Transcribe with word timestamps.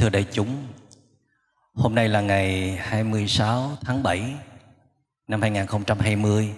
thưa 0.00 0.08
đại 0.08 0.26
chúng, 0.32 0.66
hôm 1.74 1.94
nay 1.94 2.08
là 2.08 2.20
ngày 2.20 2.76
26 2.76 3.70
tháng 3.80 4.02
7 4.02 4.34
năm 5.28 5.42
2020. 5.42 6.54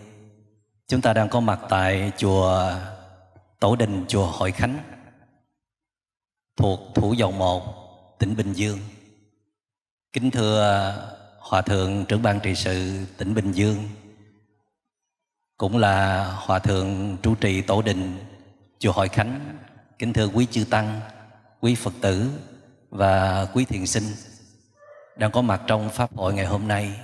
Chúng 0.88 1.00
ta 1.00 1.12
đang 1.12 1.28
có 1.28 1.40
mặt 1.40 1.60
tại 1.68 2.12
chùa 2.16 2.72
Tổ 3.60 3.76
đình 3.76 4.04
chùa 4.08 4.26
Hội 4.26 4.52
Khánh 4.52 4.78
thuộc 6.56 6.80
Thủ 6.94 7.14
Dầu 7.14 7.32
Một, 7.32 7.62
tỉnh 8.18 8.36
Bình 8.36 8.52
Dương. 8.52 8.78
Kính 10.12 10.30
thưa 10.30 10.94
Hòa 11.38 11.62
Thượng 11.62 12.04
trưởng 12.04 12.22
ban 12.22 12.40
trị 12.40 12.54
sự 12.54 13.06
tỉnh 13.16 13.34
Bình 13.34 13.52
Dương, 13.52 13.88
cũng 15.56 15.78
là 15.78 16.24
Hòa 16.24 16.58
Thượng 16.58 17.16
trụ 17.22 17.34
trì 17.34 17.62
Tổ 17.62 17.82
đình 17.82 18.18
chùa 18.78 18.92
Hội 18.92 19.08
Khánh. 19.08 19.56
Kính 19.98 20.12
thưa 20.12 20.28
quý 20.28 20.46
chư 20.50 20.64
Tăng, 20.64 21.00
quý 21.60 21.74
Phật 21.74 21.94
tử 22.00 22.30
và 22.92 23.46
quý 23.52 23.64
thiền 23.64 23.86
sinh 23.86 24.04
đang 25.16 25.30
có 25.30 25.42
mặt 25.42 25.62
trong 25.66 25.90
Pháp 25.90 26.16
hội 26.16 26.34
ngày 26.34 26.46
hôm 26.46 26.68
nay. 26.68 27.00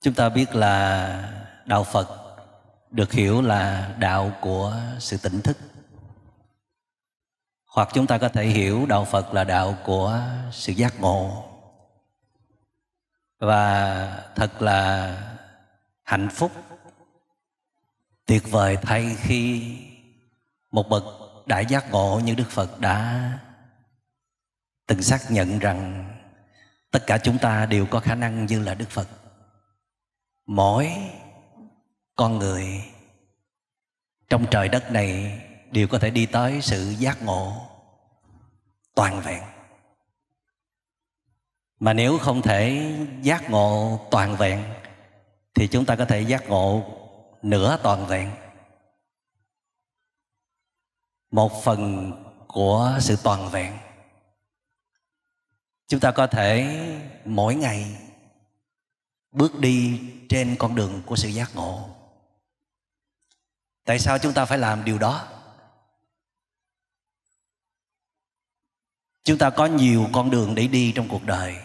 Chúng 0.00 0.14
ta 0.14 0.28
biết 0.28 0.54
là 0.54 1.44
Đạo 1.66 1.84
Phật 1.84 2.08
được 2.90 3.12
hiểu 3.12 3.42
là 3.42 3.94
đạo 3.98 4.32
của 4.40 4.76
sự 4.98 5.16
tỉnh 5.16 5.40
thức. 5.40 5.56
Hoặc 7.66 7.88
chúng 7.92 8.06
ta 8.06 8.18
có 8.18 8.28
thể 8.28 8.46
hiểu 8.46 8.86
Đạo 8.86 9.04
Phật 9.04 9.34
là 9.34 9.44
đạo 9.44 9.76
của 9.84 10.20
sự 10.52 10.72
giác 10.72 11.00
ngộ. 11.00 11.44
Và 13.38 14.24
thật 14.34 14.62
là 14.62 15.16
hạnh 16.02 16.28
phúc, 16.28 16.52
tuyệt 18.26 18.50
vời 18.50 18.76
thay 18.82 19.16
khi 19.18 19.76
một 20.70 20.88
bậc 20.88 21.04
đại 21.46 21.66
giác 21.66 21.90
ngộ 21.90 22.20
như 22.24 22.34
Đức 22.34 22.50
Phật 22.50 22.80
đã 22.80 23.30
từng 24.90 25.02
xác 25.02 25.30
nhận 25.30 25.58
rằng 25.58 26.04
tất 26.90 27.06
cả 27.06 27.18
chúng 27.18 27.38
ta 27.38 27.66
đều 27.66 27.86
có 27.86 28.00
khả 28.00 28.14
năng 28.14 28.46
như 28.46 28.62
là 28.62 28.74
Đức 28.74 28.90
Phật. 28.90 29.08
Mỗi 30.46 30.92
con 32.16 32.38
người 32.38 32.84
trong 34.28 34.46
trời 34.50 34.68
đất 34.68 34.92
này 34.92 35.40
đều 35.70 35.88
có 35.88 35.98
thể 35.98 36.10
đi 36.10 36.26
tới 36.26 36.60
sự 36.62 36.94
giác 36.98 37.22
ngộ 37.22 37.52
toàn 38.94 39.20
vẹn. 39.20 39.42
Mà 41.80 41.92
nếu 41.92 42.18
không 42.18 42.42
thể 42.42 42.92
giác 43.22 43.50
ngộ 43.50 44.00
toàn 44.10 44.36
vẹn, 44.36 44.64
thì 45.54 45.68
chúng 45.68 45.84
ta 45.84 45.96
có 45.96 46.04
thể 46.04 46.20
giác 46.20 46.48
ngộ 46.48 46.82
nửa 47.42 47.78
toàn 47.82 48.06
vẹn. 48.06 48.30
Một 51.30 51.62
phần 51.64 52.12
của 52.48 52.96
sự 53.00 53.16
toàn 53.22 53.48
vẹn 53.48 53.89
chúng 55.90 56.00
ta 56.00 56.10
có 56.10 56.26
thể 56.26 56.80
mỗi 57.24 57.54
ngày 57.54 57.96
bước 59.32 59.58
đi 59.58 60.00
trên 60.28 60.56
con 60.58 60.74
đường 60.74 61.02
của 61.06 61.16
sự 61.16 61.28
giác 61.28 61.50
ngộ. 61.54 61.88
Tại 63.84 63.98
sao 63.98 64.18
chúng 64.18 64.32
ta 64.32 64.44
phải 64.44 64.58
làm 64.58 64.84
điều 64.84 64.98
đó? 64.98 65.28
Chúng 69.24 69.38
ta 69.38 69.50
có 69.50 69.66
nhiều 69.66 70.08
con 70.12 70.30
đường 70.30 70.54
để 70.54 70.66
đi 70.66 70.92
trong 70.92 71.08
cuộc 71.08 71.24
đời. 71.26 71.56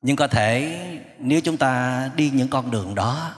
Nhưng 0.00 0.16
có 0.16 0.26
thể 0.26 0.78
nếu 1.18 1.40
chúng 1.40 1.56
ta 1.56 2.10
đi 2.16 2.30
những 2.30 2.48
con 2.48 2.70
đường 2.70 2.94
đó 2.94 3.34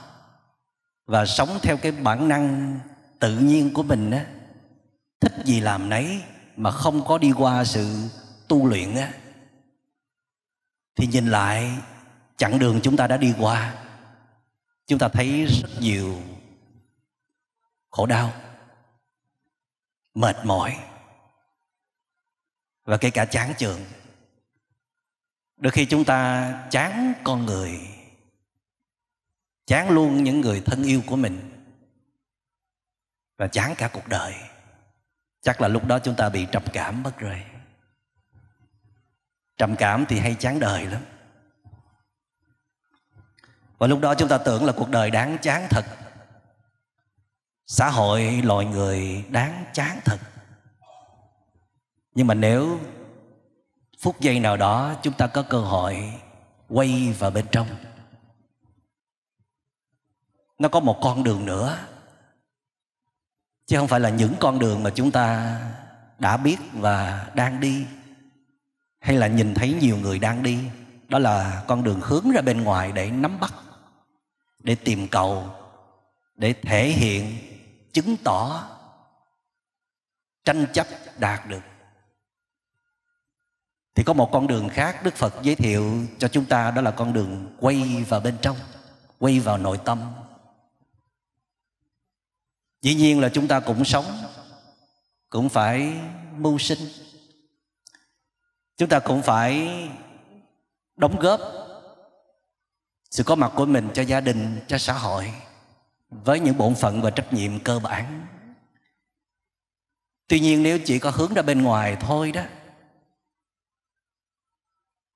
và 1.05 1.25
sống 1.25 1.59
theo 1.61 1.77
cái 1.77 1.91
bản 1.91 2.27
năng 2.27 2.79
tự 3.19 3.37
nhiên 3.37 3.73
của 3.73 3.83
mình 3.83 4.11
á, 4.11 4.25
thích 5.19 5.33
gì 5.45 5.59
làm 5.59 5.89
nấy 5.89 6.21
mà 6.55 6.71
không 6.71 7.05
có 7.05 7.17
đi 7.17 7.31
qua 7.31 7.63
sự 7.63 8.09
tu 8.47 8.67
luyện 8.67 8.95
á 8.95 9.13
thì 11.01 11.07
nhìn 11.07 11.27
lại, 11.27 11.71
chặng 12.37 12.59
đường 12.59 12.79
chúng 12.83 12.97
ta 12.97 13.07
đã 13.07 13.17
đi 13.17 13.33
qua. 13.39 13.85
Chúng 14.87 14.99
ta 14.99 15.07
thấy 15.07 15.45
rất 15.45 15.69
nhiều 15.79 16.21
khổ 17.89 18.05
đau, 18.05 18.33
mệt 20.13 20.35
mỏi 20.43 20.77
và 22.83 22.97
kể 22.97 23.09
cả 23.09 23.25
chán 23.25 23.53
chường. 23.57 23.79
Đôi 25.57 25.71
khi 25.71 25.85
chúng 25.85 26.05
ta 26.05 26.51
chán 26.71 27.13
con 27.23 27.45
người, 27.45 27.79
chán 29.65 29.89
luôn 29.89 30.23
những 30.23 30.41
người 30.41 30.61
thân 30.65 30.83
yêu 30.83 31.01
của 31.07 31.15
mình 31.15 31.65
và 33.37 33.47
chán 33.47 33.73
cả 33.77 33.89
cuộc 33.93 34.07
đời. 34.07 34.33
Chắc 35.41 35.61
là 35.61 35.67
lúc 35.67 35.85
đó 35.85 35.99
chúng 35.99 36.15
ta 36.15 36.29
bị 36.29 36.47
trầm 36.51 36.63
cảm, 36.73 37.03
mất 37.03 37.17
rồi 37.17 37.43
trầm 39.61 39.75
cảm 39.75 40.05
thì 40.05 40.19
hay 40.19 40.35
chán 40.35 40.59
đời 40.59 40.85
lắm. 40.85 41.01
Và 43.77 43.87
lúc 43.87 43.99
đó 43.99 44.15
chúng 44.15 44.29
ta 44.29 44.37
tưởng 44.37 44.65
là 44.65 44.73
cuộc 44.77 44.89
đời 44.89 45.11
đáng 45.11 45.37
chán 45.41 45.67
thật. 45.69 45.85
Xã 47.67 47.89
hội 47.89 48.41
loài 48.43 48.65
người 48.65 49.25
đáng 49.29 49.65
chán 49.73 49.99
thật. 50.05 50.17
Nhưng 52.15 52.27
mà 52.27 52.33
nếu 52.33 52.79
phút 53.99 54.19
giây 54.19 54.39
nào 54.39 54.57
đó 54.57 54.95
chúng 55.03 55.13
ta 55.13 55.27
có 55.27 55.43
cơ 55.43 55.59
hội 55.59 56.13
quay 56.67 57.15
vào 57.19 57.31
bên 57.31 57.45
trong, 57.51 57.67
nó 60.59 60.69
có 60.69 60.79
một 60.79 60.99
con 61.01 61.23
đường 61.23 61.45
nữa. 61.45 61.77
Chứ 63.65 63.77
không 63.77 63.87
phải 63.87 63.99
là 63.99 64.09
những 64.09 64.33
con 64.39 64.59
đường 64.59 64.83
mà 64.83 64.89
chúng 64.95 65.11
ta 65.11 65.59
đã 66.19 66.37
biết 66.37 66.57
và 66.73 67.27
đang 67.35 67.59
đi 67.59 67.85
hay 69.01 69.17
là 69.17 69.27
nhìn 69.27 69.53
thấy 69.53 69.73
nhiều 69.73 69.97
người 69.97 70.19
đang 70.19 70.43
đi, 70.43 70.59
đó 71.07 71.19
là 71.19 71.63
con 71.67 71.83
đường 71.83 71.99
hướng 72.03 72.31
ra 72.31 72.41
bên 72.41 72.63
ngoài 72.63 72.91
để 72.91 73.11
nắm 73.11 73.39
bắt, 73.39 73.53
để 74.59 74.75
tìm 74.75 75.07
cầu, 75.07 75.49
để 76.35 76.53
thể 76.53 76.89
hiện, 76.89 77.37
chứng 77.93 78.17
tỏ, 78.23 78.69
tranh 80.45 80.65
chấp 80.73 80.87
đạt 81.17 81.47
được. 81.47 81.61
Thì 83.95 84.03
có 84.03 84.13
một 84.13 84.29
con 84.31 84.47
đường 84.47 84.69
khác 84.69 85.03
đức 85.03 85.15
phật 85.15 85.33
giới 85.41 85.55
thiệu 85.55 86.05
cho 86.17 86.27
chúng 86.27 86.45
ta, 86.45 86.71
đó 86.71 86.81
là 86.81 86.91
con 86.91 87.13
đường 87.13 87.55
quay 87.59 88.05
vào 88.09 88.19
bên 88.19 88.37
trong, 88.41 88.57
quay 89.19 89.39
vào 89.39 89.57
nội 89.57 89.79
tâm. 89.85 90.13
Dĩ 92.81 92.95
nhiên 92.95 93.19
là 93.19 93.29
chúng 93.29 93.47
ta 93.47 93.59
cũng 93.59 93.85
sống, 93.85 94.05
cũng 95.29 95.49
phải 95.49 95.93
mưu 96.37 96.57
sinh 96.57 96.79
chúng 98.81 98.89
ta 98.89 98.99
cũng 98.99 99.21
phải 99.21 99.69
đóng 100.95 101.19
góp 101.19 101.41
sự 103.11 103.23
có 103.23 103.35
mặt 103.35 103.51
của 103.55 103.65
mình 103.65 103.89
cho 103.93 104.01
gia 104.01 104.21
đình, 104.21 104.59
cho 104.67 104.77
xã 104.77 104.93
hội 104.93 105.33
với 106.09 106.39
những 106.39 106.57
bổn 106.57 106.75
phận 106.75 107.01
và 107.01 107.09
trách 107.09 107.33
nhiệm 107.33 107.59
cơ 107.59 107.79
bản. 107.79 108.27
Tuy 110.27 110.39
nhiên, 110.39 110.63
nếu 110.63 110.79
chỉ 110.85 110.99
có 110.99 111.09
hướng 111.09 111.33
ra 111.33 111.41
bên 111.41 111.61
ngoài 111.61 111.97
thôi 111.99 112.31
đó, 112.31 112.41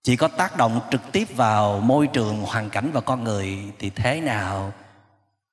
chỉ 0.03 0.15
có 0.15 0.27
tác 0.27 0.57
động 0.57 0.81
trực 0.91 1.01
tiếp 1.11 1.27
vào 1.35 1.79
môi 1.79 2.07
trường, 2.07 2.41
hoàn 2.41 2.69
cảnh 2.69 2.91
và 2.93 3.01
con 3.01 3.23
người 3.23 3.73
thì 3.79 3.89
thế 3.89 4.21
nào 4.21 4.73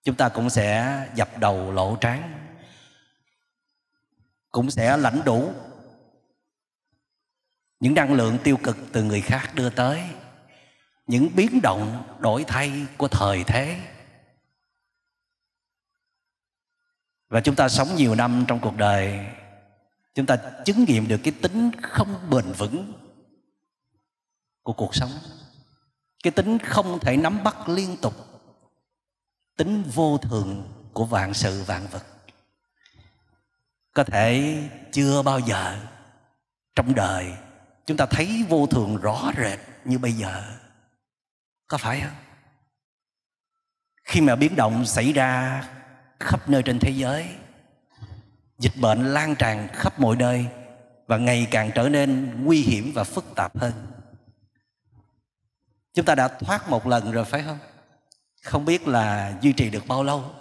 chúng 0.04 0.14
ta 0.14 0.28
cũng 0.28 0.50
sẽ 0.50 1.00
dập 1.14 1.38
đầu 1.38 1.72
lộ 1.72 1.96
trán, 1.96 2.32
cũng 4.50 4.70
sẽ 4.70 4.96
lãnh 4.96 5.20
đủ 5.24 5.52
những 7.82 7.94
năng 7.94 8.12
lượng 8.12 8.38
tiêu 8.44 8.56
cực 8.56 8.76
từ 8.92 9.02
người 9.02 9.20
khác 9.20 9.50
đưa 9.54 9.70
tới. 9.70 10.02
Những 11.06 11.28
biến 11.36 11.60
động, 11.62 12.02
đổi 12.18 12.44
thay 12.44 12.86
của 12.96 13.08
thời 13.08 13.44
thế. 13.44 13.80
Và 17.28 17.40
chúng 17.40 17.54
ta 17.54 17.68
sống 17.68 17.88
nhiều 17.96 18.14
năm 18.14 18.44
trong 18.48 18.60
cuộc 18.60 18.76
đời, 18.76 19.26
chúng 20.14 20.26
ta 20.26 20.36
chứng 20.64 20.84
nghiệm 20.84 21.08
được 21.08 21.20
cái 21.24 21.32
tính 21.42 21.70
không 21.82 22.30
bền 22.30 22.52
vững 22.52 22.92
của 24.62 24.72
cuộc 24.72 24.94
sống. 24.94 25.10
Cái 26.22 26.30
tính 26.30 26.58
không 26.58 26.98
thể 27.00 27.16
nắm 27.16 27.44
bắt 27.44 27.68
liên 27.68 27.96
tục 27.96 28.14
tính 29.56 29.82
vô 29.94 30.18
thường 30.18 30.72
của 30.92 31.04
vạn 31.04 31.34
sự, 31.34 31.62
vạn 31.62 31.86
vật. 31.86 32.04
Có 33.92 34.04
thể 34.04 34.58
chưa 34.92 35.22
bao 35.22 35.38
giờ 35.38 35.78
trong 36.74 36.94
đời 36.94 37.32
chúng 37.86 37.96
ta 37.96 38.06
thấy 38.06 38.44
vô 38.48 38.66
thường 38.66 38.96
rõ 38.96 39.32
rệt 39.36 39.58
như 39.84 39.98
bây 39.98 40.12
giờ. 40.12 40.42
Có 41.66 41.78
phải 41.78 42.00
không? 42.00 42.16
Khi 44.04 44.20
mà 44.20 44.36
biến 44.36 44.56
động 44.56 44.86
xảy 44.86 45.12
ra 45.12 45.62
khắp 46.20 46.48
nơi 46.48 46.62
trên 46.62 46.78
thế 46.78 46.90
giới, 46.90 47.28
dịch 48.58 48.76
bệnh 48.80 49.12
lan 49.12 49.34
tràn 49.34 49.68
khắp 49.72 50.00
mọi 50.00 50.16
nơi 50.16 50.46
và 51.06 51.16
ngày 51.16 51.48
càng 51.50 51.70
trở 51.74 51.88
nên 51.88 52.32
nguy 52.44 52.62
hiểm 52.62 52.92
và 52.94 53.04
phức 53.04 53.24
tạp 53.36 53.58
hơn. 53.58 53.72
Chúng 55.94 56.04
ta 56.04 56.14
đã 56.14 56.28
thoát 56.28 56.68
một 56.68 56.86
lần 56.86 57.12
rồi 57.12 57.24
phải 57.24 57.42
không? 57.42 57.58
Không 58.42 58.64
biết 58.64 58.88
là 58.88 59.34
duy 59.40 59.52
trì 59.52 59.70
được 59.70 59.86
bao 59.86 60.04
lâu. 60.04 60.34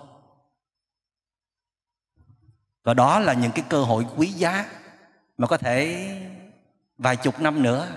Và 2.84 2.94
đó 2.94 3.20
là 3.20 3.34
những 3.34 3.52
cái 3.52 3.66
cơ 3.70 3.84
hội 3.84 4.06
quý 4.16 4.28
giá 4.28 4.66
mà 5.38 5.48
có 5.48 5.58
thể 5.58 6.08
vài 7.02 7.16
chục 7.16 7.40
năm 7.40 7.64
nữa, 7.64 7.88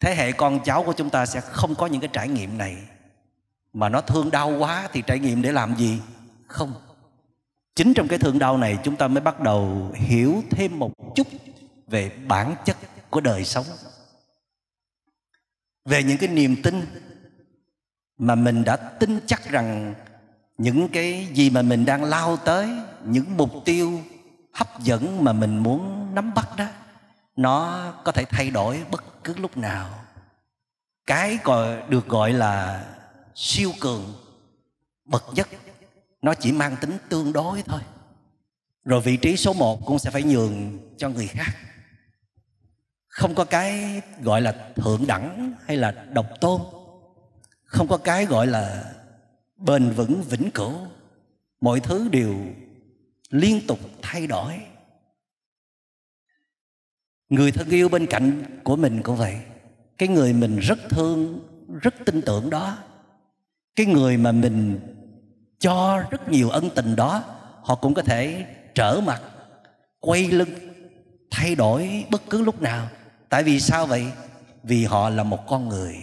thế 0.00 0.14
hệ 0.14 0.32
con 0.32 0.60
cháu 0.64 0.82
của 0.82 0.92
chúng 0.92 1.10
ta 1.10 1.26
sẽ 1.26 1.40
không 1.40 1.74
có 1.74 1.86
những 1.86 2.00
cái 2.00 2.10
trải 2.12 2.28
nghiệm 2.28 2.58
này. 2.58 2.76
Mà 3.72 3.88
nó 3.88 4.00
thương 4.00 4.30
đau 4.30 4.50
quá 4.58 4.88
thì 4.92 5.02
trải 5.06 5.18
nghiệm 5.18 5.42
để 5.42 5.52
làm 5.52 5.76
gì? 5.76 6.00
Không. 6.46 6.74
Chính 7.74 7.94
trong 7.94 8.08
cái 8.08 8.18
thương 8.18 8.38
đau 8.38 8.58
này 8.58 8.78
chúng 8.84 8.96
ta 8.96 9.08
mới 9.08 9.20
bắt 9.20 9.40
đầu 9.40 9.90
hiểu 9.94 10.42
thêm 10.50 10.78
một 10.78 10.92
chút 11.14 11.26
về 11.86 12.12
bản 12.26 12.54
chất 12.64 12.76
của 13.10 13.20
đời 13.20 13.44
sống. 13.44 13.66
Về 15.84 16.02
những 16.02 16.18
cái 16.18 16.28
niềm 16.28 16.62
tin 16.62 16.86
mà 18.18 18.34
mình 18.34 18.64
đã 18.64 18.76
tin 18.76 19.20
chắc 19.26 19.50
rằng 19.50 19.94
những 20.58 20.88
cái 20.88 21.28
gì 21.34 21.50
mà 21.50 21.62
mình 21.62 21.84
đang 21.84 22.04
lao 22.04 22.36
tới, 22.36 22.68
những 23.04 23.36
mục 23.36 23.50
tiêu 23.64 24.00
hấp 24.52 24.80
dẫn 24.80 25.24
mà 25.24 25.32
mình 25.32 25.58
muốn 25.58 26.08
nắm 26.14 26.34
bắt 26.34 26.48
đó 26.56 26.66
nó 27.40 27.92
có 28.04 28.12
thể 28.12 28.24
thay 28.24 28.50
đổi 28.50 28.84
bất 28.90 29.24
cứ 29.24 29.34
lúc 29.34 29.56
nào. 29.56 30.04
Cái 31.06 31.38
gọi, 31.44 31.82
được 31.88 32.08
gọi 32.08 32.32
là 32.32 32.84
siêu 33.34 33.72
cường, 33.80 34.14
bậc 35.04 35.24
nhất. 35.34 35.48
Nó 36.22 36.34
chỉ 36.34 36.52
mang 36.52 36.76
tính 36.80 36.98
tương 37.08 37.32
đối 37.32 37.62
thôi. 37.62 37.80
Rồi 38.84 39.00
vị 39.00 39.16
trí 39.16 39.36
số 39.36 39.52
một 39.52 39.86
cũng 39.86 39.98
sẽ 39.98 40.10
phải 40.10 40.22
nhường 40.22 40.78
cho 40.96 41.08
người 41.08 41.26
khác. 41.26 41.52
Không 43.08 43.34
có 43.34 43.44
cái 43.44 44.00
gọi 44.22 44.40
là 44.40 44.70
thượng 44.76 45.06
đẳng 45.06 45.54
hay 45.66 45.76
là 45.76 45.90
độc 45.90 46.26
tôn. 46.40 46.60
Không 47.64 47.88
có 47.88 47.96
cái 47.96 48.26
gọi 48.26 48.46
là 48.46 48.84
bền 49.56 49.90
vững, 49.90 50.22
vĩnh 50.22 50.50
cửu. 50.50 50.72
Mọi 51.60 51.80
thứ 51.80 52.08
đều 52.08 52.34
liên 53.30 53.66
tục 53.66 53.78
thay 54.02 54.26
đổi 54.26 54.60
người 57.30 57.52
thân 57.52 57.68
yêu 57.68 57.88
bên 57.88 58.06
cạnh 58.06 58.60
của 58.64 58.76
mình 58.76 59.02
cũng 59.02 59.16
vậy. 59.16 59.40
Cái 59.98 60.08
người 60.08 60.32
mình 60.32 60.58
rất 60.58 60.78
thương, 60.88 61.40
rất 61.82 61.94
tin 62.04 62.22
tưởng 62.22 62.50
đó. 62.50 62.78
Cái 63.76 63.86
người 63.86 64.16
mà 64.16 64.32
mình 64.32 64.80
cho 65.58 66.02
rất 66.10 66.28
nhiều 66.28 66.50
ân 66.50 66.70
tình 66.74 66.96
đó, 66.96 67.24
họ 67.62 67.74
cũng 67.74 67.94
có 67.94 68.02
thể 68.02 68.46
trở 68.74 69.00
mặt, 69.00 69.22
quay 70.00 70.26
lưng, 70.26 70.48
thay 71.30 71.54
đổi 71.54 72.04
bất 72.10 72.22
cứ 72.30 72.42
lúc 72.42 72.62
nào. 72.62 72.88
Tại 73.28 73.42
vì 73.42 73.60
sao 73.60 73.86
vậy? 73.86 74.12
Vì 74.62 74.84
họ 74.84 75.10
là 75.10 75.22
một 75.22 75.46
con 75.46 75.68
người. 75.68 75.96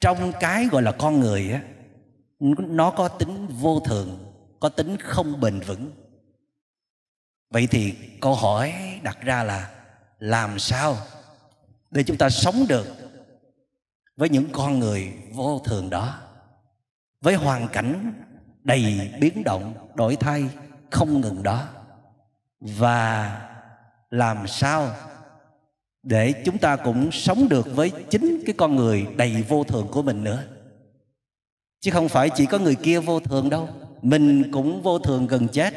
Trong 0.00 0.32
cái 0.40 0.66
gọi 0.66 0.82
là 0.82 0.92
con 0.92 1.20
người 1.20 1.52
á, 1.52 1.62
nó 2.58 2.90
có 2.90 3.08
tính 3.08 3.46
vô 3.46 3.80
thường, 3.80 4.18
có 4.60 4.68
tính 4.68 4.96
không 5.00 5.40
bền 5.40 5.60
vững. 5.60 5.90
Vậy 7.50 7.68
thì 7.70 7.94
câu 8.20 8.34
hỏi 8.34 8.74
đặt 9.02 9.18
ra 9.22 9.44
là 9.44 9.70
làm 10.20 10.58
sao 10.58 10.96
để 11.90 12.02
chúng 12.02 12.16
ta 12.16 12.30
sống 12.30 12.64
được 12.68 12.86
với 14.16 14.28
những 14.28 14.48
con 14.52 14.78
người 14.78 15.12
vô 15.32 15.58
thường 15.64 15.90
đó? 15.90 16.18
Với 17.20 17.34
hoàn 17.34 17.68
cảnh 17.68 18.12
đầy 18.62 19.10
biến 19.20 19.44
động, 19.44 19.74
đổi 19.94 20.16
thay, 20.16 20.44
không 20.90 21.20
ngừng 21.20 21.42
đó. 21.42 21.68
Và 22.60 23.40
làm 24.10 24.46
sao 24.46 24.94
để 26.02 26.34
chúng 26.44 26.58
ta 26.58 26.76
cũng 26.76 27.12
sống 27.12 27.48
được 27.48 27.66
với 27.74 27.92
chính 28.10 28.42
cái 28.46 28.54
con 28.58 28.76
người 28.76 29.06
đầy 29.16 29.42
vô 29.48 29.64
thường 29.64 29.88
của 29.90 30.02
mình 30.02 30.24
nữa? 30.24 30.42
Chứ 31.80 31.90
không 31.90 32.08
phải 32.08 32.30
chỉ 32.30 32.46
có 32.46 32.58
người 32.58 32.74
kia 32.74 33.00
vô 33.00 33.20
thường 33.20 33.50
đâu, 33.50 33.68
mình 34.02 34.52
cũng 34.52 34.82
vô 34.82 34.98
thường 34.98 35.26
gần 35.26 35.48
chết. 35.48 35.74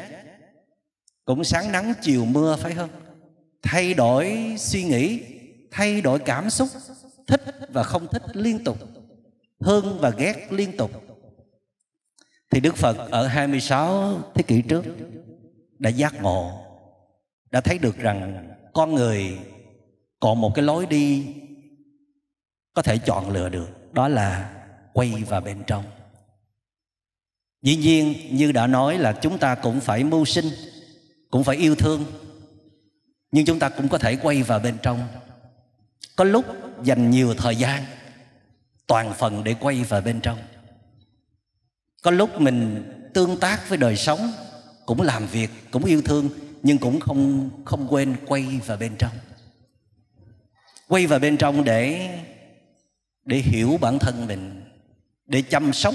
Cũng 1.24 1.44
sáng 1.44 1.72
nắng, 1.72 1.92
chiều 2.02 2.24
mưa, 2.24 2.56
phải 2.56 2.74
không? 2.74 2.90
Thay 3.64 3.94
đổi 3.94 4.54
suy 4.58 4.84
nghĩ, 4.84 5.20
thay 5.70 6.00
đổi 6.00 6.18
cảm 6.18 6.50
xúc, 6.50 6.68
thích 7.26 7.40
và 7.72 7.82
không 7.82 8.06
thích 8.06 8.22
liên 8.32 8.64
tục 8.64 8.78
hơn 9.60 9.98
và 10.00 10.10
ghét 10.10 10.46
liên 10.50 10.76
tục. 10.76 10.90
Thì 12.50 12.60
Đức 12.60 12.76
Phật 12.76 13.10
ở 13.10 13.26
26 13.26 14.20
thế 14.34 14.42
kỷ 14.42 14.62
trước 14.62 14.84
đã 15.78 15.90
giác 15.90 16.22
ngộ, 16.22 16.52
đã 17.50 17.60
thấy 17.60 17.78
được 17.78 17.98
rằng 17.98 18.48
con 18.72 18.94
người 18.94 19.38
còn 20.20 20.40
một 20.40 20.54
cái 20.54 20.64
lối 20.64 20.86
đi 20.86 21.26
có 22.74 22.82
thể 22.82 22.98
chọn 22.98 23.30
lựa 23.30 23.48
được, 23.48 23.92
đó 23.92 24.08
là 24.08 24.54
quay 24.92 25.24
vào 25.28 25.40
bên 25.40 25.62
trong. 25.66 25.84
Dĩ 27.62 27.76
nhiên, 27.76 28.14
như 28.30 28.52
đã 28.52 28.66
nói 28.66 28.98
là 28.98 29.12
chúng 29.12 29.38
ta 29.38 29.54
cũng 29.54 29.80
phải 29.80 30.04
mưu 30.04 30.24
sinh, 30.24 30.46
cũng 31.30 31.44
phải 31.44 31.56
yêu 31.56 31.74
thương 31.74 32.04
nhưng 33.34 33.44
chúng 33.44 33.58
ta 33.58 33.68
cũng 33.68 33.88
có 33.88 33.98
thể 33.98 34.16
quay 34.16 34.42
vào 34.42 34.58
bên 34.58 34.76
trong. 34.82 35.08
Có 36.16 36.24
lúc 36.24 36.44
dành 36.82 37.10
nhiều 37.10 37.34
thời 37.34 37.56
gian, 37.56 37.84
toàn 38.86 39.14
phần 39.14 39.44
để 39.44 39.54
quay 39.60 39.84
vào 39.84 40.00
bên 40.00 40.20
trong. 40.20 40.38
Có 42.02 42.10
lúc 42.10 42.40
mình 42.40 42.84
tương 43.14 43.40
tác 43.40 43.68
với 43.68 43.78
đời 43.78 43.96
sống, 43.96 44.32
cũng 44.86 45.02
làm 45.02 45.26
việc, 45.26 45.50
cũng 45.70 45.84
yêu 45.84 46.02
thương, 46.02 46.28
nhưng 46.62 46.78
cũng 46.78 47.00
không 47.00 47.50
không 47.64 47.86
quên 47.90 48.16
quay 48.26 48.60
vào 48.66 48.76
bên 48.76 48.96
trong. 48.98 49.12
Quay 50.88 51.06
vào 51.06 51.18
bên 51.18 51.36
trong 51.36 51.64
để 51.64 52.10
để 53.24 53.36
hiểu 53.36 53.78
bản 53.80 53.98
thân 53.98 54.26
mình, 54.26 54.64
để 55.26 55.42
chăm 55.42 55.72
sóc. 55.72 55.94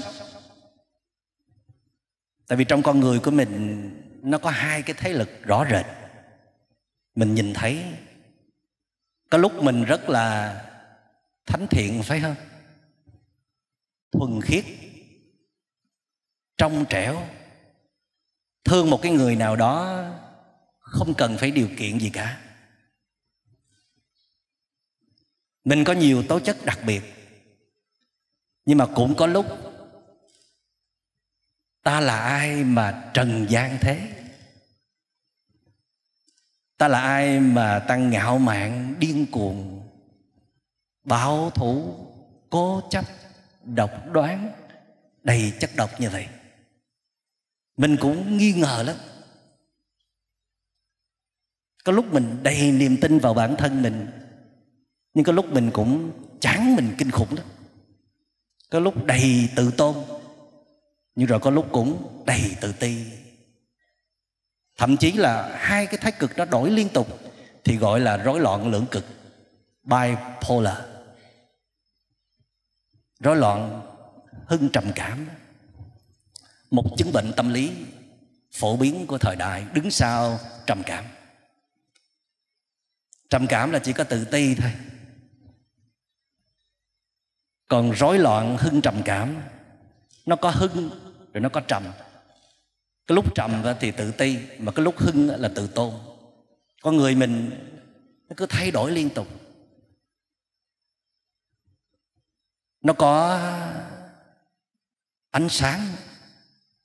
Tại 2.48 2.56
vì 2.56 2.64
trong 2.64 2.82
con 2.82 3.00
người 3.00 3.18
của 3.18 3.30
mình, 3.30 3.90
nó 4.22 4.38
có 4.38 4.50
hai 4.50 4.82
cái 4.82 4.96
thế 4.98 5.12
lực 5.12 5.30
rõ 5.44 5.66
rệt 5.70 5.99
mình 7.20 7.34
nhìn 7.34 7.54
thấy, 7.54 7.84
có 9.30 9.38
lúc 9.38 9.62
mình 9.62 9.84
rất 9.84 10.08
là 10.08 10.56
thánh 11.46 11.66
thiện, 11.70 12.02
phải 12.02 12.20
không? 12.20 12.34
Thuần 14.12 14.40
khiết, 14.42 14.64
trong 16.56 16.84
trẻo. 16.88 17.28
Thương 18.64 18.90
một 18.90 19.00
cái 19.02 19.12
người 19.12 19.36
nào 19.36 19.56
đó, 19.56 20.04
không 20.78 21.14
cần 21.14 21.36
phải 21.38 21.50
điều 21.50 21.68
kiện 21.78 21.98
gì 21.98 22.10
cả. 22.10 22.40
Mình 25.64 25.84
có 25.84 25.92
nhiều 25.92 26.22
tố 26.28 26.40
chất 26.40 26.56
đặc 26.64 26.78
biệt, 26.86 27.02
nhưng 28.64 28.78
mà 28.78 28.86
cũng 28.86 29.14
có 29.14 29.26
lúc 29.26 29.46
ta 31.82 32.00
là 32.00 32.18
ai 32.20 32.64
mà 32.64 33.10
trần 33.14 33.46
gian 33.48 33.78
thế? 33.80 34.19
Ta 36.80 36.88
là 36.88 37.00
ai 37.00 37.40
mà 37.40 37.78
ta 37.78 37.96
ngạo 37.96 38.38
mạn, 38.38 38.94
điên 38.98 39.26
cuồng? 39.30 39.82
Bảo 41.04 41.50
thủ 41.50 41.94
cố 42.50 42.82
chấp, 42.90 43.04
độc 43.64 43.90
đoán, 44.12 44.52
đầy 45.22 45.52
chất 45.60 45.70
độc 45.76 46.00
như 46.00 46.10
vậy. 46.10 46.26
Mình 47.76 47.96
cũng 48.00 48.38
nghi 48.38 48.52
ngờ 48.52 48.82
lắm. 48.86 48.96
Có 51.84 51.92
lúc 51.92 52.12
mình 52.12 52.38
đầy 52.42 52.72
niềm 52.72 52.96
tin 53.00 53.18
vào 53.18 53.34
bản 53.34 53.56
thân 53.58 53.82
mình, 53.82 54.06
nhưng 55.14 55.24
có 55.24 55.32
lúc 55.32 55.52
mình 55.52 55.70
cũng 55.72 56.10
chán 56.40 56.76
mình 56.76 56.94
kinh 56.98 57.10
khủng 57.10 57.36
lắm. 57.36 57.46
Có 58.70 58.78
lúc 58.80 59.04
đầy 59.04 59.48
tự 59.56 59.70
tôn, 59.76 59.94
nhưng 61.14 61.26
rồi 61.26 61.40
có 61.40 61.50
lúc 61.50 61.68
cũng 61.72 62.22
đầy 62.26 62.56
tự 62.60 62.72
ti 62.72 63.19
thậm 64.80 64.96
chí 64.96 65.12
là 65.12 65.56
hai 65.56 65.86
cái 65.86 65.98
thái 65.98 66.12
cực 66.12 66.36
đó 66.36 66.44
đổi 66.44 66.70
liên 66.70 66.88
tục 66.88 67.18
thì 67.64 67.76
gọi 67.76 68.00
là 68.00 68.16
rối 68.16 68.40
loạn 68.40 68.70
lưỡng 68.70 68.86
cực, 68.90 69.04
bipolar. 69.82 70.76
Rối 73.18 73.36
loạn 73.36 73.82
hưng 74.46 74.68
trầm 74.72 74.92
cảm. 74.94 75.28
Một 76.70 76.84
chứng 76.98 77.12
bệnh 77.12 77.32
tâm 77.36 77.48
lý 77.48 77.72
phổ 78.52 78.76
biến 78.76 79.06
của 79.06 79.18
thời 79.18 79.36
đại 79.36 79.66
đứng 79.72 79.90
sau 79.90 80.38
trầm 80.66 80.82
cảm. 80.86 81.04
Trầm 83.30 83.46
cảm 83.46 83.70
là 83.70 83.78
chỉ 83.78 83.92
có 83.92 84.04
tự 84.04 84.24
ti 84.24 84.54
thôi. 84.54 84.72
Còn 87.68 87.90
rối 87.90 88.18
loạn 88.18 88.56
hưng 88.56 88.80
trầm 88.80 89.02
cảm, 89.04 89.42
nó 90.26 90.36
có 90.36 90.50
hưng 90.50 90.90
rồi 91.32 91.40
nó 91.40 91.48
có 91.48 91.60
trầm 91.60 91.82
cái 93.10 93.14
lúc 93.14 93.34
trầm 93.34 93.62
thì 93.80 93.90
tự 93.90 94.12
ti, 94.12 94.38
mà 94.58 94.72
cái 94.72 94.84
lúc 94.84 94.98
hưng 94.98 95.28
là 95.28 95.50
tự 95.54 95.66
tôn. 95.66 95.94
Con 96.82 96.96
người 96.96 97.14
mình 97.14 97.50
nó 98.28 98.34
cứ 98.36 98.46
thay 98.46 98.70
đổi 98.70 98.92
liên 98.92 99.10
tục. 99.10 99.26
Nó 102.82 102.92
có 102.92 103.40
ánh 105.30 105.48
sáng, 105.48 105.86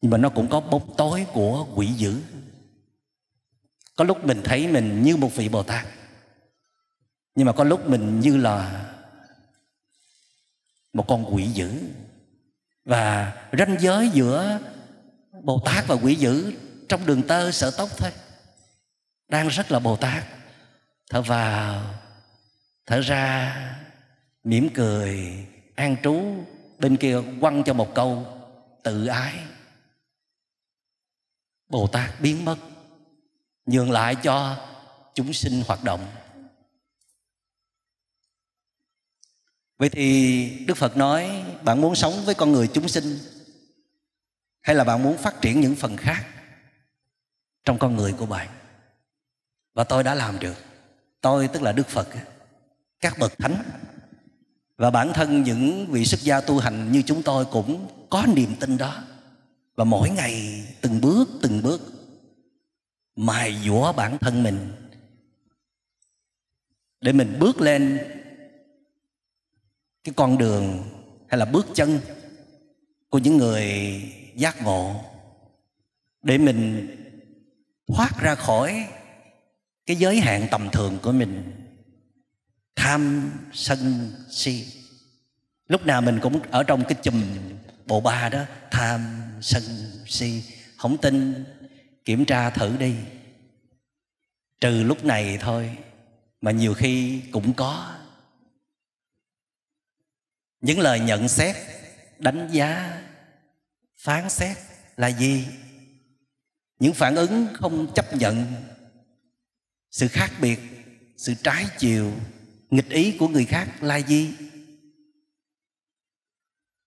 nhưng 0.01 0.11
mà 0.11 0.17
nó 0.17 0.29
cũng 0.29 0.49
có 0.49 0.59
bóng 0.59 0.93
tối 0.97 1.25
của 1.33 1.67
quỷ 1.75 1.87
dữ. 1.87 2.21
Có 3.95 4.03
lúc 4.03 4.25
mình 4.25 4.41
thấy 4.43 4.67
mình 4.67 5.03
như 5.03 5.17
một 5.17 5.35
vị 5.35 5.49
bồ 5.49 5.63
tát, 5.63 5.85
nhưng 7.35 7.45
mà 7.45 7.53
có 7.53 7.63
lúc 7.63 7.89
mình 7.89 8.19
như 8.19 8.37
là 8.37 8.85
một 10.93 11.05
con 11.07 11.35
quỷ 11.35 11.47
dữ. 11.47 11.71
Và 12.85 13.33
ranh 13.57 13.77
giới 13.79 14.09
giữa 14.09 14.59
bồ 15.45 15.61
tát 15.65 15.87
và 15.87 15.95
quỷ 15.95 16.15
dữ 16.15 16.53
trong 16.89 17.05
đường 17.05 17.23
tơ 17.27 17.51
sợ 17.51 17.71
tóc 17.77 17.89
thôi. 17.97 18.11
Đang 19.27 19.47
rất 19.47 19.71
là 19.71 19.79
bồ 19.79 19.95
tát 19.95 20.23
thở 21.09 21.21
vào, 21.21 21.93
thở 22.85 23.01
ra, 23.01 23.55
mỉm 24.43 24.69
cười, 24.73 25.45
an 25.75 25.95
trú, 26.03 26.45
bên 26.79 26.97
kia 26.97 27.21
quăng 27.41 27.63
cho 27.63 27.73
một 27.73 27.95
câu, 27.95 28.25
tự 28.83 29.05
ái. 29.05 29.39
Bồ 31.67 31.87
tát 31.87 32.21
biến 32.21 32.45
mất, 32.45 32.57
nhường 33.65 33.91
lại 33.91 34.15
cho 34.23 34.67
chúng 35.13 35.33
sinh 35.33 35.63
hoạt 35.67 35.83
động. 35.83 36.07
Vậy 39.77 39.89
thì 39.89 40.49
đức 40.67 40.77
phật 40.77 40.97
nói, 40.97 41.43
bạn 41.63 41.81
muốn 41.81 41.95
sống 41.95 42.25
với 42.25 42.35
con 42.35 42.51
người 42.51 42.69
chúng 42.73 42.87
sinh 42.87 43.19
hay 44.65 44.75
là 44.75 44.83
bạn 44.83 45.03
muốn 45.03 45.17
phát 45.17 45.41
triển 45.41 45.61
những 45.61 45.75
phần 45.75 45.97
khác 45.97 46.25
trong 47.63 47.79
con 47.79 47.95
người 47.95 48.13
của 48.13 48.25
bạn? 48.25 48.49
Và 49.73 49.83
tôi 49.83 50.03
đã 50.03 50.15
làm 50.15 50.39
được. 50.39 50.55
Tôi 51.21 51.47
tức 51.47 51.61
là 51.61 51.71
đức 51.71 51.87
phật, 51.87 52.07
các 52.99 53.17
bậc 53.19 53.37
thánh. 53.37 53.63
Và 54.77 54.91
bản 54.91 55.11
thân 55.13 55.43
những 55.43 55.87
vị 55.91 56.05
xuất 56.05 56.21
gia 56.21 56.41
tu 56.41 56.59
hành 56.59 56.91
như 56.91 57.01
chúng 57.05 57.23
tôi 57.23 57.45
cũng 57.45 57.87
có 58.09 58.25
niềm 58.35 58.55
tin 58.59 58.77
đó. 58.77 59.03
Và 59.75 59.83
mỗi 59.83 60.09
ngày, 60.09 60.63
từng 60.81 61.01
bước 61.01 61.29
từng 61.41 61.61
bước, 61.61 61.81
mài 63.15 63.61
dũa 63.65 63.93
bản 63.93 64.17
thân 64.17 64.43
mình 64.43 64.71
để 67.01 67.11
mình 67.11 67.37
bước 67.39 67.61
lên 67.61 67.99
cái 70.03 70.13
con 70.17 70.37
đường 70.37 70.83
hay 71.27 71.37
là 71.37 71.45
bước 71.45 71.65
chân 71.73 71.99
của 73.09 73.17
những 73.17 73.37
người 73.37 74.01
giác 74.35 74.61
ngộ, 74.61 75.03
để 76.21 76.37
mình 76.37 76.87
thoát 77.87 78.11
ra 78.21 78.35
khỏi 78.35 78.87
cái 79.85 79.95
giới 79.95 80.19
hạn 80.19 80.47
tầm 80.51 80.69
thường 80.71 80.99
của 81.01 81.11
mình. 81.11 81.51
Tham 82.75 83.31
sân 83.53 84.11
si. 84.29 84.65
Lúc 85.67 85.85
nào 85.85 86.01
mình 86.01 86.19
cũng 86.21 86.39
ở 86.51 86.63
trong 86.63 86.83
cái 86.83 86.95
chùm 87.03 87.23
bộ 87.85 88.01
ba 88.01 88.29
đó, 88.29 88.45
tham 88.71 89.21
sân 89.41 89.63
si. 90.07 90.43
Không 90.77 90.97
tin, 90.97 91.45
kiểm 92.05 92.25
tra 92.25 92.49
thử 92.49 92.77
đi. 92.77 92.95
Trừ 94.61 94.83
lúc 94.83 95.05
này 95.05 95.37
thôi, 95.41 95.77
mà 96.41 96.51
nhiều 96.51 96.73
khi 96.73 97.21
cũng 97.31 97.53
có. 97.53 97.95
Những 100.61 100.79
lời 100.79 100.99
nhận 100.99 101.27
xét, 101.27 101.55
đánh 102.19 102.49
giá 102.51 103.01
phán 104.05 104.29
xét 104.29 104.57
là 104.97 105.07
gì? 105.07 105.47
Những 106.79 106.93
phản 106.93 107.15
ứng 107.15 107.47
không 107.53 107.93
chấp 107.93 108.15
nhận, 108.15 108.45
sự 109.91 110.07
khác 110.07 110.31
biệt, 110.41 110.59
sự 111.17 111.33
trái 111.43 111.65
chiều, 111.77 112.11
nghịch 112.69 112.89
ý 112.89 113.17
của 113.17 113.27
người 113.27 113.45
khác 113.45 113.83
là 113.83 113.95
gì? 113.95 114.33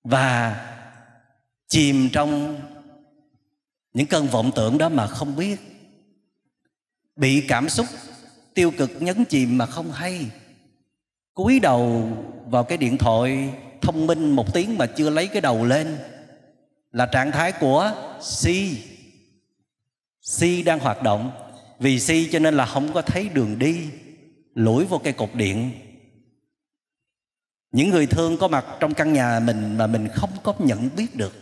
Và 0.02 0.56
chìm 1.68 2.08
trong 2.12 2.60
những 3.92 4.06
cơn 4.06 4.26
vọng 4.26 4.50
tưởng 4.56 4.78
đó 4.78 4.88
mà 4.88 5.06
không 5.06 5.36
biết, 5.36 5.60
bị 7.16 7.44
cảm 7.48 7.68
xúc 7.68 7.86
tiêu 8.54 8.72
cực 8.78 8.90
nhấn 9.00 9.24
chìm 9.24 9.58
mà 9.58 9.66
không 9.66 9.92
hay, 9.92 10.30
cúi 11.34 11.60
đầu 11.60 12.12
vào 12.46 12.64
cái 12.64 12.78
điện 12.78 12.98
thoại 12.98 13.54
thông 13.82 14.06
minh 14.06 14.30
một 14.30 14.54
tiếng 14.54 14.78
mà 14.78 14.86
chưa 14.86 15.10
lấy 15.10 15.26
cái 15.28 15.40
đầu 15.40 15.64
lên 15.64 15.98
là 16.92 17.06
trạng 17.06 17.32
thái 17.32 17.52
của 17.52 17.92
si. 18.22 18.84
Si 20.22 20.62
đang 20.62 20.78
hoạt 20.78 21.02
động. 21.02 21.30
Vì 21.78 22.00
si 22.00 22.28
cho 22.32 22.38
nên 22.38 22.54
là 22.54 22.66
không 22.66 22.92
có 22.92 23.02
thấy 23.02 23.28
đường 23.28 23.58
đi, 23.58 23.90
lủi 24.54 24.84
vô 24.84 25.00
cây 25.04 25.12
cột 25.12 25.30
điện. 25.34 25.70
Những 27.72 27.90
người 27.90 28.06
thương 28.06 28.36
có 28.38 28.48
mặt 28.48 28.64
trong 28.80 28.94
căn 28.94 29.12
nhà 29.12 29.40
mình 29.40 29.78
mà 29.78 29.86
mình 29.86 30.08
không 30.14 30.30
có 30.42 30.54
nhận 30.58 30.88
biết 30.96 31.16
được. 31.16 31.32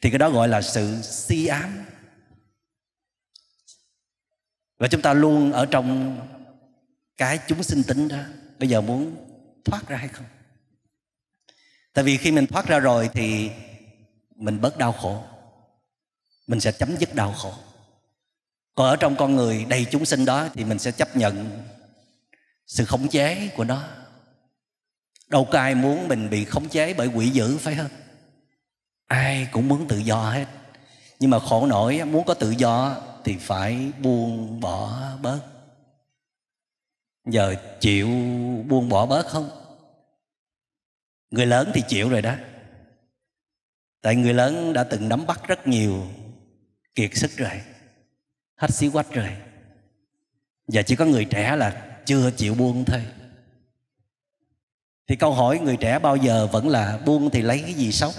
Thì 0.00 0.10
cái 0.10 0.18
đó 0.18 0.30
gọi 0.30 0.48
là 0.48 0.62
sự 0.62 1.02
si 1.02 1.46
ám. 1.46 1.84
Và 4.78 4.88
chúng 4.88 5.02
ta 5.02 5.12
luôn 5.12 5.52
ở 5.52 5.66
trong 5.66 6.18
cái 7.16 7.38
chúng 7.46 7.62
sinh 7.62 7.82
tính 7.82 8.08
đó. 8.08 8.18
Bây 8.58 8.68
giờ 8.68 8.80
muốn 8.80 9.16
thoát 9.64 9.88
ra 9.88 9.96
hay 9.96 10.08
không? 10.08 10.26
Tại 11.92 12.04
vì 12.04 12.16
khi 12.16 12.32
mình 12.32 12.46
thoát 12.46 12.66
ra 12.66 12.78
rồi 12.78 13.10
thì 13.14 13.50
mình 14.36 14.60
bớt 14.60 14.78
đau 14.78 14.92
khổ. 14.92 15.22
Mình 16.46 16.60
sẽ 16.60 16.72
chấm 16.72 16.96
dứt 16.96 17.14
đau 17.14 17.32
khổ. 17.32 17.52
Còn 18.74 18.86
ở 18.86 18.96
trong 18.96 19.16
con 19.16 19.36
người 19.36 19.64
đầy 19.64 19.86
chúng 19.90 20.04
sinh 20.04 20.24
đó 20.24 20.48
thì 20.54 20.64
mình 20.64 20.78
sẽ 20.78 20.90
chấp 20.90 21.16
nhận 21.16 21.62
sự 22.66 22.84
khống 22.84 23.08
chế 23.08 23.48
của 23.56 23.64
nó. 23.64 23.84
Đâu 25.28 25.48
có 25.52 25.58
ai 25.58 25.74
muốn 25.74 26.08
mình 26.08 26.30
bị 26.30 26.44
khống 26.44 26.68
chế 26.68 26.94
bởi 26.94 27.06
quỷ 27.06 27.28
dữ, 27.28 27.58
phải 27.58 27.74
không? 27.74 27.90
Ai 29.06 29.48
cũng 29.52 29.68
muốn 29.68 29.88
tự 29.88 29.98
do 29.98 30.30
hết. 30.30 30.46
Nhưng 31.18 31.30
mà 31.30 31.38
khổ 31.38 31.66
nổi, 31.66 32.04
muốn 32.04 32.24
có 32.24 32.34
tự 32.34 32.50
do 32.50 32.96
thì 33.24 33.36
phải 33.36 33.92
buông 34.02 34.60
bỏ 34.60 35.02
bớt. 35.22 35.40
Giờ 37.26 37.54
chịu 37.80 38.06
buông 38.68 38.88
bỏ 38.88 39.06
bớt 39.06 39.26
không? 39.26 39.50
Người 41.30 41.46
lớn 41.46 41.70
thì 41.74 41.82
chịu 41.88 42.08
rồi 42.08 42.22
đó. 42.22 42.34
Tại 44.00 44.16
người 44.16 44.34
lớn 44.34 44.72
đã 44.72 44.84
từng 44.84 45.08
nắm 45.08 45.26
bắt 45.26 45.40
rất 45.48 45.66
nhiều 45.66 46.06
kiệt 46.94 47.10
sức 47.14 47.30
rồi, 47.36 47.60
hết 48.56 48.70
xí 48.70 48.90
quách 48.90 49.12
rồi. 49.12 49.36
Và 50.66 50.82
chỉ 50.82 50.96
có 50.96 51.04
người 51.04 51.24
trẻ 51.24 51.56
là 51.56 51.98
chưa 52.06 52.30
chịu 52.30 52.54
buông 52.54 52.84
thôi. 52.84 53.02
Thì 55.06 55.16
câu 55.16 55.32
hỏi 55.32 55.58
người 55.58 55.76
trẻ 55.76 55.98
bao 55.98 56.16
giờ 56.16 56.46
vẫn 56.46 56.68
là 56.68 56.98
buông 56.98 57.30
thì 57.30 57.42
lấy 57.42 57.58
cái 57.58 57.74
gì 57.74 57.92
sống? 57.92 58.12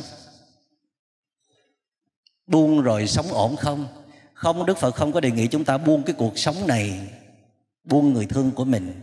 Buông 2.48 2.82
rồi 2.82 3.08
sống 3.08 3.28
ổn 3.28 3.56
không? 3.56 3.88
Không, 4.34 4.66
đức 4.66 4.78
phật 4.78 4.96
không 4.96 5.12
có 5.12 5.20
đề 5.20 5.32
nghị 5.32 5.48
chúng 5.48 5.66
ta 5.66 5.78
buông 5.78 6.04
cái 6.04 6.16
cuộc 6.18 6.38
sống 6.38 6.68
này, 6.68 7.14
buông 7.84 8.14
người 8.14 8.26
thương 8.26 8.52
của 8.52 8.66
mình. 8.66 9.02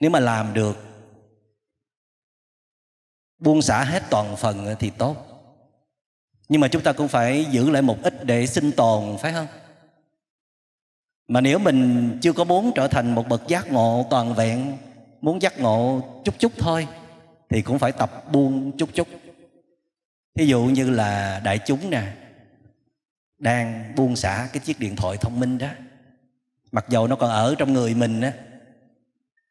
Nếu 0.00 0.10
mà 0.10 0.20
làm 0.20 0.54
được 0.54 0.76
buông 3.38 3.62
xả 3.62 3.84
hết 3.84 4.02
toàn 4.10 4.36
phần 4.36 4.76
thì 4.78 4.90
tốt. 4.90 5.16
Nhưng 6.48 6.60
mà 6.60 6.68
chúng 6.68 6.82
ta 6.82 6.92
cũng 6.92 7.08
phải 7.08 7.46
giữ 7.50 7.70
lại 7.70 7.82
một 7.82 8.02
ít 8.02 8.24
để 8.24 8.46
sinh 8.46 8.72
tồn, 8.72 9.16
phải 9.18 9.32
không? 9.32 9.46
Mà 11.28 11.40
nếu 11.40 11.58
mình 11.58 12.10
chưa 12.22 12.32
có 12.32 12.44
muốn 12.44 12.72
trở 12.74 12.88
thành 12.88 13.14
một 13.14 13.28
bậc 13.28 13.48
giác 13.48 13.72
ngộ 13.72 14.06
toàn 14.10 14.34
vẹn, 14.34 14.76
muốn 15.20 15.42
giác 15.42 15.60
ngộ 15.60 16.02
chút 16.24 16.34
chút 16.38 16.52
thôi, 16.58 16.88
thì 17.48 17.62
cũng 17.62 17.78
phải 17.78 17.92
tập 17.92 18.32
buông 18.32 18.72
chút 18.78 18.90
chút. 18.94 19.08
Thí 20.34 20.46
dụ 20.46 20.64
như 20.64 20.90
là 20.90 21.40
đại 21.44 21.58
chúng 21.66 21.90
nè, 21.90 22.02
đang 23.38 23.92
buông 23.96 24.16
xả 24.16 24.48
cái 24.52 24.60
chiếc 24.60 24.80
điện 24.80 24.96
thoại 24.96 25.16
thông 25.16 25.40
minh 25.40 25.58
đó. 25.58 25.68
Mặc 26.72 26.84
dầu 26.88 27.06
nó 27.06 27.16
còn 27.16 27.30
ở 27.30 27.54
trong 27.58 27.72
người 27.72 27.94
mình 27.94 28.20
á, 28.20 28.32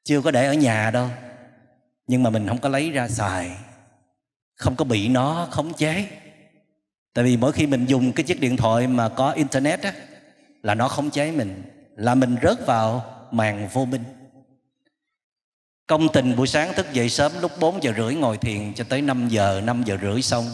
chưa 0.03 0.21
có 0.21 0.31
để 0.31 0.47
ở 0.47 0.53
nhà 0.53 0.91
đâu, 0.91 1.09
nhưng 2.07 2.23
mà 2.23 2.29
mình 2.29 2.47
không 2.47 2.57
có 2.57 2.69
lấy 2.69 2.91
ra 2.91 3.07
xài 3.07 3.57
không 4.55 4.75
có 4.75 4.85
bị 4.85 5.07
nó 5.07 5.47
khống 5.51 5.74
chế. 5.74 6.07
Tại 7.13 7.25
vì 7.25 7.38
mỗi 7.38 7.51
khi 7.51 7.67
mình 7.67 7.85
dùng 7.85 8.12
cái 8.12 8.24
chiếc 8.24 8.39
điện 8.39 8.57
thoại 8.57 8.88
mà 8.88 9.09
có 9.09 9.31
internet 9.31 9.81
á, 9.81 9.93
là 10.63 10.75
nó 10.75 10.88
khống 10.88 11.09
chế 11.09 11.31
mình, 11.31 11.63
là 11.95 12.15
mình 12.15 12.35
rớt 12.43 12.65
vào 12.67 13.05
màn 13.31 13.67
vô 13.74 13.85
minh. 13.85 14.03
Công 15.88 16.07
tình 16.13 16.35
buổi 16.35 16.47
sáng 16.47 16.74
thức 16.74 16.93
dậy 16.93 17.09
sớm 17.09 17.31
lúc 17.41 17.51
4 17.59 17.83
giờ 17.83 17.93
rưỡi 17.97 18.15
ngồi 18.15 18.38
thiền 18.38 18.74
cho 18.74 18.83
tới 18.89 19.01
5 19.01 19.27
giờ 19.27 19.62
5 19.65 19.83
giờ 19.85 19.97
rưỡi 20.01 20.21
xong, 20.21 20.45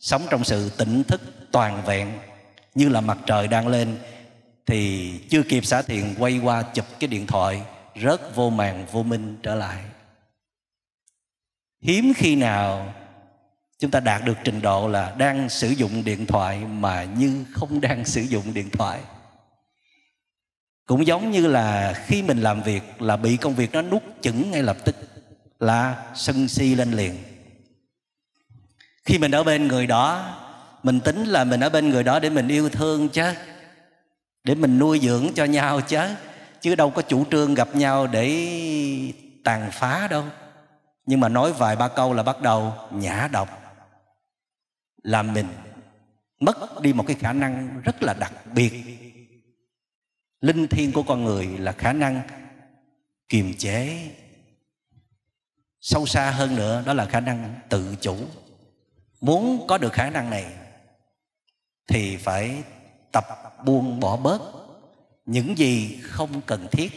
sống 0.00 0.22
trong 0.30 0.44
sự 0.44 0.70
tỉnh 0.70 1.04
thức 1.04 1.20
toàn 1.52 1.82
vẹn, 1.86 2.12
như 2.74 2.88
là 2.88 3.00
mặt 3.00 3.18
trời 3.26 3.48
đang 3.48 3.68
lên, 3.68 3.98
thì 4.66 5.12
chưa 5.30 5.42
kịp 5.42 5.64
xả 5.64 5.82
thiền 5.82 6.14
quay 6.18 6.38
qua 6.38 6.62
chụp 6.62 6.84
cái 7.00 7.08
điện 7.08 7.26
thoại, 7.26 7.62
rớt 8.02 8.34
vô 8.34 8.50
màn 8.50 8.86
vô 8.92 9.02
minh 9.02 9.36
trở 9.42 9.54
lại. 9.54 9.82
Hiếm 11.80 12.12
khi 12.16 12.36
nào 12.36 12.94
chúng 13.78 13.90
ta 13.90 14.00
đạt 14.00 14.24
được 14.24 14.36
trình 14.44 14.62
độ 14.62 14.88
là 14.88 15.14
đang 15.18 15.48
sử 15.48 15.68
dụng 15.68 16.04
điện 16.04 16.26
thoại 16.26 16.58
mà 16.58 17.04
như 17.04 17.44
không 17.52 17.80
đang 17.80 18.04
sử 18.04 18.20
dụng 18.20 18.54
điện 18.54 18.70
thoại. 18.70 19.00
Cũng 20.86 21.06
giống 21.06 21.30
như 21.30 21.46
là 21.46 21.94
khi 22.06 22.22
mình 22.22 22.40
làm 22.40 22.62
việc 22.62 23.02
là 23.02 23.16
bị 23.16 23.36
công 23.36 23.54
việc 23.54 23.72
nó 23.72 23.82
nuốt 23.82 24.02
chửng 24.20 24.50
ngay 24.50 24.62
lập 24.62 24.76
tức, 24.84 24.96
là 25.60 26.06
sân 26.14 26.48
si 26.48 26.74
lên 26.74 26.92
liền. 26.92 27.16
Khi 29.04 29.18
mình 29.18 29.30
ở 29.30 29.42
bên 29.42 29.68
người 29.68 29.86
đó, 29.86 30.36
mình 30.82 31.00
tính 31.00 31.24
là 31.24 31.44
mình 31.44 31.60
ở 31.60 31.68
bên 31.68 31.88
người 31.88 32.02
đó 32.02 32.18
để 32.18 32.30
mình 32.30 32.48
yêu 32.48 32.68
thương 32.68 33.08
chứ, 33.08 33.32
để 34.44 34.54
mình 34.54 34.78
nuôi 34.78 35.00
dưỡng 35.02 35.28
cho 35.34 35.44
nhau 35.44 35.80
chứ 35.80 36.00
chứ 36.60 36.74
đâu 36.74 36.90
có 36.90 37.02
chủ 37.02 37.24
trương 37.30 37.54
gặp 37.54 37.76
nhau 37.76 38.06
để 38.06 38.48
tàn 39.44 39.70
phá 39.72 40.08
đâu. 40.10 40.24
Nhưng 41.06 41.20
mà 41.20 41.28
nói 41.28 41.52
vài 41.52 41.76
ba 41.76 41.88
câu 41.88 42.12
là 42.12 42.22
bắt 42.22 42.42
đầu 42.42 42.74
nhã 42.90 43.28
độc 43.32 43.65
là 45.06 45.22
mình 45.22 45.46
mất 46.40 46.80
đi 46.82 46.92
một 46.92 47.04
cái 47.06 47.16
khả 47.20 47.32
năng 47.32 47.80
rất 47.80 48.02
là 48.02 48.14
đặc 48.14 48.32
biệt. 48.54 48.72
Linh 50.40 50.66
thiêng 50.68 50.92
của 50.92 51.02
con 51.02 51.24
người 51.24 51.46
là 51.46 51.72
khả 51.72 51.92
năng 51.92 52.22
kiềm 53.28 53.54
chế. 53.54 54.10
Sâu 55.80 56.06
xa 56.06 56.30
hơn 56.30 56.56
nữa, 56.56 56.82
đó 56.86 56.92
là 56.92 57.06
khả 57.06 57.20
năng 57.20 57.54
tự 57.68 57.96
chủ. 58.00 58.16
Muốn 59.20 59.66
có 59.68 59.78
được 59.78 59.92
khả 59.92 60.10
năng 60.10 60.30
này, 60.30 60.52
thì 61.86 62.16
phải 62.16 62.62
tập 63.12 63.24
buông 63.64 64.00
bỏ 64.00 64.16
bớt 64.16 64.42
những 65.26 65.58
gì 65.58 66.00
không 66.02 66.40
cần 66.46 66.68
thiết. 66.72 66.92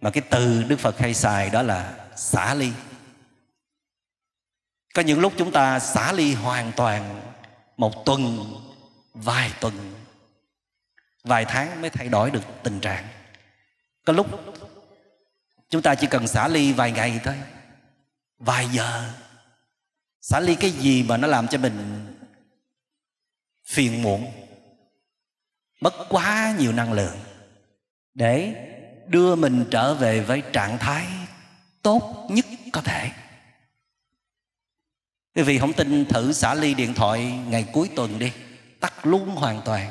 Mà 0.00 0.10
cái 0.10 0.22
từ 0.30 0.62
đức 0.62 0.78
phật 0.78 0.98
hay 0.98 1.14
xài 1.14 1.50
đó 1.50 1.62
là 1.62 2.08
xả 2.16 2.54
ly 2.54 2.72
có 4.94 5.02
những 5.02 5.20
lúc 5.20 5.32
chúng 5.36 5.52
ta 5.52 5.78
xả 5.78 6.12
ly 6.12 6.34
hoàn 6.34 6.72
toàn 6.72 7.20
một 7.76 8.04
tuần, 8.04 8.54
vài 9.14 9.52
tuần, 9.60 9.94
vài 11.24 11.44
tháng 11.44 11.80
mới 11.80 11.90
thay 11.90 12.08
đổi 12.08 12.30
được 12.30 12.44
tình 12.62 12.80
trạng. 12.80 13.08
Có 14.04 14.12
lúc 14.12 14.26
chúng 15.70 15.82
ta 15.82 15.94
chỉ 15.94 16.06
cần 16.06 16.26
xả 16.26 16.48
ly 16.48 16.72
vài 16.72 16.92
ngày 16.92 17.20
thôi, 17.24 17.34
vài 18.38 18.68
giờ. 18.72 19.10
Xả 20.20 20.40
ly 20.40 20.54
cái 20.54 20.70
gì 20.70 21.02
mà 21.02 21.16
nó 21.16 21.28
làm 21.28 21.48
cho 21.48 21.58
mình 21.58 22.06
phiền 23.66 24.02
muộn, 24.02 24.32
mất 25.80 25.94
quá 26.08 26.54
nhiều 26.58 26.72
năng 26.72 26.92
lượng 26.92 27.18
để 28.14 28.54
đưa 29.06 29.34
mình 29.34 29.64
trở 29.70 29.94
về 29.94 30.20
với 30.20 30.42
trạng 30.52 30.78
thái 30.78 31.06
tốt 31.82 32.26
nhất 32.30 32.44
có 32.72 32.80
thể 32.80 33.10
quý 35.38 35.44
vị 35.44 35.58
không 35.58 35.72
tin 35.72 36.06
thử 36.06 36.32
xả 36.32 36.54
ly 36.54 36.74
điện 36.74 36.94
thoại 36.94 37.32
ngày 37.48 37.66
cuối 37.72 37.90
tuần 37.96 38.18
đi. 38.18 38.32
Tắt 38.80 39.06
luôn 39.06 39.28
hoàn 39.28 39.60
toàn. 39.64 39.90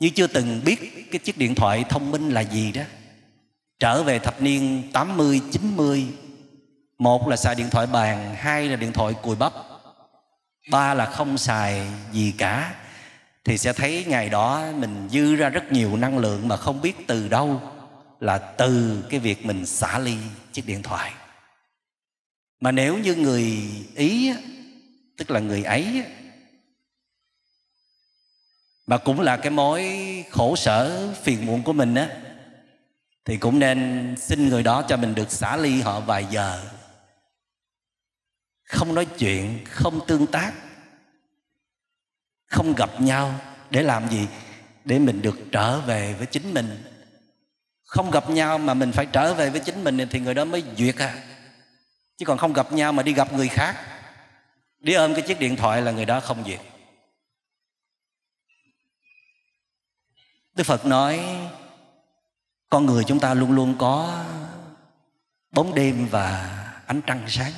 Như 0.00 0.10
chưa 0.10 0.26
từng 0.26 0.60
biết 0.64 1.08
cái 1.12 1.18
chiếc 1.18 1.38
điện 1.38 1.54
thoại 1.54 1.84
thông 1.88 2.10
minh 2.10 2.30
là 2.30 2.40
gì 2.40 2.72
đó. 2.72 2.82
Trở 3.78 4.02
về 4.02 4.18
thập 4.18 4.42
niên 4.42 4.82
80, 4.92 5.40
90 5.52 6.06
một 6.98 7.28
là 7.28 7.36
xài 7.36 7.54
điện 7.54 7.70
thoại 7.70 7.86
bàn 7.86 8.34
hai 8.38 8.68
là 8.68 8.76
điện 8.76 8.92
thoại 8.92 9.14
cùi 9.22 9.36
bắp 9.36 9.52
ba 10.70 10.94
là 10.94 11.06
không 11.06 11.38
xài 11.38 11.86
gì 12.12 12.32
cả. 12.38 12.74
Thì 13.44 13.58
sẽ 13.58 13.72
thấy 13.72 14.04
ngày 14.08 14.28
đó 14.28 14.64
mình 14.76 15.08
dư 15.10 15.34
ra 15.34 15.48
rất 15.48 15.72
nhiều 15.72 15.96
năng 15.96 16.18
lượng 16.18 16.48
mà 16.48 16.56
không 16.56 16.80
biết 16.80 17.06
từ 17.06 17.28
đâu 17.28 17.60
là 18.20 18.38
từ 18.38 19.02
cái 19.10 19.20
việc 19.20 19.46
mình 19.46 19.66
xả 19.66 19.98
ly 19.98 20.16
chiếc 20.52 20.66
điện 20.66 20.82
thoại 20.82 21.12
mà 22.60 22.72
nếu 22.72 22.98
như 22.98 23.14
người 23.14 23.62
ý 23.94 24.32
tức 25.16 25.30
là 25.30 25.40
người 25.40 25.62
ấy 25.62 26.04
mà 28.86 28.98
cũng 28.98 29.20
là 29.20 29.36
cái 29.36 29.50
mối 29.50 29.84
khổ 30.30 30.56
sở 30.56 31.14
phiền 31.22 31.46
muộn 31.46 31.62
của 31.62 31.72
mình 31.72 31.94
á, 31.94 32.08
thì 33.24 33.36
cũng 33.36 33.58
nên 33.58 34.14
xin 34.18 34.48
người 34.48 34.62
đó 34.62 34.82
cho 34.88 34.96
mình 34.96 35.14
được 35.14 35.32
xả 35.32 35.56
ly 35.56 35.80
họ 35.80 36.00
vài 36.00 36.26
giờ. 36.30 36.64
Không 38.64 38.94
nói 38.94 39.06
chuyện, 39.18 39.64
không 39.64 40.06
tương 40.06 40.26
tác, 40.26 40.52
không 42.46 42.74
gặp 42.74 43.00
nhau 43.00 43.40
để 43.70 43.82
làm 43.82 44.08
gì? 44.10 44.26
Để 44.84 44.98
mình 44.98 45.22
được 45.22 45.38
trở 45.52 45.80
về 45.80 46.14
với 46.14 46.26
chính 46.26 46.54
mình. 46.54 46.82
Không 47.84 48.10
gặp 48.10 48.30
nhau 48.30 48.58
mà 48.58 48.74
mình 48.74 48.92
phải 48.92 49.06
trở 49.06 49.34
về 49.34 49.50
với 49.50 49.60
chính 49.60 49.84
mình 49.84 49.98
thì 50.10 50.20
người 50.20 50.34
đó 50.34 50.44
mới 50.44 50.62
duyệt 50.76 50.96
à 50.96 51.29
chứ 52.20 52.26
còn 52.26 52.38
không 52.38 52.52
gặp 52.52 52.72
nhau 52.72 52.92
mà 52.92 53.02
đi 53.02 53.12
gặp 53.12 53.32
người 53.32 53.48
khác. 53.48 53.76
Đi 54.78 54.94
ôm 54.94 55.14
cái 55.14 55.22
chiếc 55.22 55.40
điện 55.40 55.56
thoại 55.56 55.82
là 55.82 55.90
người 55.90 56.04
đó 56.04 56.20
không 56.20 56.44
duyệt 56.44 56.60
đức 60.54 60.64
phật 60.64 60.86
nói, 60.86 61.20
con 62.70 62.86
người 62.86 63.04
chúng 63.04 63.20
ta 63.20 63.34
luôn 63.34 63.52
luôn 63.52 63.74
có 63.78 64.24
bóng 65.50 65.74
đêm 65.74 66.06
và 66.10 66.56
ánh 66.86 67.00
trăng 67.06 67.24
sáng. 67.28 67.52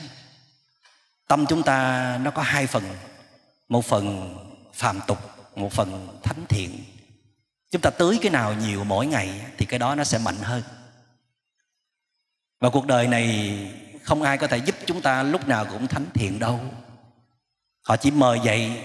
Tâm 1.29 1.47
chúng 1.47 1.63
ta 1.63 2.19
nó 2.23 2.31
có 2.31 2.43
hai 2.43 2.67
phần, 2.67 2.85
một 3.69 3.85
phần 3.85 4.37
phàm 4.75 5.01
tục, 5.07 5.19
một 5.57 5.73
phần 5.73 6.19
thánh 6.23 6.45
thiện. 6.49 6.85
Chúng 7.71 7.83
ta 7.83 7.91
tưới 7.91 8.19
cái 8.23 8.31
nào 8.31 8.55
nhiều 8.55 8.85
mỗi 8.85 9.07
ngày 9.07 9.41
thì 9.59 9.67
cái 9.67 9.79
đó 9.79 9.95
nó 9.95 10.05
sẽ 10.05 10.19
mạnh 10.19 10.39
hơn. 10.43 10.63
Và 12.61 12.71
cuộc 12.71 12.87
đời 12.87 13.09
này 13.09 13.59
không 14.03 14.23
ai 14.23 14.39
có 14.39 14.47
thể 14.47 14.57
giúp 14.57 14.77
chúng 14.87 15.03
ta 15.03 15.23
lúc 15.23 15.49
nào 15.49 15.67
cũng 15.71 15.87
thánh 15.87 16.07
thiện 16.15 16.39
đâu. 16.39 16.61
Họ 17.83 17.97
chỉ 17.97 18.11
mời 18.11 18.41
dậy 18.45 18.83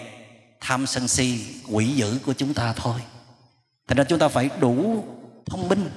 tham 0.59 0.87
sân 0.87 1.07
si, 1.07 1.55
quỷ 1.71 1.87
dữ 1.87 2.19
của 2.25 2.33
chúng 2.33 2.53
ta 2.53 2.73
thôi. 2.73 3.01
Thành 3.87 3.97
ra 3.97 4.03
chúng 4.03 4.19
ta 4.19 4.27
phải 4.27 4.49
đủ 4.59 5.05
thông 5.45 5.69
minh, 5.69 5.89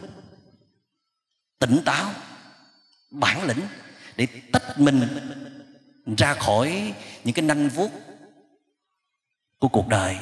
tỉnh 1.59 1.83
táo, 1.85 2.11
bản 3.11 3.45
lĩnh 3.45 3.61
để 4.17 4.27
tách 4.53 4.81
mình 4.81 5.09
ra 6.19 6.35
khỏi 6.35 6.95
những 7.25 7.35
cái 7.35 7.43
nanh 7.43 7.69
vuốt 7.69 7.91
của 9.59 9.69
cuộc 9.69 9.89
đời. 9.89 10.19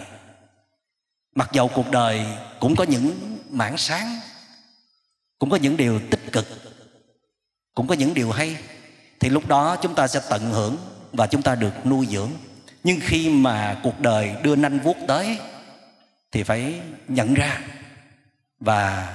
Mặc 1.35 1.51
dầu 1.53 1.71
cuộc 1.75 1.91
đời 1.91 2.27
cũng 2.61 2.77
có 2.77 2.85
những 2.85 3.39
mảng 3.51 3.79
sáng, 3.79 4.21
cũng 5.39 5.51
có 5.51 5.57
những 5.57 5.77
điều 5.77 6.01
tích 6.11 6.33
cực, 6.33 6.47
cũng 7.75 7.87
có 7.87 7.95
những 7.95 8.15
điều 8.15 8.31
hay 8.31 8.57
thì 9.21 9.29
lúc 9.29 9.49
đó 9.49 9.77
chúng 9.83 9.95
ta 9.95 10.09
sẽ 10.09 10.21
tận 10.31 10.53
hưởng 10.53 10.77
và 11.13 11.27
chúng 11.27 11.43
ta 11.43 11.55
được 11.55 11.87
nuôi 11.87 12.07
dưỡng. 12.07 12.31
Nhưng 12.85 12.99
khi 13.03 13.29
mà 13.29 13.81
cuộc 13.83 14.01
đời 14.01 14.37
đưa 14.43 14.57
nanh 14.57 14.79
vuốt 14.79 14.97
tới, 15.09 15.39
thì 16.33 16.43
phải 16.43 16.81
nhận 17.09 17.35
ra 17.35 17.61
và 18.61 19.15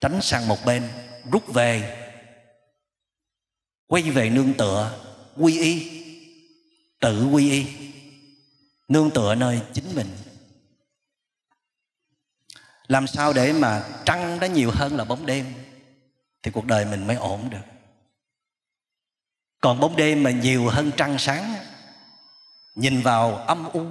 tránh 0.00 0.20
sang 0.22 0.48
một 0.48 0.58
bên, 0.66 0.88
rút 1.32 1.54
về, 1.54 1.98
quay 3.86 4.02
về 4.02 4.30
nương 4.30 4.54
tựa 4.54 4.98
quy 5.36 5.58
y, 5.58 6.02
tự 7.00 7.26
quy 7.26 7.50
y, 7.50 7.66
nương 8.88 9.10
tựa 9.10 9.34
nơi 9.34 9.60
chính 9.72 9.94
mình. 9.94 10.08
Làm 12.86 13.06
sao 13.06 13.32
để 13.32 13.52
mà 13.52 13.84
trăng 14.04 14.38
nó 14.40 14.46
nhiều 14.46 14.70
hơn 14.74 14.96
là 14.96 15.04
bóng 15.04 15.26
đêm? 15.26 15.61
Thì 16.42 16.50
cuộc 16.50 16.66
đời 16.66 16.84
mình 16.84 17.06
mới 17.06 17.16
ổn 17.16 17.50
được. 17.50 17.64
Còn 19.60 19.80
bóng 19.80 19.96
đêm 19.96 20.22
mà 20.22 20.30
nhiều 20.30 20.68
hơn 20.68 20.90
trăng 20.96 21.18
sáng, 21.18 21.54
nhìn 22.74 23.02
vào 23.02 23.34
âm 23.34 23.68
u, 23.72 23.86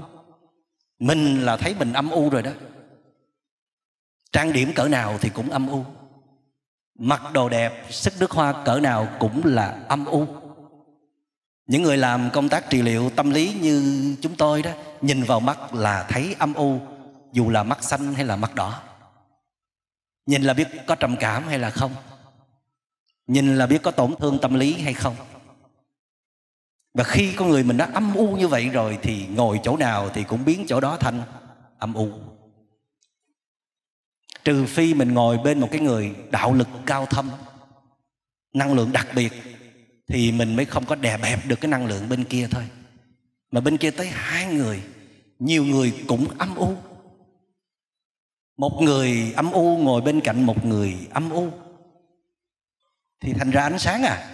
mình 1.00 1.46
là 1.46 1.58
thấy 1.58 1.76
mình 1.80 1.94
âm 1.94 2.10
u 2.10 2.30
rồi 2.30 2.44
đó. 2.44 2.52
Trang 4.32 4.54
điểm 4.54 4.72
cỡ 4.76 4.88
nào 4.88 5.18
thì 5.22 5.30
cũng 5.30 5.50
âm 5.50 5.68
u. 5.68 5.86
Mặc 7.00 7.22
đồ 7.34 7.50
đẹp, 7.50 7.86
sức 7.90 8.14
nước 8.20 8.32
hoa 8.32 8.64
cỡ 8.66 8.80
nào 8.80 9.08
cũng 9.20 9.42
là 9.46 9.86
âm 9.90 10.06
u. 10.06 10.28
Những 11.68 11.84
người 11.84 11.98
làm 11.98 12.30
công 12.34 12.50
tác 12.50 12.70
trị 12.70 12.82
liệu 12.82 13.10
tâm 13.10 13.30
lý 13.30 13.54
như 13.62 14.16
chúng 14.22 14.36
tôi 14.36 14.62
đó, 14.62 14.72
nhìn 15.02 15.24
vào 15.24 15.40
mắt 15.40 15.74
là 15.74 16.06
thấy 16.10 16.36
âm 16.40 16.54
u, 16.54 16.80
dù 17.32 17.50
là 17.50 17.64
mắt 17.64 17.84
xanh 17.84 18.14
hay 18.14 18.26
là 18.26 18.36
mắt 18.36 18.56
đỏ. 18.56 18.82
Nhìn 20.26 20.42
là 20.42 20.54
biết 20.54 20.68
có 20.88 20.96
trầm 20.96 21.16
cảm 21.20 21.48
hay 21.48 21.60
là 21.60 21.70
không 21.70 21.96
nhìn 23.32 23.56
là 23.56 23.68
biết 23.68 23.82
có 23.82 23.92
tổn 23.92 24.16
thương 24.20 24.40
tâm 24.42 24.54
lý 24.54 24.74
hay 24.74 24.94
không. 24.94 25.16
Và 26.94 27.04
khi 27.04 27.34
con 27.36 27.50
người 27.50 27.64
mình 27.64 27.78
đã 27.78 27.90
âm 27.94 28.14
u 28.16 28.36
như 28.36 28.48
vậy 28.48 28.70
rồi 28.70 29.00
thì 29.02 29.28
ngồi 29.28 29.60
chỗ 29.64 29.78
nào 29.78 30.10
thì 30.10 30.24
cũng 30.24 30.46
biến 30.46 30.66
chỗ 30.68 30.80
đó 30.80 30.98
thành 30.98 31.22
âm 31.80 31.94
u. 31.94 32.10
Trừ 34.44 34.66
phi 34.66 34.94
mình 34.94 35.14
ngồi 35.14 35.38
bên 35.38 35.60
một 35.60 35.68
cái 35.72 35.82
người 35.82 36.16
đạo 36.32 36.54
lực 36.54 36.68
cao 36.86 37.06
thâm, 37.06 37.30
năng 38.54 38.74
lượng 38.74 38.92
đặc 38.92 39.08
biệt, 39.16 39.34
thì 40.08 40.32
mình 40.32 40.56
mới 40.56 40.66
không 40.66 40.86
có 40.86 40.96
đè 40.96 41.18
bẹp 41.18 41.48
được 41.48 41.62
cái 41.62 41.72
năng 41.72 41.86
lượng 41.86 42.10
bên 42.10 42.24
kia 42.24 42.48
thôi. 42.52 42.64
Mà 43.52 43.62
bên 43.62 43.78
kia 43.78 43.92
tới 43.92 44.08
hai 44.08 44.54
người, 44.54 44.82
nhiều 45.40 45.66
người 45.66 45.94
cũng 46.08 46.28
âm 46.38 46.56
u. 46.56 46.76
Một 48.58 48.82
người 48.82 49.34
âm 49.36 49.52
u 49.52 49.78
ngồi 49.78 50.02
bên 50.02 50.22
cạnh 50.22 50.44
một 50.44 50.66
người 50.66 50.98
âm 51.14 51.30
u 51.30 51.52
thì 53.22 53.34
thành 53.34 53.52
ra 53.52 53.62
ánh 53.62 53.80
sáng 53.80 54.04
à? 54.04 54.28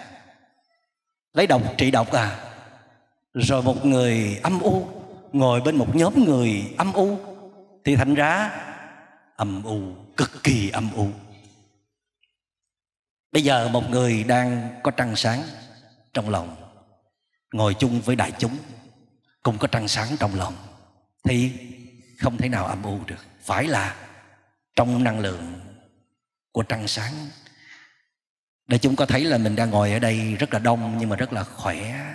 Lấy 1.34 1.47
độc, 1.47 1.62
trị 1.78 1.91
độc 1.91 2.12
à? 2.12 2.39
Rồi 3.34 3.63
một 3.63 3.86
người 3.86 4.39
âm 4.43 4.60
u 4.60 4.88
ngồi 5.32 5.62
bên 5.62 5.76
một 5.76 5.95
nhóm 5.95 6.26
người 6.26 6.73
âm 6.78 6.93
u, 6.93 7.17
thì 7.86 7.95
thành 7.95 8.15
ra 8.15 8.52
âm 9.36 9.63
u, 9.63 9.80
cực 10.17 10.43
kỳ 10.43 10.69
âm 10.69 10.89
u. 10.95 11.08
Bây 13.32 13.43
giờ 13.43 13.67
một 13.67 13.89
người 13.89 14.23
đang 14.23 14.80
có 14.84 14.91
trăng 14.91 15.15
sáng 15.15 15.43
trong 16.13 16.30
lòng, 16.30 16.56
ngồi 17.54 17.73
chung 17.73 18.02
với 18.02 18.15
đại 18.15 18.32
chúng, 18.39 18.58
cũng 19.43 19.58
có 19.58 19.67
trăng 19.67 19.88
sáng 19.88 20.08
trong 20.19 20.36
lòng, 20.36 20.56
thì 21.23 21.52
không 22.19 22.38
thể 22.38 22.50
nào 22.50 22.65
âm 22.65 22.84
u 22.84 23.00
được. 23.08 23.26
Phải 23.41 23.67
là 23.67 23.95
trong 24.76 25.04
năng 25.04 25.19
lượng 25.19 25.60
của 26.52 26.63
trăng 26.63 26.88
sáng 26.88 27.13
để 28.67 28.77
chúng 28.77 28.95
có 28.95 29.06
thấy 29.06 29.23
là 29.23 29.38
mình 29.38 29.56
đang 29.56 29.69
ngồi 29.69 29.91
ở 29.91 29.99
đây 29.99 30.36
rất 30.36 30.53
là 30.53 30.60
đông 30.60 30.97
nhưng 30.97 31.10
mà 31.10 31.15
rất 31.15 31.34
là 31.34 31.43
khỏe, 31.43 32.06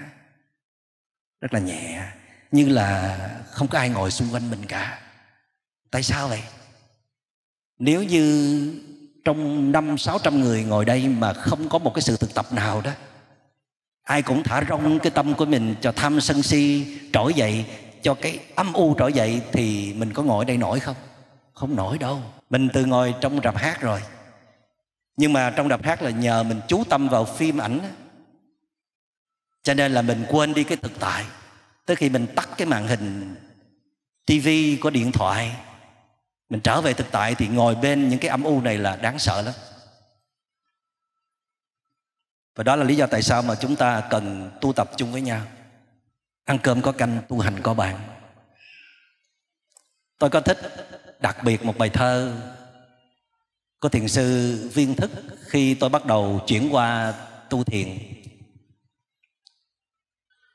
rất 1.40 1.54
là 1.54 1.60
nhẹ, 1.60 2.02
như 2.50 2.68
là 2.68 3.18
không 3.50 3.68
có 3.68 3.78
ai 3.78 3.88
ngồi 3.88 4.10
xung 4.10 4.34
quanh 4.34 4.50
mình 4.50 4.66
cả. 4.68 4.98
Tại 5.90 6.02
sao 6.02 6.28
vậy? 6.28 6.42
Nếu 7.78 8.02
như 8.02 8.80
trong 9.24 9.72
năm 9.72 9.98
sáu 9.98 10.18
trăm 10.18 10.40
người 10.40 10.64
ngồi 10.64 10.84
đây 10.84 11.08
mà 11.08 11.32
không 11.32 11.68
có 11.68 11.78
một 11.78 11.94
cái 11.94 12.02
sự 12.02 12.16
thực 12.16 12.34
tập 12.34 12.46
nào 12.52 12.80
đó, 12.80 12.90
ai 14.02 14.22
cũng 14.22 14.42
thả 14.42 14.62
rong 14.68 14.98
cái 14.98 15.10
tâm 15.10 15.34
của 15.34 15.44
mình 15.44 15.74
cho 15.80 15.92
tham 15.92 16.20
sân 16.20 16.42
si, 16.42 16.86
trỗi 17.12 17.34
dậy, 17.34 17.64
cho 18.02 18.14
cái 18.14 18.38
âm 18.54 18.72
u 18.72 18.94
trỗi 18.98 19.12
dậy 19.12 19.42
thì 19.52 19.94
mình 19.94 20.12
có 20.12 20.22
ngồi 20.22 20.44
đây 20.44 20.56
nổi 20.56 20.80
không? 20.80 20.96
Không 21.52 21.76
nổi 21.76 21.98
đâu. 21.98 22.22
Mình 22.50 22.68
từ 22.72 22.84
ngồi 22.84 23.14
trong 23.20 23.40
rạp 23.44 23.56
hát 23.56 23.80
rồi 23.80 24.00
nhưng 25.16 25.32
mà 25.32 25.52
trong 25.56 25.68
đọc 25.68 25.82
hát 25.82 26.02
là 26.02 26.10
nhờ 26.10 26.42
mình 26.42 26.60
chú 26.68 26.84
tâm 26.84 27.08
vào 27.08 27.24
phim 27.24 27.58
ảnh 27.58 27.80
cho 29.62 29.74
nên 29.74 29.92
là 29.92 30.02
mình 30.02 30.26
quên 30.28 30.54
đi 30.54 30.64
cái 30.64 30.76
thực 30.76 30.92
tại. 31.00 31.24
Tới 31.86 31.96
khi 31.96 32.08
mình 32.08 32.26
tắt 32.36 32.48
cái 32.56 32.66
màn 32.66 32.86
hình 32.86 33.34
tivi 34.26 34.76
có 34.76 34.90
điện 34.90 35.12
thoại, 35.12 35.56
mình 36.48 36.60
trở 36.60 36.80
về 36.80 36.94
thực 36.94 37.06
tại 37.10 37.34
thì 37.34 37.48
ngồi 37.48 37.74
bên 37.74 38.08
những 38.08 38.18
cái 38.18 38.28
âm 38.28 38.44
u 38.44 38.60
này 38.60 38.78
là 38.78 38.96
đáng 38.96 39.18
sợ 39.18 39.42
lắm. 39.42 39.54
Và 42.54 42.64
đó 42.64 42.76
là 42.76 42.84
lý 42.84 42.96
do 42.96 43.06
tại 43.06 43.22
sao 43.22 43.42
mà 43.42 43.54
chúng 43.54 43.76
ta 43.76 44.02
cần 44.10 44.50
tu 44.60 44.72
tập 44.72 44.90
chung 44.96 45.12
với 45.12 45.20
nhau. 45.20 45.42
Ăn 46.44 46.58
cơm 46.62 46.82
có 46.82 46.92
canh, 46.92 47.18
tu 47.28 47.40
hành 47.40 47.62
có 47.62 47.74
bạn. 47.74 47.98
Tôi 50.18 50.30
có 50.30 50.40
thích 50.40 50.58
đặc 51.20 51.36
biệt 51.44 51.64
một 51.64 51.78
bài 51.78 51.90
thơ 51.90 52.34
của 53.82 53.88
thiền 53.88 54.08
sư 54.08 54.56
viên 54.74 54.94
thức 54.94 55.10
khi 55.46 55.74
tôi 55.74 55.90
bắt 55.90 56.06
đầu 56.06 56.40
chuyển 56.46 56.68
qua 56.74 57.14
tu 57.50 57.64
thiền. 57.64 57.98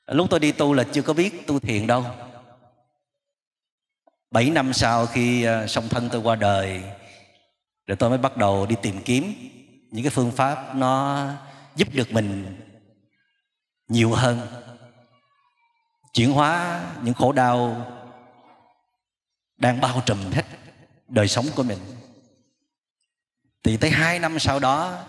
Lúc 0.08 0.28
tôi 0.30 0.40
đi 0.40 0.52
tu 0.52 0.74
là 0.74 0.84
chưa 0.84 1.02
có 1.02 1.14
biết 1.14 1.48
tu 1.48 1.60
thiền 1.60 1.88
đâu. 1.88 2.06
Bảy 4.32 4.50
năm 4.50 4.74
sau 4.74 5.06
khi 5.06 5.44
ờ, 5.44 5.68
song 5.68 5.90
thân 5.90 6.10
tôi 6.12 6.22
qua 6.22 6.36
đời 6.36 6.84
rồi 7.88 7.96
tôi 7.96 8.10
mới 8.10 8.18
bắt 8.18 8.38
đầu 8.38 8.66
đi 8.66 8.76
tìm 8.82 9.02
kiếm 9.06 9.34
những 9.92 10.04
cái 10.04 10.12
phương 10.12 10.32
pháp 10.32 10.76
nó 10.76 11.28
giúp 11.76 11.88
được 11.94 12.12
mình 12.12 12.58
nhiều 13.88 14.14
hơn. 14.14 14.48
Chuyển 16.14 16.32
hóa 16.32 16.84
những 17.04 17.14
khổ 17.14 17.32
đau 17.32 17.88
đang 19.58 19.82
bao 19.82 20.02
trùm 20.06 20.32
hết 20.32 20.46
đời 21.08 21.28
sống 21.28 21.46
của 21.56 21.64
mình 21.64 21.97
thì 23.68 23.78
tới 23.78 23.90
hai 23.90 24.20
năm 24.20 24.40
sau 24.40 24.60
đó, 24.60 25.04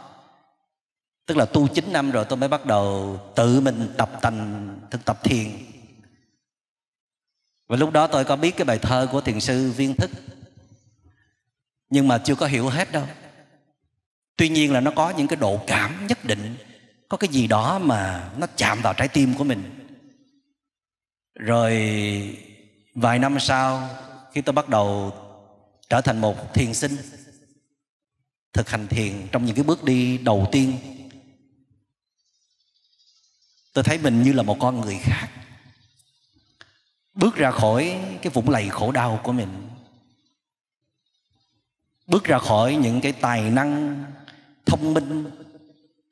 tức 1.27 1.37
là 1.37 1.45
tu 1.45 1.69
9 1.69 1.93
năm 1.93 2.11
rồi 2.11 2.25
tôi 2.29 2.37
mới 2.37 2.49
bắt 2.49 2.67
đầu 2.67 3.19
tự 3.37 3.61
mình 3.61 3.95
tập 3.99 4.11
thành 4.23 4.69
thực 4.91 5.05
tập 5.05 5.19
thiền. 5.25 5.51
Và 7.69 7.77
lúc 7.77 7.93
đó 7.93 8.07
tôi 8.07 8.25
có 8.25 8.37
biết 8.37 8.57
cái 8.57 8.65
bài 8.65 8.79
thơ 8.79 9.09
của 9.13 9.21
thiền 9.21 9.41
sư 9.41 9.73
viên 9.77 9.95
thức, 9.95 10.11
nhưng 11.91 12.09
mà 12.09 12.19
chưa 12.19 12.35
có 12.35 12.47
hiểu 12.47 12.69
hết 12.69 12.93
đâu. 12.93 13.07
Tuy 14.37 14.49
nhiên 14.49 14.73
là 14.73 14.81
nó 14.81 14.91
có 14.91 15.11
những 15.11 15.27
cái 15.27 15.37
độ 15.37 15.61
cảm 15.67 16.07
nhất 16.07 16.25
định, 16.25 16.57
có 17.09 17.17
cái 17.17 17.29
gì 17.29 17.47
đó 17.47 17.79
mà 17.79 18.31
nó 18.39 18.47
chạm 18.57 18.83
vào 18.83 18.95
trái 18.95 19.09
tim 19.09 19.35
của 19.35 19.45
mình. 19.45 19.63
Rồi 21.35 21.73
vài 22.95 23.19
năm 23.19 23.41
sau, 23.41 23.89
khi 24.33 24.41
tôi 24.41 24.53
bắt 24.53 24.69
đầu 24.69 25.13
trở 25.89 26.01
thành 26.01 26.21
một 26.21 26.55
thiền 26.55 26.75
sinh 26.75 26.97
thực 28.53 28.69
hành 28.69 28.87
thiền 28.89 29.29
trong 29.33 29.45
những 29.45 29.55
cái 29.55 29.65
bước 29.65 29.85
đi 29.85 30.19
đầu 30.19 30.49
tiên. 30.53 30.79
Tôi 33.73 33.85
thấy 33.85 33.99
mình 33.99 34.23
như 34.23 34.33
là 34.33 34.43
một 34.43 34.57
con 34.61 34.81
người 34.81 34.99
khác. 35.03 35.29
Bước 37.15 37.35
ra 37.35 37.51
khỏi 37.51 37.99
cái 38.23 38.33
vũng 38.33 38.49
lầy 38.49 38.69
khổ 38.69 38.93
đau 38.93 39.21
của 39.23 39.33
mình. 39.33 39.69
Bước 42.07 42.25
ra 42.25 42.39
khỏi 42.39 42.77
những 42.77 43.01
cái 43.01 43.13
tài 43.13 43.51
năng 43.51 44.05
thông 44.67 44.95
minh 44.95 45.31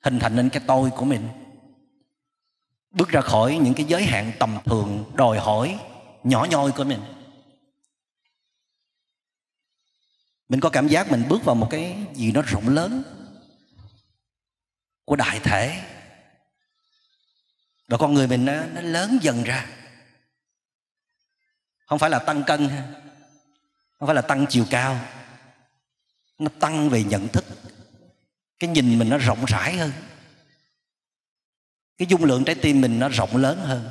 hình 0.02 0.18
thành 0.18 0.36
nên 0.36 0.48
cái 0.48 0.62
tôi 0.66 0.90
của 0.90 1.04
mình. 1.04 1.28
Bước 2.90 3.08
ra 3.08 3.20
khỏi 3.20 3.58
những 3.58 3.74
cái 3.74 3.86
giới 3.86 4.04
hạn 4.04 4.32
tầm 4.38 4.58
thường 4.64 5.04
đòi 5.14 5.38
hỏi 5.38 5.78
nhỏ 6.24 6.46
nhoi 6.50 6.72
của 6.72 6.84
mình. 6.84 7.00
Mình 10.48 10.60
có 10.60 10.68
cảm 10.68 10.88
giác 10.88 11.10
mình 11.10 11.24
bước 11.28 11.44
vào 11.44 11.54
một 11.54 11.68
cái 11.70 11.96
gì 12.14 12.32
nó 12.32 12.42
rộng 12.42 12.68
lớn 12.68 13.02
của 15.04 15.16
đại 15.16 15.40
thể. 15.40 15.82
Và 17.88 17.98
con 17.98 18.14
người 18.14 18.26
mình 18.26 18.44
nó, 18.44 18.62
nó 18.74 18.80
lớn 18.80 19.18
dần 19.22 19.42
ra. 19.42 19.66
Không 21.86 21.98
phải 21.98 22.10
là 22.10 22.18
tăng 22.18 22.44
cân 22.44 22.68
không 23.98 24.06
phải 24.06 24.14
là 24.14 24.22
tăng 24.22 24.46
chiều 24.48 24.66
cao. 24.70 25.00
Nó 26.38 26.48
tăng 26.60 26.88
về 26.88 27.04
nhận 27.04 27.28
thức. 27.28 27.44
Cái 28.58 28.70
nhìn 28.70 28.98
mình 28.98 29.08
nó 29.08 29.18
rộng 29.18 29.44
rãi 29.44 29.76
hơn. 29.76 29.92
Cái 31.98 32.08
dung 32.08 32.24
lượng 32.24 32.44
trái 32.44 32.54
tim 32.54 32.80
mình 32.80 32.98
nó 32.98 33.08
rộng 33.08 33.36
lớn 33.36 33.58
hơn. 33.58 33.90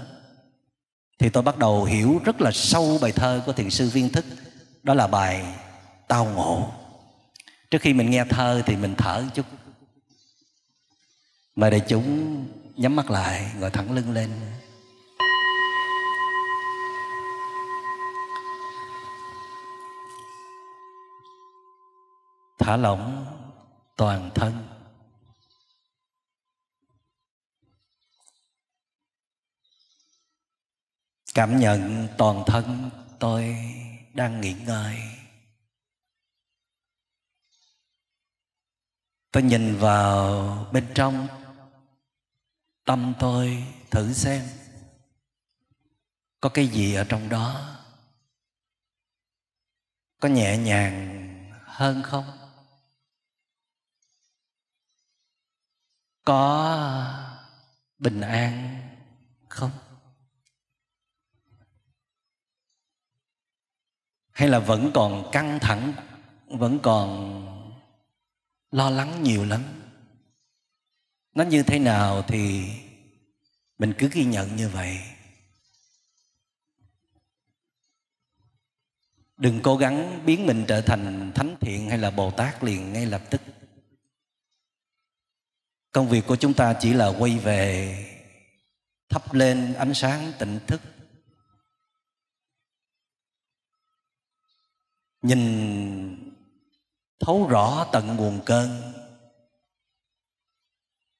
Thì 1.19 1.29
tôi 1.29 1.43
bắt 1.43 1.57
đầu 1.57 1.83
hiểu 1.83 2.21
rất 2.25 2.41
là 2.41 2.51
sâu 2.51 2.97
bài 3.01 3.11
thơ 3.11 3.43
của 3.45 3.53
thiền 3.53 3.69
sư 3.69 3.89
viên 3.89 4.09
thức. 4.09 4.25
Đó 4.83 4.93
là 4.93 5.07
bài 5.07 5.55
tao 6.07 6.25
ngộ. 6.25 6.71
Trước 7.71 7.81
khi 7.81 7.93
mình 7.93 8.09
nghe 8.09 8.25
thơ 8.29 8.63
thì 8.65 8.75
mình 8.75 8.95
thở 8.97 9.25
chút. 9.33 9.45
Mời 11.55 11.71
đại 11.71 11.81
chúng 11.87 12.47
nhắm 12.75 12.95
mắt 12.95 13.11
lại, 13.11 13.51
ngồi 13.59 13.69
thẳng 13.69 13.91
lưng 13.91 14.11
lên. 14.11 14.31
Thả 22.59 22.77
lỏng 22.77 23.25
toàn 23.97 24.31
thân. 24.35 24.67
Cảm 31.33 31.59
nhận 31.59 32.07
toàn 32.17 32.43
thân 32.47 32.89
tôi 33.19 33.57
đang 34.13 34.41
nghỉ 34.41 34.53
ngơi. 34.53 34.95
Tôi 39.35 39.43
nhìn 39.43 39.77
vào 39.77 40.67
bên 40.71 40.87
trong, 40.95 41.27
tâm 42.85 43.13
tôi 43.19 43.63
thử 43.91 44.13
xem 44.13 44.43
có 46.41 46.49
cái 46.49 46.67
gì 46.67 46.93
ở 46.95 47.03
trong 47.09 47.29
đó. 47.29 47.77
Có 50.19 50.29
nhẹ 50.29 50.57
nhàng 50.57 51.51
hơn 51.63 52.03
không? 52.03 52.25
Có 56.25 56.77
bình 57.97 58.21
an 58.21 58.81
không? 59.49 59.71
Hay 64.31 64.47
là 64.47 64.59
vẫn 64.59 64.91
còn 64.93 65.29
căng 65.31 65.59
thẳng, 65.61 65.93
vẫn 66.47 66.79
còn 66.83 67.54
lo 68.75 68.89
lắng 68.89 69.23
nhiều 69.23 69.45
lắm. 69.45 69.63
Nó 71.33 71.43
như 71.43 71.63
thế 71.63 71.79
nào 71.79 72.21
thì 72.21 72.69
mình 73.77 73.93
cứ 73.97 74.09
ghi 74.13 74.25
nhận 74.25 74.55
như 74.55 74.69
vậy. 74.69 74.99
Đừng 79.37 79.59
cố 79.63 79.77
gắng 79.77 80.25
biến 80.25 80.45
mình 80.45 80.65
trở 80.67 80.81
thành 80.81 81.31
thánh 81.35 81.55
thiện 81.61 81.89
hay 81.89 81.97
là 81.97 82.11
bồ 82.11 82.31
tát 82.31 82.63
liền 82.63 82.93
ngay 82.93 83.05
lập 83.05 83.21
tức. 83.29 83.41
Công 85.91 86.09
việc 86.09 86.23
của 86.27 86.35
chúng 86.35 86.53
ta 86.53 86.73
chỉ 86.79 86.93
là 86.93 87.07
quay 87.19 87.39
về, 87.39 87.97
thắp 89.09 89.33
lên 89.33 89.73
ánh 89.73 89.93
sáng 89.93 90.33
tỉnh 90.39 90.59
thức. 90.67 90.81
Nhìn 95.21 95.39
thấu 97.25 97.47
rõ 97.47 97.85
tận 97.91 98.15
nguồn 98.15 98.39
cơn. 98.45 98.93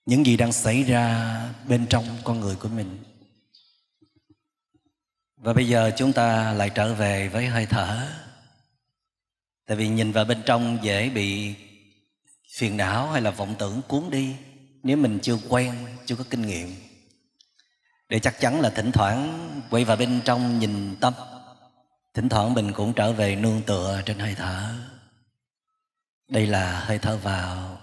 Những 0.06 0.26
gì 0.26 0.38
đang 0.38 0.52
xảy 0.52 0.84
ra 0.84 1.36
bên 1.68 1.86
trong 1.90 2.06
con 2.24 2.40
người 2.40 2.56
của 2.56 2.70
mình. 2.70 3.04
Và 5.38 5.54
bây 5.54 5.68
giờ 5.68 5.92
chúng 5.98 6.14
ta 6.14 6.54
lại 6.54 6.70
trở 6.70 6.94
về 6.94 7.28
với 7.28 7.48
hơi 7.48 7.66
thở. 7.66 8.08
Tại 9.66 9.78
vì 9.78 9.88
nhìn 9.88 10.12
vào 10.12 10.26
bên 10.26 10.42
trong 10.46 10.78
dễ 10.82 11.10
bị 11.10 11.56
phiền 12.58 12.78
não 12.78 13.12
hay 13.12 13.22
là 13.22 13.32
vọng 13.32 13.56
tưởng 13.60 13.82
cuốn 13.88 14.10
đi 14.10 14.36
nếu 14.84 14.98
mình 14.98 15.20
chưa 15.22 15.38
quen, 15.50 15.74
chưa 16.06 16.16
có 16.16 16.24
kinh 16.30 16.42
nghiệm. 16.42 16.76
Để 18.10 18.20
chắc 18.20 18.40
chắn 18.40 18.62
là 18.62 18.70
thỉnh 18.70 18.92
thoảng 18.92 19.50
quay 19.70 19.86
vào 19.86 19.98
bên 19.98 20.22
trong 20.26 20.60
nhìn 20.60 20.96
tâm, 21.00 21.14
thỉnh 22.14 22.30
thoảng 22.30 22.54
mình 22.54 22.74
cũng 22.74 22.94
trở 22.94 23.14
về 23.14 23.36
nương 23.36 23.62
tựa 23.62 24.02
trên 24.06 24.20
hơi 24.20 24.36
thở 24.36 24.74
đây 26.28 26.48
là 26.48 26.80
hơi 26.80 27.00
thở 27.00 27.18
vào. 27.18 27.82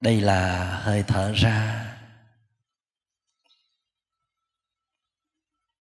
Đây 0.00 0.20
là 0.20 0.74
hơi 0.80 1.02
thở 1.02 1.32
ra. 1.32 1.80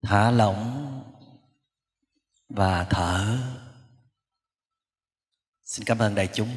Thả 0.01 0.31
lỏng 0.31 0.85
và 2.49 2.83
thở. 2.89 3.37
Xin 5.63 5.85
cảm 5.85 5.99
ơn 5.99 6.15
đại 6.15 6.29
chúng. 6.33 6.49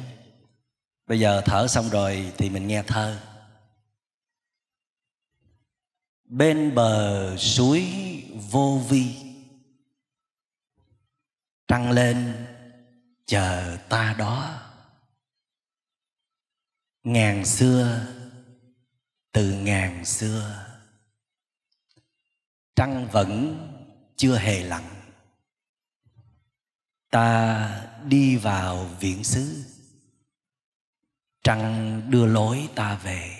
Bây 1.07 1.19
giờ 1.19 1.41
thở 1.45 1.67
xong 1.67 1.89
rồi 1.89 2.33
thì 2.37 2.49
mình 2.49 2.67
nghe 2.67 2.83
thơ. 2.83 3.21
Bên 6.23 6.75
bờ 6.75 7.37
suối 7.37 7.83
vô 8.51 8.81
vi, 8.89 9.15
trăng 11.67 11.91
lên 11.91 12.47
chờ 13.33 13.77
ta 13.89 14.15
đó. 14.17 14.61
Ngàn 17.03 17.45
xưa, 17.45 18.07
từ 19.31 19.53
ngàn 19.53 20.05
xưa. 20.05 20.67
Trăng 22.75 23.07
vẫn 23.11 23.57
chưa 24.15 24.37
hề 24.37 24.63
lặng 24.63 25.01
ta 27.09 27.87
đi 28.05 28.35
vào 28.35 28.89
viễn 28.99 29.23
xứ. 29.23 29.63
Trăng 31.43 32.01
đưa 32.11 32.25
lối 32.25 32.69
ta 32.75 32.95
về. 32.95 33.39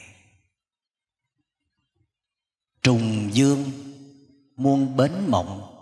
Trùng 2.81 3.29
dương 3.33 3.71
muôn 4.55 4.97
bến 4.97 5.11
mộng 5.27 5.72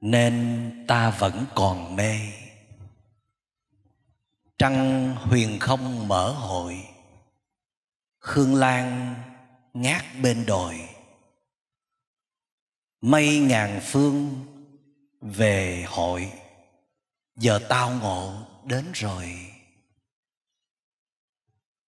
nên 0.00 0.84
ta 0.88 1.10
vẫn 1.10 1.46
còn 1.54 1.96
mê. 1.96 2.18
Trăng 4.58 5.14
huyền 5.18 5.58
không 5.60 6.08
mở 6.08 6.32
hội, 6.32 6.88
khương 8.18 8.54
lan 8.54 9.14
ngát 9.74 10.04
bên 10.22 10.46
đồi. 10.46 10.88
Mây 13.00 13.38
ngàn 13.38 13.80
phương 13.84 14.44
về 15.20 15.84
hội, 15.88 16.32
giờ 17.36 17.60
tao 17.68 17.90
ngộ 17.90 18.46
đến 18.64 18.84
rồi. 18.94 19.46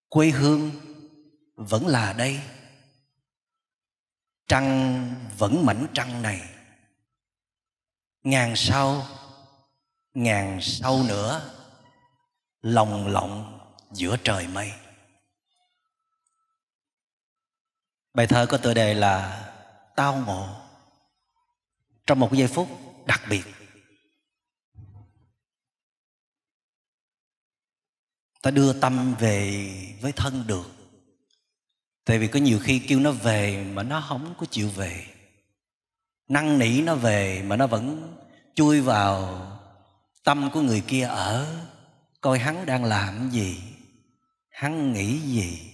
Quê 0.08 0.30
hương 0.30 0.70
vẫn 1.54 1.86
là 1.86 2.12
đây, 2.12 2.40
trăng 4.46 5.14
vẫn 5.38 5.66
mảnh 5.66 5.86
trăng 5.94 6.22
này 6.22 6.59
ngàn 8.22 8.56
sau 8.56 9.06
ngàn 10.14 10.58
sau 10.62 11.02
nữa, 11.02 11.54
lòng 12.62 13.06
lộng 13.06 13.60
giữa 13.92 14.16
trời 14.24 14.48
mây. 14.48 14.72
Bài 18.14 18.26
thơ 18.26 18.46
có 18.46 18.56
tựa 18.56 18.74
đề 18.74 18.94
là 18.94 19.46
tao 19.96 20.16
ngộ. 20.16 20.48
Trong 22.06 22.20
một 22.20 22.32
giây 22.32 22.48
phút 22.48 22.68
đặc 23.06 23.22
biệt. 23.30 23.44
Ta 28.42 28.50
đưa 28.50 28.80
tâm 28.80 29.14
về 29.18 29.68
với 30.00 30.12
thân 30.12 30.46
được. 30.46 30.70
Tại 32.04 32.18
vì 32.18 32.28
có 32.28 32.38
nhiều 32.40 32.58
khi 32.62 32.78
kêu 32.88 33.00
nó 33.00 33.12
về 33.12 33.64
mà 33.64 33.82
nó 33.82 34.00
không 34.08 34.34
có 34.38 34.46
chịu 34.50 34.70
về 34.70 35.19
năn 36.30 36.58
nỉ 36.58 36.82
nó 36.82 36.94
về 36.94 37.42
mà 37.46 37.56
nó 37.56 37.66
vẫn 37.66 38.14
chui 38.54 38.80
vào 38.80 39.46
tâm 40.24 40.50
của 40.52 40.60
người 40.60 40.80
kia 40.86 41.04
ở. 41.04 41.46
Coi 42.20 42.38
hắn 42.38 42.66
đang 42.66 42.84
làm 42.84 43.30
gì? 43.30 43.62
Hắn 44.50 44.92
nghĩ 44.92 45.18
gì? 45.18 45.72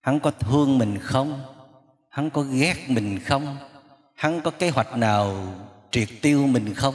Hắn 0.00 0.20
có 0.20 0.30
thương 0.30 0.78
mình 0.78 0.98
không? 0.98 1.42
Hắn 2.10 2.30
có 2.30 2.42
ghét 2.42 2.76
mình 2.88 3.20
không? 3.24 3.56
Hắn 4.14 4.40
có 4.40 4.50
kế 4.50 4.70
hoạch 4.70 4.96
nào 4.96 5.54
triệt 5.90 6.08
tiêu 6.22 6.46
mình 6.46 6.74
không? 6.74 6.94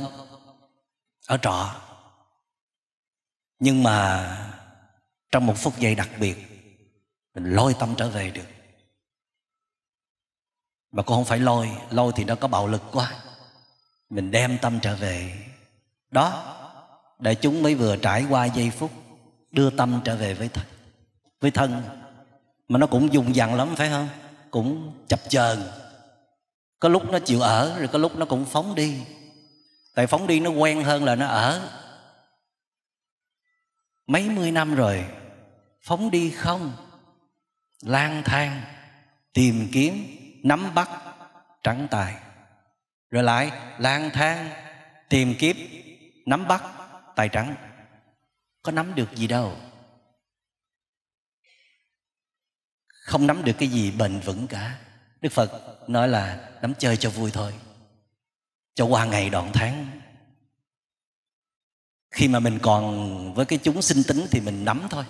Ở 1.27 1.37
trọ. 1.37 1.75
Nhưng 3.59 3.83
mà 3.83 4.29
trong 5.31 5.45
một 5.45 5.57
phút 5.57 5.79
giây 5.79 5.95
đặc 5.95 6.09
biệt, 6.19 6.35
mình 7.35 7.51
lôi 7.51 7.75
tâm 7.79 7.93
trở 7.97 8.09
về 8.09 8.31
được 8.31 8.54
mà 10.95 11.03
con 11.03 11.17
không 11.17 11.25
phải 11.25 11.39
lôi. 11.39 11.69
Lôi 11.89 12.11
thì 12.15 12.23
nó 12.23 12.35
có 12.35 12.47
bạo 12.47 12.67
lực 12.67 12.81
quá. 12.91 13.11
Mình 14.09 14.31
đem 14.31 14.57
tâm 14.61 14.79
trở 14.81 14.95
về. 14.95 15.45
Đó, 16.11 16.55
để 17.19 17.35
chúng 17.35 17.63
mới 17.63 17.75
vừa 17.75 17.97
trải 17.97 18.25
qua 18.29 18.45
giây 18.45 18.69
phút 18.69 18.91
đưa 19.51 19.69
tâm 19.69 20.01
trở 20.03 20.15
về 20.15 20.33
với 20.33 20.49
thân. 20.49 20.65
Với 21.41 21.51
thân 21.51 21.83
mà 22.67 22.79
nó 22.79 22.87
cũng 22.87 23.13
dùng 23.13 23.35
dằn 23.35 23.55
lắm, 23.55 23.75
phải 23.75 23.89
không? 23.89 24.09
Cũng 24.51 24.93
chập 25.07 25.19
chờn. 25.29 25.63
Có 26.79 26.89
lúc 26.89 27.11
nó 27.11 27.19
chịu 27.19 27.41
ở, 27.41 27.79
rồi 27.79 27.87
có 27.87 27.99
lúc 27.99 28.15
nó 28.15 28.25
cũng 28.25 28.45
phóng 28.45 28.75
đi. 28.75 28.97
Tại 29.95 30.07
phóng 30.07 30.27
đi 30.27 30.39
nó 30.39 30.49
quen 30.49 30.83
hơn 30.83 31.03
là 31.03 31.15
nó 31.15 31.27
ở. 31.27 31.69
Mấy 34.07 34.29
mươi 34.29 34.51
năm 34.51 34.75
rồi, 34.75 35.05
phóng 35.81 36.11
đi 36.11 36.29
không? 36.29 36.71
Lang 37.81 38.21
thang, 38.25 38.61
tìm 39.33 39.69
kiếm 39.71 40.05
nắm 40.45 40.73
bắt, 40.75 40.89
trắng 41.63 41.87
tài 41.91 42.15
rồi 43.09 43.23
lại 43.23 43.51
lang 43.79 44.09
thang, 44.13 44.49
tìm 45.09 45.35
kiếm, 45.39 45.57
nắm 46.25 46.47
bắt 46.47 46.63
tài 47.15 47.29
trắng. 47.29 47.55
Có 48.61 48.71
nắm 48.71 48.95
được 48.95 49.15
gì 49.15 49.27
đâu. 49.27 49.57
Không 52.87 53.27
nắm 53.27 53.43
được 53.43 53.53
cái 53.57 53.69
gì 53.69 53.91
bền 53.91 54.19
vững 54.19 54.47
cả. 54.47 54.79
Đức 55.21 55.29
phật 55.31 55.79
nói 55.89 56.07
là 56.07 56.49
nắm 56.61 56.73
chơi 56.79 56.97
cho 56.97 57.09
vui 57.09 57.31
thôi. 57.31 57.53
Cho 58.75 58.85
qua 58.85 59.05
ngày 59.05 59.29
đoạn 59.29 59.51
tháng. 59.53 60.01
Khi 62.11 62.27
mà 62.27 62.39
mình 62.39 62.59
còn 62.61 63.33
với 63.33 63.45
cái 63.45 63.59
chúng 63.63 63.81
sinh 63.81 64.03
tính 64.07 64.27
thì 64.31 64.41
mình 64.41 64.65
nắm 64.65 64.87
thôi. 64.89 65.05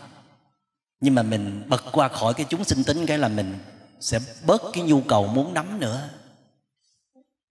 Nhưng 1.00 1.16
mà 1.16 1.24
mình 1.24 1.64
bật 1.70 1.84
qua 1.92 2.08
khỏi 2.08 2.34
cái 2.34 2.46
chúng 2.50 2.64
sinh 2.64 2.84
tính 2.84 3.06
cái 3.06 3.18
là 3.18 3.28
mình 3.28 3.60
sẽ 4.00 4.20
bớt 4.46 4.62
cái 4.74 4.84
nhu 4.84 5.02
cầu 5.02 5.28
muốn 5.28 5.54
nắm 5.54 5.80
nữa. 5.80 6.10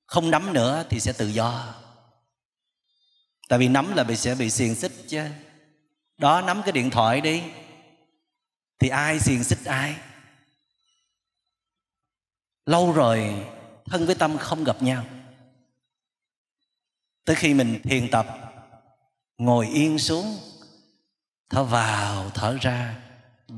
Không 0.06 0.30
nắm 0.30 0.52
nữa 0.52 0.84
thì 0.90 1.00
sẽ 1.00 1.12
tự 1.12 1.28
do. 1.28 1.74
Tại 3.48 3.58
vì 3.58 3.68
nắm 3.68 3.94
là 3.96 4.04
bị 4.04 4.16
sẽ 4.16 4.34
bị 4.34 4.50
xiềng 4.50 4.74
xích 4.74 4.92
chứ. 5.08 5.24
Đó, 6.18 6.40
nắm 6.40 6.62
cái 6.62 6.72
điện 6.72 6.90
thoại 6.90 7.20
đi. 7.20 7.42
Thì 8.78 8.88
ai 8.88 9.20
xiềng 9.20 9.44
xích 9.44 9.64
ai? 9.64 9.96
Lâu 12.66 12.92
rồi 12.92 13.46
thân 13.84 14.06
với 14.06 14.14
tâm 14.14 14.38
không 14.38 14.64
gặp 14.64 14.82
nhau. 14.82 15.04
Tới 17.24 17.36
khi 17.36 17.54
mình 17.54 17.80
thiền 17.84 18.10
tập, 18.10 18.26
ngồi 19.38 19.66
yên 19.66 19.98
xuống, 19.98 20.38
thở 21.50 21.64
vào, 21.64 22.30
thở 22.30 22.58
ra, 22.60 23.02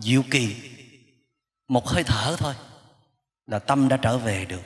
diệu 0.01 0.23
kỳ. 0.31 0.57
Một 1.69 1.89
hơi 1.89 2.05
thở 2.05 2.37
thôi 2.39 2.55
là 3.47 3.59
tâm 3.59 3.89
đã 3.89 3.97
trở 3.97 4.19
về 4.19 4.45
được. 4.45 4.63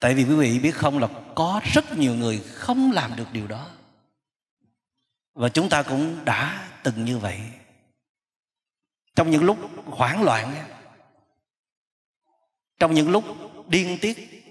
Tại 0.00 0.14
vì 0.14 0.24
quý 0.24 0.34
vị 0.34 0.58
biết 0.58 0.74
không 0.74 0.98
là 0.98 1.08
có 1.34 1.60
rất 1.72 1.98
nhiều 1.98 2.14
người 2.14 2.38
không 2.38 2.92
làm 2.92 3.16
được 3.16 3.32
điều 3.32 3.46
đó. 3.46 3.70
Và 5.34 5.48
chúng 5.48 5.68
ta 5.68 5.82
cũng 5.82 6.24
đã 6.24 6.68
từng 6.82 7.04
như 7.04 7.18
vậy. 7.18 7.40
Trong 9.16 9.30
những 9.30 9.44
lúc 9.44 9.58
hoảng 9.84 10.22
loạn, 10.22 10.54
trong 12.78 12.94
những 12.94 13.10
lúc 13.10 13.24
điên 13.68 13.98
tiết, 14.00 14.44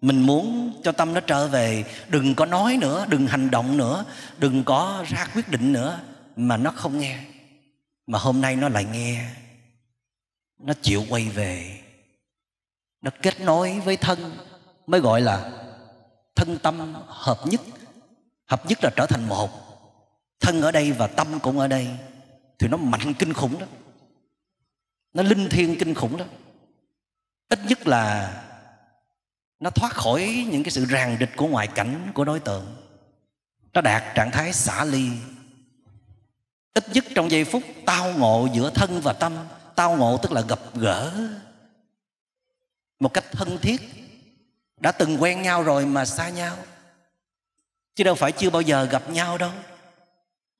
mình 0.00 0.20
muốn 0.20 0.72
cho 0.84 0.92
tâm 0.92 1.14
nó 1.14 1.20
trở 1.20 1.48
về. 1.48 1.84
Đừng 2.08 2.34
có 2.34 2.46
nói 2.46 2.76
nữa, 2.76 3.06
đừng 3.08 3.26
hành 3.26 3.50
động 3.50 3.76
nữa, 3.76 4.04
đừng 4.38 4.64
có 4.64 5.04
ra 5.08 5.26
quyết 5.34 5.48
định 5.48 5.72
nữa 5.72 6.00
mà 6.36 6.56
nó 6.56 6.70
không 6.70 6.98
nghe. 6.98 7.24
Mà 8.06 8.18
hôm 8.18 8.40
nay 8.40 8.56
nó 8.56 8.68
lại 8.68 8.84
nghe 8.84 9.34
nó 10.64 10.74
chịu 10.82 11.04
quay 11.08 11.28
về. 11.28 11.80
Nó 13.02 13.10
kết 13.22 13.40
nối 13.40 13.80
với 13.80 13.96
thân, 13.96 14.38
mới 14.86 15.00
gọi 15.00 15.20
là 15.20 15.50
thân 16.34 16.58
tâm 16.58 16.94
hợp 17.06 17.38
nhất. 17.46 17.60
Hợp 18.46 18.66
nhất 18.66 18.78
là 18.82 18.90
trở 18.96 19.06
thành 19.06 19.28
một. 19.28 19.50
Thân 20.40 20.62
ở 20.62 20.72
đây 20.72 20.92
và 20.92 21.06
tâm 21.06 21.40
cũng 21.40 21.58
ở 21.58 21.68
đây. 21.68 21.88
Thì 22.58 22.68
nó 22.68 22.76
mạnh 22.76 23.14
kinh 23.14 23.32
khủng 23.32 23.58
đó. 23.58 23.66
Nó 25.14 25.22
linh 25.22 25.48
thiêng 25.48 25.78
kinh 25.78 25.94
khủng 25.94 26.16
đó. 26.16 26.24
Ít 27.48 27.58
nhất 27.68 27.86
là 27.86 28.34
nó 29.60 29.70
thoát 29.70 29.92
khỏi 29.92 30.46
những 30.50 30.62
cái 30.62 30.70
sự 30.70 30.84
ràng 30.84 31.18
địch 31.18 31.30
của 31.36 31.46
ngoại 31.46 31.66
cảnh, 31.66 32.10
của 32.14 32.24
đối 32.24 32.40
tượng. 32.40 32.76
Nó 33.72 33.80
đạt 33.80 34.14
trạng 34.14 34.30
thái 34.30 34.52
xả 34.52 34.84
ly. 34.84 35.10
Ít 36.74 36.84
nhất 36.92 37.04
trong 37.14 37.30
giây 37.30 37.44
phút 37.44 37.62
tao 37.86 38.12
ngộ 38.12 38.48
giữa 38.52 38.70
thân 38.70 39.00
và 39.00 39.12
tâm 39.12 39.36
tao 39.76 39.96
ngộ 39.96 40.18
tức 40.22 40.32
là 40.32 40.40
gặp 40.40 40.60
gỡ. 40.74 41.12
Một 43.00 43.14
cách 43.14 43.24
thân 43.32 43.58
thiết. 43.58 43.80
Đã 44.80 44.92
từng 44.92 45.22
quen 45.22 45.42
nhau 45.42 45.62
rồi 45.62 45.86
mà 45.86 46.04
xa 46.04 46.28
nhau. 46.28 46.56
Chứ 47.94 48.04
đâu 48.04 48.14
phải 48.14 48.32
chưa 48.32 48.50
bao 48.50 48.62
giờ 48.62 48.84
gặp 48.84 49.10
nhau 49.10 49.38
đâu. 49.38 49.52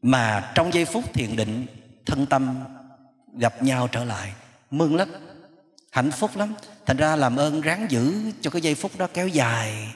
Mà 0.02 0.52
trong 0.54 0.74
giây 0.74 0.84
phút 0.84 1.04
thiền 1.12 1.36
định 1.36 1.66
thân 2.06 2.26
tâm 2.26 2.64
gặp 3.38 3.62
nhau 3.62 3.88
trở 3.88 4.04
lại 4.04 4.32
mừng 4.70 4.96
lắm 4.96 5.08
hạnh 5.94 6.10
phúc 6.10 6.36
lắm. 6.36 6.54
Thành 6.86 6.96
ra 6.96 7.16
làm 7.16 7.36
ơn 7.36 7.60
ráng 7.60 7.86
giữ 7.90 8.32
cho 8.40 8.50
cái 8.50 8.62
giây 8.62 8.74
phút 8.74 8.98
đó 8.98 9.08
kéo 9.14 9.28
dài 9.28 9.94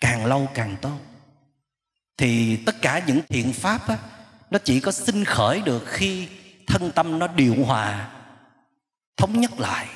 càng 0.00 0.26
lâu 0.26 0.48
càng 0.54 0.76
tốt. 0.82 0.98
Thì 2.16 2.56
tất 2.56 2.82
cả 2.82 3.02
những 3.06 3.20
thiện 3.28 3.52
pháp 3.52 3.88
á, 3.88 3.98
nó 4.50 4.58
chỉ 4.64 4.80
có 4.80 4.92
sinh 4.92 5.24
khởi 5.24 5.60
được 5.60 5.82
khi 5.86 6.28
thân 6.68 6.92
tâm 6.94 7.18
nó 7.18 7.26
điều 7.26 7.64
hòa, 7.64 8.10
thống 9.16 9.40
nhất 9.40 9.60
lại. 9.60 9.88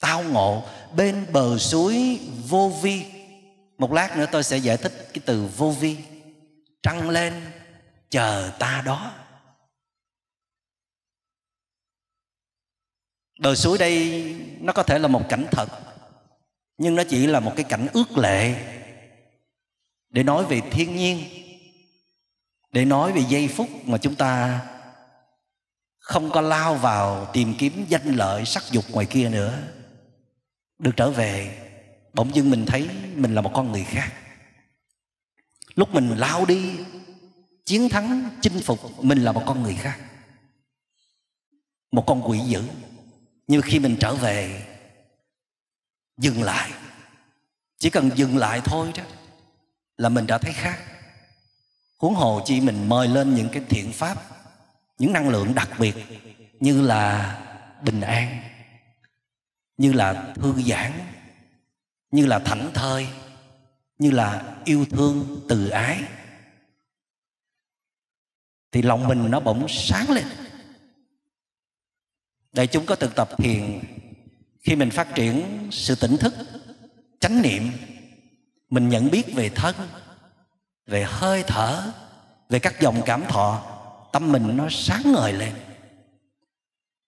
Tao 0.00 0.22
ngộ, 0.22 0.64
bên 0.96 1.26
bờ 1.32 1.58
suối 1.58 2.20
vô 2.48 2.72
vi. 2.82 3.04
Một 3.78 3.92
lát 3.92 4.16
nữa 4.16 4.26
tôi 4.32 4.44
sẽ 4.44 4.56
giải 4.56 4.76
thích 4.76 5.08
cái 5.12 5.22
từ 5.26 5.48
vô 5.56 5.70
vi. 5.70 5.96
Trăng 6.82 7.10
lên, 7.10 7.52
chờ 8.10 8.52
ta 8.58 8.82
đó. 8.86 9.12
Bờ 13.40 13.54
suối 13.54 13.78
đây 13.78 14.24
nó 14.60 14.72
có 14.72 14.82
thể 14.82 14.98
là 14.98 15.08
một 15.08 15.22
cảnh 15.28 15.46
thật, 15.50 15.68
nhưng 16.78 16.94
nó 16.94 17.02
chỉ 17.08 17.26
là 17.26 17.40
một 17.40 17.52
cái 17.56 17.64
cảnh 17.68 17.86
ước 17.92 18.18
lệ. 18.18 18.54
Để 20.10 20.22
nói 20.22 20.44
về 20.44 20.60
thiên 20.70 20.96
nhiên, 20.96 21.24
để 22.72 22.84
nói 22.84 23.12
về 23.12 23.22
giây 23.28 23.48
phút 23.48 23.68
mà 23.84 23.98
chúng 23.98 24.14
ta 24.14 24.60
không 26.02 26.30
có 26.30 26.40
lao 26.40 26.74
vào 26.74 27.30
tìm 27.32 27.54
kiếm 27.58 27.86
danh 27.88 28.14
lợi, 28.14 28.44
sắc 28.44 28.62
dục 28.70 28.84
ngoài 28.90 29.06
kia 29.06 29.28
nữa. 29.28 29.62
Được 30.78 30.90
trở 30.96 31.10
về, 31.10 31.58
bỗng 32.14 32.34
dưng 32.34 32.50
mình 32.50 32.66
thấy 32.66 32.88
mình 33.14 33.34
là 33.34 33.40
một 33.40 33.50
con 33.54 33.72
người 33.72 33.84
khác. 33.84 34.12
Lúc 35.74 35.94
mình 35.94 36.08
lao 36.16 36.46
đi, 36.46 36.76
chiến 37.64 37.88
thắng, 37.88 38.28
chinh 38.40 38.60
phục, 38.60 39.04
mình 39.04 39.24
là 39.24 39.32
một 39.32 39.42
con 39.46 39.62
người 39.62 39.74
khác. 39.74 39.98
Một 41.92 42.04
con 42.06 42.30
quỷ 42.30 42.38
dữ. 42.38 42.62
Nhưng 43.46 43.62
khi 43.62 43.78
mình 43.78 43.96
trở 44.00 44.14
về, 44.14 44.66
dừng 46.18 46.42
lại. 46.42 46.70
Chỉ 47.78 47.90
cần 47.90 48.10
dừng 48.14 48.36
lại 48.36 48.60
thôi 48.64 48.92
đó, 48.96 49.04
là 49.96 50.08
mình 50.08 50.26
đã 50.26 50.38
thấy 50.38 50.52
khác. 50.52 50.78
Huống 51.98 52.14
hồ 52.14 52.42
chi 52.44 52.60
mình 52.60 52.88
mời 52.88 53.08
lên 53.08 53.34
những 53.34 53.48
cái 53.48 53.62
thiện 53.68 53.92
pháp 53.92 54.41
những 54.98 55.12
năng 55.12 55.28
lượng 55.28 55.54
đặc 55.54 55.68
biệt 55.78 55.94
như 56.60 56.80
là 56.80 57.38
bình 57.84 58.00
an, 58.00 58.42
như 59.76 59.92
là 59.92 60.34
thư 60.34 60.62
giãn, 60.62 60.92
như 62.10 62.26
là 62.26 62.38
thảnh 62.38 62.70
thơi, 62.74 63.08
như 63.98 64.10
là 64.10 64.56
yêu 64.64 64.86
thương 64.90 65.40
từ 65.48 65.68
ái, 65.68 66.02
thì 68.72 68.82
lòng 68.82 69.08
mình 69.08 69.30
nó 69.30 69.40
bỗng 69.40 69.66
sáng 69.68 70.10
lên. 70.10 70.24
Đại 72.52 72.66
chúng 72.66 72.86
có 72.86 72.96
thực 72.96 73.14
tập 73.14 73.28
thiền 73.38 73.80
khi 74.60 74.76
mình 74.76 74.90
phát 74.90 75.08
triển 75.14 75.68
sự 75.70 75.94
tỉnh 75.94 76.16
thức, 76.16 76.34
chánh 77.20 77.42
niệm. 77.42 77.70
Mình 78.70 78.88
nhận 78.88 79.10
biết 79.10 79.34
về 79.34 79.48
thân, 79.48 79.74
về 80.86 81.04
hơi 81.08 81.44
thở, 81.46 81.92
về 82.48 82.58
các 82.58 82.80
dòng 82.80 83.02
cảm 83.06 83.24
thọ 83.28 83.71
tâm 84.12 84.32
mình 84.32 84.56
nó 84.56 84.68
sáng 84.70 85.02
ngời 85.12 85.32
lên. 85.32 85.52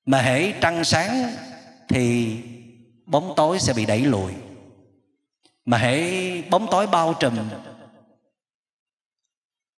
Mà 0.06 0.22
hễ 0.22 0.60
trăng 0.60 0.84
sáng 0.84 1.36
thì 1.88 2.36
bóng 3.06 3.32
tối 3.36 3.58
sẽ 3.60 3.72
bị 3.72 3.86
đẩy 3.86 4.00
lùi. 4.00 4.32
Mà 5.64 5.78
hễ 5.78 6.42
bóng 6.42 6.66
tối 6.70 6.86
bao 6.86 7.14
trùm 7.20 7.38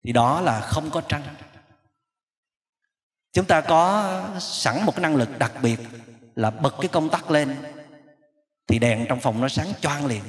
thì 0.05 0.13
đó 0.13 0.41
là 0.41 0.61
không 0.61 0.91
có 0.91 1.01
trăng. 1.01 1.23
Chúng 3.33 3.45
ta 3.45 3.61
có 3.61 4.21
sẵn 4.41 4.85
một 4.87 4.99
năng 4.99 5.17
lực 5.17 5.39
đặc 5.39 5.53
biệt 5.63 5.81
là 6.35 6.51
bật 6.51 6.75
cái 6.81 6.89
công 6.89 7.09
tắc 7.09 7.31
lên 7.31 7.57
thì 8.67 8.79
đèn 8.79 9.07
trong 9.09 9.21
phòng 9.21 9.41
nó 9.41 9.49
sáng 9.49 9.73
choang 9.81 10.07
liền. 10.07 10.23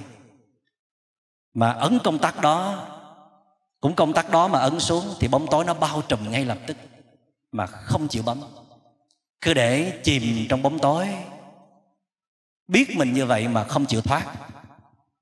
Mà 1.53 1.71
ấn 1.71 1.99
công 2.03 2.19
tắc 2.19 2.41
đó 2.41 2.87
cũng 3.85 3.95
công 3.95 4.13
tắc 4.13 4.29
đó 4.29 4.47
mà 4.47 4.59
ấn 4.59 4.79
xuống 4.79 5.03
thì 5.19 5.27
bóng 5.27 5.47
tối 5.51 5.65
nó 5.65 5.73
bao 5.73 6.01
trùm 6.01 6.31
ngay 6.31 6.45
lập 6.45 6.57
tức, 6.67 6.77
mà 7.51 7.65
không 7.65 8.07
chịu 8.07 8.23
bấm. 8.23 8.41
Cứ 9.41 9.53
để 9.53 9.99
chìm 10.03 10.45
trong 10.49 10.61
bóng 10.61 10.79
tối. 10.79 11.07
Biết 12.67 12.95
mình 12.95 13.13
như 13.13 13.25
vậy 13.25 13.47
mà 13.47 13.63
không 13.63 13.85
chịu 13.85 14.01
thoát, 14.01 14.35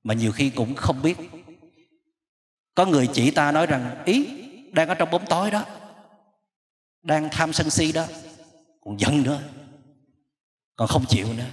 mà 0.04 0.14
nhiều 0.14 0.32
khi 0.32 0.50
cũng 0.50 0.76
không 0.76 1.02
biết. 1.02 1.18
Có 2.76 2.86
người 2.86 3.08
chỉ 3.14 3.32
ta 3.32 3.52
nói 3.52 3.66
rằng, 3.66 4.04
ý, 4.06 4.28
đang 4.72 4.88
ở 4.88 4.96
trong 4.96 5.12
bóng 5.12 5.26
tối 5.26 5.52
đó, 5.52 5.66
đang 7.02 7.30
tham 7.32 7.54
sân 7.54 7.70
si 7.70 7.92
đó, 7.92 8.06
còn 8.82 9.00
giận 9.00 9.24
nữa, 9.24 9.42
còn 10.76 10.88
không 10.88 11.06
chịu 11.06 11.28
nữa. 11.34 11.50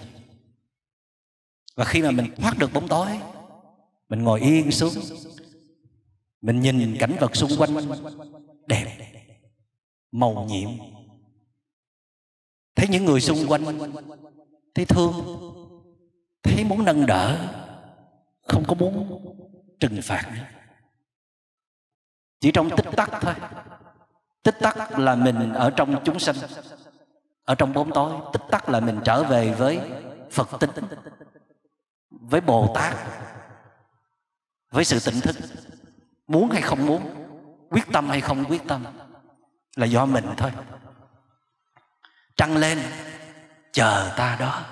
Và 1.74 1.84
khi 1.84 2.02
mà 2.02 2.10
mình 2.10 2.34
thoát 2.36 2.58
được 2.58 2.72
bóng 2.72 2.88
tối, 2.88 3.18
mình 4.08 4.22
ngồi 4.22 4.40
yên 4.40 4.72
xuống 4.72 4.94
mình 6.40 6.60
nhìn 6.60 6.96
cảnh 7.00 7.16
vật 7.20 7.36
xung 7.36 7.50
quanh, 7.58 7.70
đẹp, 8.66 8.96
màu 10.12 10.44
nhiệm. 10.48 10.70
Thấy 12.74 12.88
những 12.88 13.04
người 13.04 13.20
xung 13.20 13.46
quanh, 13.48 13.92
thấy 14.74 14.84
thương, 14.84 15.12
thấy 16.42 16.64
muốn 16.64 16.84
nâng 16.84 17.06
đỡ, 17.06 17.52
không 18.42 18.64
có 18.68 18.74
muốn 18.74 19.22
trừng 19.80 20.00
phạt 20.02 20.32
nữa. 20.34 20.44
Chỉ 22.40 22.50
trong 22.52 22.70
tích 22.76 22.86
tắc 22.96 23.10
thôi. 23.20 23.34
Tích 24.42 24.56
tắc 24.60 24.98
là 24.98 25.14
mình 25.14 25.52
ở 25.52 25.70
trong 25.70 26.02
chúng 26.04 26.18
sanh. 26.18 26.36
Ở 27.44 27.54
trong 27.54 27.72
bóng 27.72 27.90
tối, 27.94 28.20
tích 28.32 28.42
tắc 28.50 28.68
là 28.68 28.80
mình 28.80 29.00
trở 29.04 29.22
về 29.22 29.54
với 29.54 29.80
phật 30.30 30.48
tính, 30.60 30.70
với 32.10 32.40
bồ 32.40 32.72
tát, 32.74 32.96
với 34.70 34.84
sự 34.84 35.10
tỉnh 35.10 35.20
thức 35.20 35.36
muốn 36.30 36.50
hay 36.50 36.62
không 36.62 36.86
muốn, 36.86 37.26
quyết 37.70 37.86
tâm 37.92 38.08
hay 38.08 38.20
không 38.20 38.44
quyết 38.44 38.62
tâm, 38.68 38.84
là 39.76 39.86
do 39.86 40.06
mình 40.06 40.34
thôi. 40.36 40.52
Trăng 42.36 42.56
lên, 42.56 42.82
chờ 43.72 44.12
ta 44.16 44.36
đó. 44.40 44.62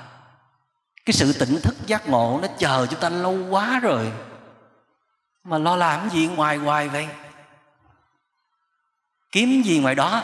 Cái 1.05 1.15
sự 1.15 1.33
tỉnh 1.33 1.61
thức 1.63 1.75
giác 1.87 2.09
ngộ 2.09 2.39
nó 2.43 2.49
chờ 2.59 2.87
chúng 2.91 3.01
ta 3.01 3.09
lâu 3.09 3.47
quá 3.51 3.81
rồi. 3.81 4.13
Mà 5.45 5.59
lo 5.59 5.77
làm 5.77 6.11
gì 6.11 6.27
ngoài 6.27 6.59
ngoài 6.59 6.89
vậy? 6.89 7.09
Kiếm 9.33 9.63
gì 9.63 9.81
ngoài 9.81 9.95
đó? 9.95 10.23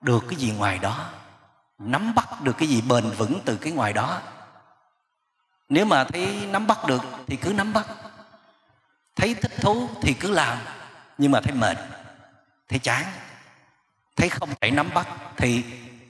Được 0.00 0.24
cái 0.28 0.38
gì 0.38 0.52
ngoài 0.52 0.78
đó. 0.78 1.10
Nắm 1.78 2.14
bắt 2.14 2.42
được 2.42 2.56
cái 2.58 2.68
gì 2.68 2.82
bền 2.88 3.10
vững 3.10 3.40
từ 3.44 3.56
cái 3.56 3.72
ngoài 3.72 3.92
đó. 3.92 4.20
Nếu 5.68 5.84
mà 5.84 6.04
thấy 6.04 6.48
nắm 6.50 6.66
bắt 6.66 6.78
được 6.86 7.02
thì 7.26 7.36
cứ 7.36 7.52
nắm 7.52 7.72
bắt 7.72 7.86
thấy 9.16 9.34
thích 9.34 9.52
thú 9.60 9.88
thì 10.02 10.14
cứ 10.14 10.30
làm, 10.30 10.58
nhưng 11.18 11.32
mà 11.32 11.40
thấy 11.40 11.54
mệt, 11.54 11.76
thấy 12.68 12.78
chán. 12.78 13.04
Thấy 14.16 14.28
không 14.28 14.48
thể 14.60 14.70
nắm 14.70 14.90
bắt 14.94 15.08
thì 15.36 15.64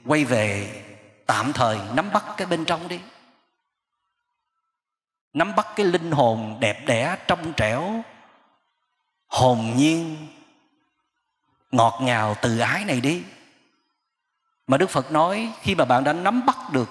quay 0.05 0.25
về 0.25 0.81
tạm 1.25 1.53
thời 1.53 1.79
nắm 1.93 2.11
bắt 2.13 2.23
cái 2.37 2.47
bên 2.47 2.65
trong 2.65 2.87
đi. 2.87 2.99
Nắm 5.33 5.55
bắt 5.55 5.67
cái 5.75 5.85
linh 5.85 6.11
hồn 6.11 6.57
đẹp 6.59 6.85
đẽ 6.85 7.17
trong 7.27 7.53
trẻo, 7.57 8.03
hồn 9.27 9.73
nhiên, 9.75 10.27
ngọt 11.71 11.99
ngào 12.01 12.35
từ 12.41 12.59
ái 12.59 12.85
này 12.85 13.01
đi. 13.01 13.23
Mà 14.67 14.77
đức 14.77 14.89
phật 14.89 15.11
nói, 15.11 15.51
khi 15.61 15.75
mà 15.75 15.85
bạn 15.85 16.03
đã 16.03 16.13
nắm 16.13 16.45
bắt 16.45 16.57
được 16.71 16.89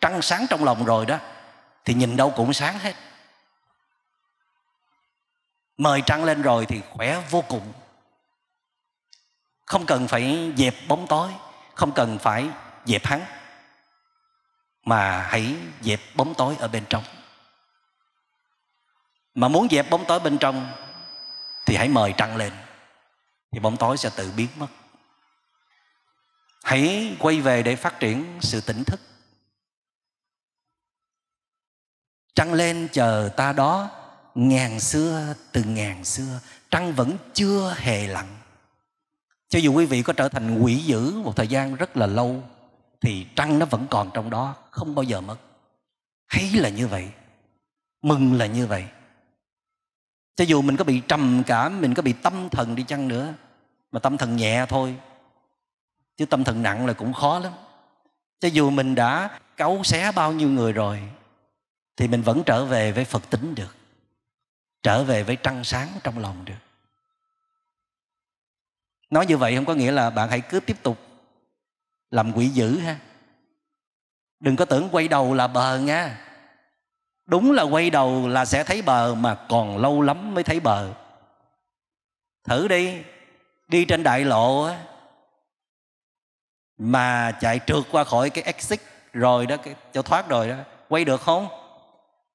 trăng 0.00 0.22
sáng 0.22 0.46
trong 0.50 0.64
lòng 0.64 0.84
rồi 0.84 1.06
đó, 1.06 1.18
thì 1.84 1.94
nhìn 1.94 2.16
đâu 2.16 2.32
cũng 2.36 2.52
sáng 2.52 2.78
hết 2.78 2.94
mời 5.76 6.02
trăng 6.06 6.24
lên 6.24 6.42
rồi 6.42 6.66
thì 6.66 6.80
khỏe 6.90 7.22
vô 7.30 7.44
cùng. 7.48 7.72
Không 9.66 9.86
cần 9.86 10.08
phải 10.08 10.52
dẹp 10.56 10.74
bóng 10.88 11.06
tối, 11.06 11.32
không 11.74 11.92
cần 11.92 12.18
phải 12.18 12.48
dẹp 12.84 13.06
hắn, 13.06 13.20
mà 14.84 15.22
hãy 15.22 15.56
dẹp 15.80 16.00
bóng 16.14 16.34
tối 16.34 16.56
ở 16.58 16.68
bên 16.68 16.84
trong. 16.88 17.04
Mà 19.34 19.48
muốn 19.48 19.68
dẹp 19.70 19.90
bóng 19.90 20.04
tối 20.08 20.20
bên 20.20 20.38
trong 20.38 20.72
thì 21.66 21.76
hãy 21.76 21.88
mời 21.88 22.14
trăng 22.16 22.36
lên, 22.36 22.52
thì 23.52 23.58
bóng 23.60 23.76
tối 23.76 23.96
sẽ 23.96 24.10
tự 24.16 24.32
biến 24.36 24.48
mất. 24.56 24.68
Hãy 26.64 27.16
quay 27.18 27.40
về 27.40 27.62
để 27.62 27.76
phát 27.76 28.00
triển 28.00 28.38
sự 28.42 28.60
tỉnh 28.60 28.84
thức. 28.84 29.00
Trăng 32.34 32.52
lên 32.52 32.88
chờ 32.92 33.30
ta 33.36 33.52
đó 33.52 33.90
ngàn 34.34 34.80
xưa, 34.80 35.34
từ 35.52 35.64
ngàn 35.64 36.04
xưa, 36.04 36.40
trăng 36.70 36.92
vẫn 36.92 37.16
chưa 37.34 37.74
hề 37.78 38.06
lặn. 38.06 38.26
cho 39.48 39.58
dù 39.58 39.72
quý 39.72 39.86
vị 39.86 40.02
có 40.02 40.12
trở 40.12 40.28
thành 40.28 40.58
quỷ 40.58 40.76
dữ 40.76 41.12
một 41.24 41.36
thời 41.36 41.48
gian 41.48 41.74
rất 41.74 41.96
là 41.96 42.06
lâu, 42.06 42.42
thì 43.00 43.26
trăng 43.36 43.58
nó 43.58 43.66
vẫn 43.66 43.86
còn 43.90 44.10
trong 44.14 44.30
đó, 44.30 44.54
không 44.70 44.94
bao 44.94 45.02
giờ 45.02 45.20
mất. 45.20 45.36
Hay 46.26 46.50
là 46.50 46.68
như 46.68 46.86
vậy, 46.88 47.08
mừng 48.02 48.34
là 48.34 48.46
như 48.46 48.66
vậy. 48.66 48.84
Cho 50.36 50.44
dù 50.44 50.62
mình 50.62 50.76
có 50.76 50.84
bị 50.84 51.00
trầm 51.08 51.42
cảm, 51.46 51.80
mình 51.80 51.94
có 51.94 52.02
bị 52.02 52.12
tâm 52.12 52.48
thần 52.50 52.74
đi 52.74 52.82
chăng 52.82 53.08
nữa, 53.08 53.34
mà 53.92 54.00
tâm 54.00 54.16
thần 54.16 54.36
nhẹ 54.36 54.66
thôi, 54.68 54.94
chứ 56.16 56.26
tâm 56.26 56.44
thần 56.44 56.62
nặng 56.62 56.86
là 56.86 56.92
cũng 56.92 57.12
khó 57.12 57.38
lắm. 57.38 57.52
Cho 58.40 58.48
dù 58.48 58.70
mình 58.70 58.94
đã 58.94 59.40
cấu 59.56 59.84
xé 59.84 60.12
bao 60.12 60.32
nhiêu 60.32 60.48
người 60.48 60.72
rồi, 60.72 61.02
thì 61.96 62.08
mình 62.08 62.22
vẫn 62.22 62.42
trở 62.46 62.64
về 62.64 62.92
với 62.92 63.04
phật 63.04 63.30
tính 63.30 63.54
được 63.54 63.76
trở 64.84 65.04
về 65.04 65.22
với 65.22 65.36
trăng 65.36 65.64
sáng 65.64 65.88
trong 66.02 66.18
lòng 66.18 66.44
được. 66.44 66.54
Nói 69.10 69.26
như 69.26 69.36
vậy 69.36 69.56
không 69.56 69.64
có 69.64 69.74
nghĩa 69.74 69.92
là 69.92 70.10
bạn 70.10 70.30
hãy 70.30 70.40
cứ 70.40 70.60
tiếp 70.60 70.82
tục 70.82 70.98
làm 72.10 72.32
quỷ 72.32 72.48
dữ 72.48 72.78
ha. 72.78 72.98
Đừng 74.40 74.56
có 74.56 74.64
tưởng 74.64 74.88
quay 74.92 75.08
đầu 75.08 75.34
là 75.34 75.46
bờ 75.46 75.78
nha. 75.78 76.20
Đúng 77.26 77.52
là 77.52 77.62
quay 77.62 77.90
đầu 77.90 78.28
là 78.28 78.44
sẽ 78.44 78.64
thấy 78.64 78.82
bờ 78.82 79.14
mà 79.14 79.46
còn 79.48 79.78
lâu 79.78 80.02
lắm 80.02 80.34
mới 80.34 80.44
thấy 80.44 80.60
bờ. 80.60 80.94
Thử 82.44 82.68
đi 82.68 83.02
đi 83.68 83.84
trên 83.84 84.02
đại 84.02 84.24
lộ 84.24 84.62
á, 84.62 84.78
mà 86.78 87.32
chạy 87.40 87.60
trượt 87.66 87.84
qua 87.90 88.04
khỏi 88.04 88.30
cái 88.30 88.44
exit 88.44 88.80
rồi 89.12 89.46
đó, 89.46 89.56
cái 89.56 89.74
cho 89.92 90.02
thoát 90.02 90.28
rồi 90.28 90.48
đó, 90.48 90.56
quay 90.88 91.04
được 91.04 91.20
không? 91.20 91.63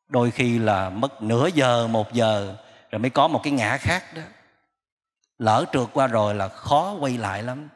Đôi 0.10 0.32
khi 0.32 0.60
là 0.60 0.89
mất 0.89 1.22
nửa 1.22 1.47
giờ, 1.47 1.88
một 1.88 2.14
giờ, 2.14 2.55
rồi 2.91 2.99
mới 2.99 3.10
có 3.10 3.28
một 3.28 3.41
cái 3.43 3.53
ngã 3.53 3.78
khác 3.78 4.14
đó. 4.14 4.22
Lỡ 5.38 5.66
trượt 5.74 5.88
qua 5.93 6.07
rồi 6.07 6.36
là 6.36 6.47
khó 6.47 6.93
quay 6.99 7.18
lại 7.18 7.43
lắm. 7.43 7.70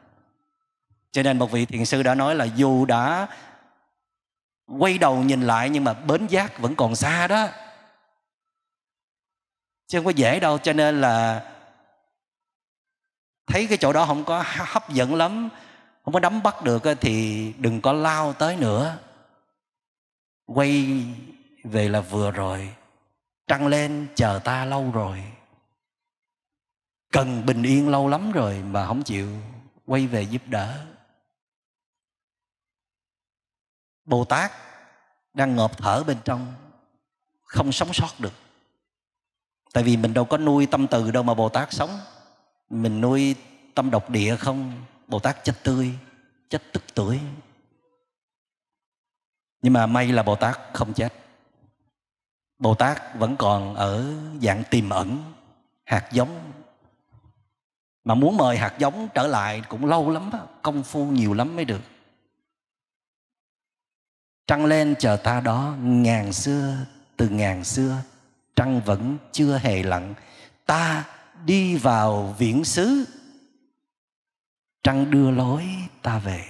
Cho 1.12 1.22
nên 1.22 1.38
một 1.38 1.50
vị 1.50 1.66
thiền 1.66 1.84
sư 1.84 2.02
đã 2.02 2.14
nói 2.14 2.34
là 2.34 2.44
dù 2.44 2.84
đã 2.84 3.26
quay 4.78 4.98
đầu 4.98 5.16
nhìn 5.16 5.40
lại 5.42 5.70
nhưng 5.70 5.84
mà 5.84 5.92
bến 5.94 6.26
giác 6.26 6.58
vẫn 6.58 6.76
còn 6.76 6.96
xa 6.96 7.26
đó. 7.26 7.48
Chứ 9.86 9.98
không 9.98 10.04
có 10.04 10.10
dễ 10.10 10.40
đâu, 10.40 10.58
cho 10.58 10.72
nên 10.72 11.00
là 11.00 11.50
thấy 13.46 13.66
cái 13.66 13.78
chỗ 13.78 13.92
đó 13.92 14.06
không 14.06 14.24
có 14.24 14.44
hấp 14.46 14.90
dẫn 14.90 15.14
lắm, 15.14 15.48
không 16.04 16.14
có 16.14 16.20
nắm 16.20 16.42
bắt 16.42 16.62
được 16.62 16.82
thì 17.00 17.52
đừng 17.58 17.80
có 17.80 17.92
lao 17.92 18.32
tới 18.32 18.56
nữa. 18.56 18.98
Quay 20.46 21.04
về 21.64 21.88
là 21.88 22.00
vừa 22.00 22.30
rồi, 22.30 22.74
trăng 23.46 23.66
lên 23.66 24.06
chờ 24.14 24.40
ta 24.44 24.64
lâu 24.64 24.90
rồi. 24.90 25.24
Cần 27.12 27.46
bình 27.46 27.62
yên 27.62 27.88
lâu 27.88 28.08
lắm 28.08 28.32
rồi 28.32 28.62
mà 28.62 28.86
không 28.86 29.02
chịu 29.02 29.28
quay 29.86 30.06
về 30.06 30.22
giúp 30.22 30.42
đỡ. 30.46 30.86
Bồ 34.04 34.24
tát 34.24 34.52
đang 35.34 35.56
ngộp 35.56 35.78
thở 35.78 36.04
bên 36.06 36.18
trong, 36.24 36.54
không 37.42 37.72
sống 37.72 37.92
sót 37.92 38.10
được. 38.18 38.32
Tại 39.72 39.84
vì 39.84 39.96
mình 39.96 40.14
đâu 40.14 40.24
có 40.24 40.38
nuôi 40.38 40.66
tâm 40.66 40.86
từ 40.86 41.10
đâu 41.10 41.22
mà 41.22 41.34
bồ 41.34 41.48
tát 41.48 41.72
sống. 41.72 42.00
Mình 42.70 43.00
nuôi 43.00 43.34
tâm 43.74 43.90
độc 43.90 44.10
địa 44.10 44.36
không? 44.36 44.84
Bồ 45.06 45.18
tát 45.18 45.44
chết 45.44 45.54
tươi, 45.62 45.92
chết 46.48 46.62
tức 46.72 46.82
tuổi 46.94 47.20
nhưng 49.64 49.72
mà 49.72 49.86
may 49.86 50.12
là 50.12 50.22
bồ 50.22 50.36
tát 50.36 50.58
không 50.72 50.94
chết 50.94 51.23
bồ 52.58 52.74
tát 52.74 53.18
vẫn 53.18 53.36
còn 53.36 53.74
ở 53.74 54.14
dạng 54.42 54.62
tiềm 54.70 54.90
ẩn 54.90 55.32
hạt 55.84 56.08
giống. 56.12 56.52
Mà 58.04 58.14
muốn 58.14 58.36
mời 58.36 58.58
hạt 58.58 58.74
giống 58.78 59.08
trở 59.14 59.26
lại 59.26 59.62
cũng 59.68 59.84
lâu 59.84 60.10
lắm 60.10 60.30
đó, 60.32 60.46
công 60.62 60.82
phu 60.82 61.06
nhiều 61.06 61.34
lắm 61.34 61.56
mới 61.56 61.64
được. 61.64 61.82
Trăng 64.46 64.64
lên 64.66 64.94
chờ 64.98 65.16
ta 65.16 65.40
đó 65.40 65.74
ngàn 65.80 66.32
xưa 66.32 66.76
từ 67.16 67.28
ngàn 67.28 67.64
xưa 67.64 68.02
trăng 68.56 68.80
vẫn 68.80 69.18
chưa 69.32 69.58
hề 69.58 69.82
lặn. 69.82 70.14
ta 70.66 71.04
đi 71.44 71.76
vào 71.76 72.34
viễn 72.38 72.64
xứ. 72.64 73.04
Trăng 74.82 75.10
đưa 75.10 75.30
lối 75.30 75.66
ta 76.02 76.18
về. 76.18 76.44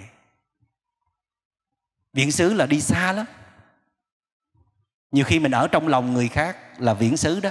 Viễn 2.12 2.32
xứ 2.32 2.55
là 2.55 2.66
đi 2.66 2.80
xa 2.80 3.12
lắm 3.12 3.26
nhiều 5.14 5.24
khi 5.24 5.40
mình 5.40 5.52
ở 5.52 5.68
trong 5.68 5.88
lòng 5.88 6.12
người 6.14 6.28
khác 6.28 6.56
là 6.78 6.94
viễn 6.94 7.16
xứ 7.16 7.40
đó. 7.40 7.50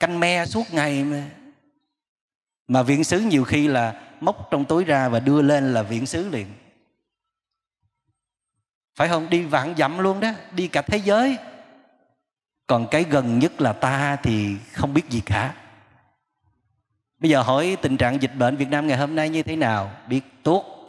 Canh 0.00 0.20
me 0.20 0.46
suốt 0.46 0.64
ngày 0.72 1.04
mà. 1.04 1.22
Mà 2.68 2.82
viễn 2.82 3.04
xứ 3.04 3.20
nhiều 3.20 3.44
khi 3.44 3.68
là 3.68 4.02
móc 4.20 4.48
trong 4.50 4.64
túi 4.64 4.84
ra 4.84 5.08
và 5.08 5.20
đưa 5.20 5.42
lên 5.42 5.74
là 5.74 5.82
viễn 5.82 6.06
xứ 6.06 6.28
liền. 6.28 6.46
Phải 8.94 9.08
không? 9.08 9.30
Đi 9.30 9.42
vạn 9.42 9.74
dặm 9.78 9.98
luôn 9.98 10.20
đó. 10.20 10.30
Đi 10.52 10.68
cả 10.68 10.82
thế 10.82 10.96
giới. 10.96 11.36
Còn 12.66 12.86
cái 12.90 13.04
gần 13.10 13.38
nhất 13.38 13.60
là 13.60 13.72
ta 13.72 14.16
thì 14.16 14.56
không 14.72 14.94
biết 14.94 15.10
gì 15.10 15.22
cả. 15.26 15.54
Bây 17.18 17.30
giờ 17.30 17.42
hỏi 17.42 17.76
tình 17.82 17.96
trạng 17.96 18.22
dịch 18.22 18.34
bệnh 18.38 18.56
việt 18.56 18.68
nam 18.68 18.86
ngày 18.86 18.98
hôm 18.98 19.14
nay 19.14 19.28
như 19.28 19.42
thế 19.42 19.56
nào? 19.56 19.90
Biết 20.08 20.20
tốt 20.42 20.88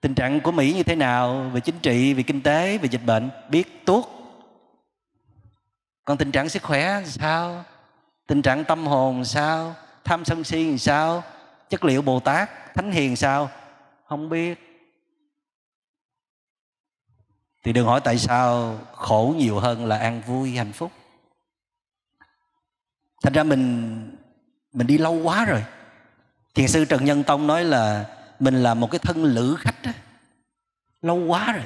tình 0.00 0.14
trạng 0.14 0.40
của 0.40 0.52
mỹ 0.52 0.72
như 0.72 0.82
thế 0.82 0.96
nào 0.96 1.50
về 1.52 1.60
chính 1.60 1.78
trị, 1.82 2.14
về 2.14 2.22
kinh 2.22 2.40
tế, 2.40 2.78
về 2.78 2.88
dịch 2.88 3.04
bệnh? 3.06 3.30
Biết 3.48 3.84
tốt 3.84 4.23
còn 6.04 6.18
tình 6.18 6.32
trạng 6.32 6.48
sức 6.48 6.62
khỏe 6.62 7.02
sao? 7.04 7.64
Tình 8.26 8.42
trạng 8.42 8.64
tâm 8.64 8.86
hồn 8.86 9.24
sao? 9.24 9.74
Tham 10.04 10.24
sân 10.24 10.44
si 10.44 10.78
sao? 10.78 11.24
Chất 11.68 11.84
liệu 11.84 12.02
bồ 12.02 12.20
tát, 12.20 12.74
thánh 12.74 12.92
hiền 12.92 13.16
sao? 13.16 13.50
Không 14.08 14.28
biết. 14.28 14.74
Thì 17.64 17.72
đừng 17.72 17.86
hỏi 17.86 18.00
tại 18.04 18.18
sao 18.18 18.78
khổ 18.92 19.34
nhiều 19.38 19.60
hơn 19.60 19.86
là 19.86 19.98
an 19.98 20.22
vui, 20.26 20.56
hạnh 20.56 20.72
phúc. 20.72 20.92
Thành 23.22 23.32
ra 23.32 23.42
mình 23.42 24.16
mình 24.72 24.86
đi 24.86 24.98
lâu 24.98 25.14
quá 25.14 25.44
rồi. 25.44 25.64
Thiền 26.54 26.68
sư 26.68 26.84
trần 26.84 27.04
nhân 27.04 27.22
tông 27.22 27.46
nói 27.46 27.64
là 27.64 28.06
mình 28.40 28.62
là 28.62 28.74
một 28.74 28.90
cái 28.90 28.98
thân 28.98 29.24
lữ 29.24 29.56
khách 29.58 29.82
đó. 29.82 29.90
lâu 31.02 31.16
quá 31.16 31.52
rồi. 31.52 31.64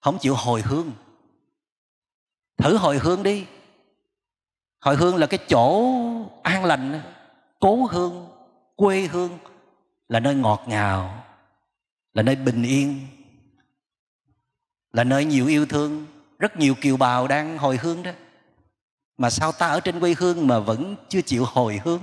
Không 0.00 0.18
chịu 0.18 0.34
hồi 0.34 0.62
hương 0.62 0.92
thử 2.62 2.76
hồi 2.76 2.98
hương 2.98 3.22
đi. 3.22 3.46
Hồi 4.80 4.96
hương 4.96 5.16
là 5.16 5.26
cái 5.26 5.38
chỗ 5.48 5.92
an 6.42 6.64
lành, 6.64 7.02
cố 7.60 7.86
hương, 7.90 8.28
quê 8.76 9.00
hương, 9.00 9.38
là 10.08 10.20
nơi 10.20 10.34
ngọt 10.34 10.64
ngào, 10.66 11.24
là 12.14 12.22
nơi 12.22 12.36
bình 12.36 12.62
yên, 12.62 13.06
là 14.92 15.04
nơi 15.04 15.24
nhiều 15.24 15.46
yêu 15.46 15.66
thương, 15.66 16.06
rất 16.38 16.56
nhiều 16.56 16.74
kiều 16.80 16.96
bào 16.96 17.28
đang 17.28 17.58
hồi 17.58 17.76
hương 17.76 18.02
đó. 18.02 18.10
Mà 19.16 19.30
sao 19.30 19.52
ta 19.52 19.66
ở 19.68 19.80
trên 19.80 20.00
quê 20.00 20.14
hương 20.18 20.46
mà 20.46 20.58
vẫn 20.58 20.96
chưa 21.08 21.20
chịu 21.20 21.44
hồi 21.44 21.80
hương? 21.84 22.00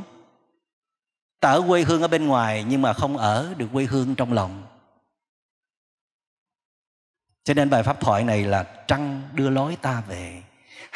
Ta 1.40 1.52
ở 1.52 1.64
quê 1.68 1.84
hương 1.84 2.02
ở 2.02 2.08
bên 2.08 2.28
ngoài 2.28 2.66
nhưng 2.70 2.82
mà 2.82 2.94
không 2.94 3.18
ở 3.18 3.54
được 3.58 3.68
quê 3.74 3.86
hương 3.86 4.16
trong 4.16 4.34
lòng. 4.34 4.64
Cho 7.44 7.54
nên 7.54 7.70
bài 7.70 7.84
pháp 7.84 8.00
thoại 8.00 8.24
này 8.24 8.44
là 8.44 8.64
trăng 8.88 9.22
đưa 9.34 9.50
lối 9.50 9.76
ta 9.76 10.04
về 10.08 10.44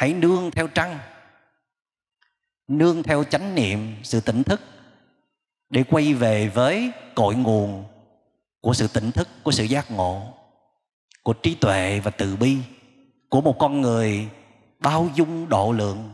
hãy 0.02 0.12
nương 0.12 0.50
theo 0.50 0.68
trăng, 0.68 0.98
nương 2.68 3.02
theo 3.02 3.24
chánh 3.24 3.54
niệm, 3.54 3.96
sự 4.02 4.20
tỉnh 4.20 4.42
thức, 4.42 4.60
để 5.70 5.84
quay 5.90 6.14
về 6.14 6.48
với 6.48 6.90
cội 7.14 7.34
nguồn 7.34 7.84
của 8.60 8.74
sự 8.74 8.88
tỉnh 8.88 9.10
thức, 9.10 9.28
của 9.42 9.52
sự 9.52 9.64
giác 9.64 9.90
ngộ, 9.90 10.34
của 11.22 11.32
trí 11.32 11.54
tuệ 11.54 12.00
và 12.00 12.10
từ 12.10 12.36
bi 12.36 12.58
của 13.28 13.40
một 13.40 13.56
con 13.58 13.80
người 13.80 14.28
bao 14.78 15.08
dung 15.14 15.48
độ 15.48 15.72
lượng. 15.72 16.10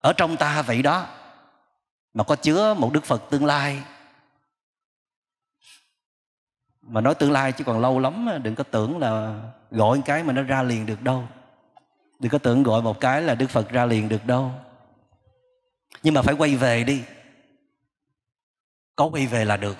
Ở 0.00 0.12
trong 0.12 0.36
ta 0.36 0.62
vậy 0.62 0.82
đó, 0.82 1.06
mà 2.14 2.24
có 2.24 2.36
chứa 2.36 2.74
một 2.74 2.92
đức 2.92 3.04
phật 3.04 3.22
tương 3.30 3.44
lai 3.44 3.82
mà 6.88 7.00
nói 7.00 7.14
tương 7.14 7.32
lai 7.32 7.52
chứ 7.52 7.64
còn 7.64 7.80
lâu 7.80 7.98
lắm 7.98 8.28
đừng 8.42 8.54
có 8.54 8.64
tưởng 8.64 8.98
là 8.98 9.40
gọi 9.70 10.02
cái 10.04 10.24
mà 10.24 10.32
nó 10.32 10.42
ra 10.42 10.62
liền 10.62 10.86
được 10.86 11.02
đâu. 11.02 11.28
Đừng 12.18 12.30
có 12.30 12.38
tưởng 12.38 12.62
gọi 12.62 12.82
một 12.82 13.00
cái 13.00 13.22
là 13.22 13.34
đức 13.34 13.50
phật 13.50 13.68
ra 13.68 13.86
liền 13.86 14.08
được 14.08 14.26
đâu. 14.26 14.52
Nhưng 16.02 16.14
mà 16.14 16.22
phải 16.22 16.34
quay 16.34 16.56
về 16.56 16.84
đi. 16.84 17.02
Có 18.96 19.08
quay 19.12 19.26
về 19.26 19.44
là 19.44 19.56
được. 19.56 19.76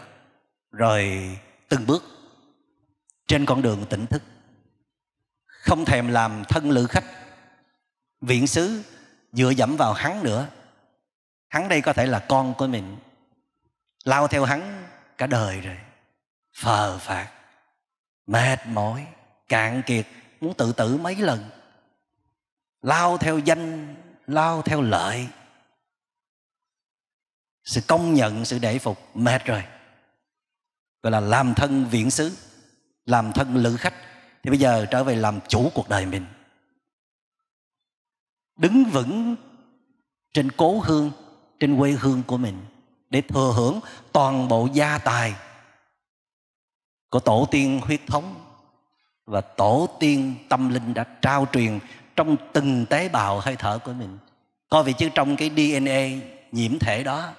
Rồi 0.72 1.30
từng 1.68 1.86
bước 1.86 2.04
trên 3.26 3.46
con 3.46 3.62
đường 3.62 3.84
tỉnh 3.90 4.06
thức. 4.06 4.22
Không 5.46 5.84
thèm 5.84 6.08
làm 6.08 6.44
thân 6.48 6.70
lữ 6.70 6.86
khách. 6.86 7.04
Viện 8.20 8.46
xứ 8.46 8.82
dựa 9.32 9.50
dẫm 9.50 9.76
vào 9.76 9.92
hắn 9.92 10.22
nữa. 10.22 10.46
Hắn 11.48 11.68
đây 11.68 11.80
có 11.80 11.92
thể 11.92 12.06
là 12.06 12.18
con 12.28 12.54
của 12.54 12.66
mình. 12.66 12.96
Lao 14.04 14.28
theo 14.28 14.44
hắn 14.44 14.86
cả 15.18 15.26
đời 15.26 15.60
rồi 15.60 15.76
phờ 16.56 16.98
phạt. 16.98 17.32
Mệt 18.26 18.66
mỏi, 18.66 19.06
cạn 19.48 19.82
kiệt, 19.86 20.06
muốn 20.40 20.54
tự 20.54 20.72
tử 20.72 20.96
mấy 20.96 21.16
lần. 21.16 21.50
Lao 22.82 23.18
theo 23.18 23.38
danh, 23.38 23.94
lao 24.26 24.62
theo 24.62 24.82
lợi. 24.82 25.28
Sự 27.64 27.80
công 27.86 28.14
nhận, 28.14 28.44
sự 28.44 28.58
để 28.58 28.78
phục, 28.78 29.16
mệt 29.16 29.44
rồi. 29.44 29.64
Gọi 31.02 31.10
là 31.10 31.20
làm 31.20 31.54
thân 31.54 31.84
viện 31.84 32.10
xứ, 32.10 32.36
làm 33.06 33.32
thân 33.32 33.56
lữ 33.56 33.76
khách. 33.76 33.94
Thì 34.42 34.50
bây 34.50 34.58
giờ 34.58 34.86
trở 34.90 35.04
về 35.04 35.16
làm 35.16 35.40
chủ 35.48 35.70
cuộc 35.74 35.88
đời 35.88 36.06
mình. 36.06 36.26
Đứng 38.58 38.84
vững 38.84 39.36
trên 40.32 40.50
cố 40.52 40.80
hương, 40.80 41.10
trên 41.60 41.78
quê 41.78 41.92
hương 41.92 42.22
của 42.26 42.36
mình, 42.36 42.64
để 43.10 43.20
thừa 43.20 43.52
hưởng 43.56 43.80
toàn 44.12 44.48
bộ 44.48 44.68
gia 44.72 44.98
tài 44.98 45.34
của 47.16 47.20
tổ 47.20 47.48
tiên 47.50 47.80
huyết 47.80 48.00
thống 48.06 48.34
và 49.26 49.40
tổ 49.40 49.88
tiên 50.00 50.34
tâm 50.48 50.68
linh 50.68 50.94
đã 50.94 51.04
trao 51.22 51.46
truyền 51.52 51.78
trong 52.16 52.36
từng 52.52 52.86
tế 52.86 53.08
bào 53.08 53.40
hơi 53.40 53.56
thở 53.56 53.78
của 53.78 53.92
mình. 53.92 54.18
Coi 54.68 54.84
vì 54.84 54.92
chứ 54.92 55.08
trong 55.14 55.36
cái 55.36 55.50
DNA 55.50 56.26
nhiễm 56.52 56.78
thể 56.78 57.04
đó, 57.04 57.32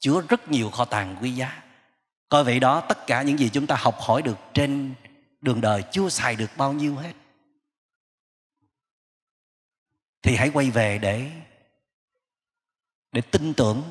chứa 0.00 0.20
rất 0.28 0.48
nhiều 0.48 0.70
kho 0.70 0.84
tàng 0.84 1.16
quý 1.22 1.30
giá. 1.30 1.62
Coi 2.28 2.44
vậy 2.44 2.60
đó, 2.60 2.80
tất 2.80 3.06
cả 3.06 3.22
những 3.22 3.38
gì 3.38 3.50
chúng 3.52 3.66
ta 3.66 3.76
học 3.78 4.00
hỏi 4.00 4.22
được 4.22 4.38
trên 4.54 4.94
đường 5.40 5.60
đời 5.60 5.82
chưa 5.92 6.08
xài 6.08 6.36
được 6.36 6.50
bao 6.56 6.72
nhiêu 6.72 6.96
hết. 6.96 7.12
Thì 10.22 10.36
hãy 10.36 10.50
quay 10.54 10.70
về 10.70 10.98
để 10.98 11.30
để 13.12 13.20
tin 13.20 13.54
tưởng, 13.54 13.82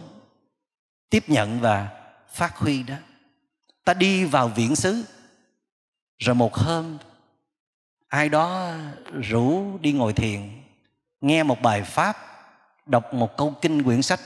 tiếp 1.09 1.29
nhận 1.29 1.59
và 1.59 1.89
phát 2.29 2.57
huy 2.57 2.83
đó. 2.83 2.95
Ta 3.83 3.93
đi 3.93 4.25
vào 4.25 4.47
viện 4.47 4.75
xứ 4.75 5.03
rồi 6.19 6.35
một 6.35 6.53
hôm, 6.53 6.97
ai 8.07 8.29
đó 8.29 8.75
rủ 9.21 9.77
đi 9.77 9.91
ngồi 9.91 10.13
thiền, 10.13 10.63
nghe 11.21 11.43
một 11.43 11.61
bài 11.61 11.83
pháp, 11.83 12.17
đọc 12.85 13.13
một 13.13 13.37
câu 13.37 13.55
kinh 13.61 13.83
quyển 13.83 14.01
sách, 14.01 14.19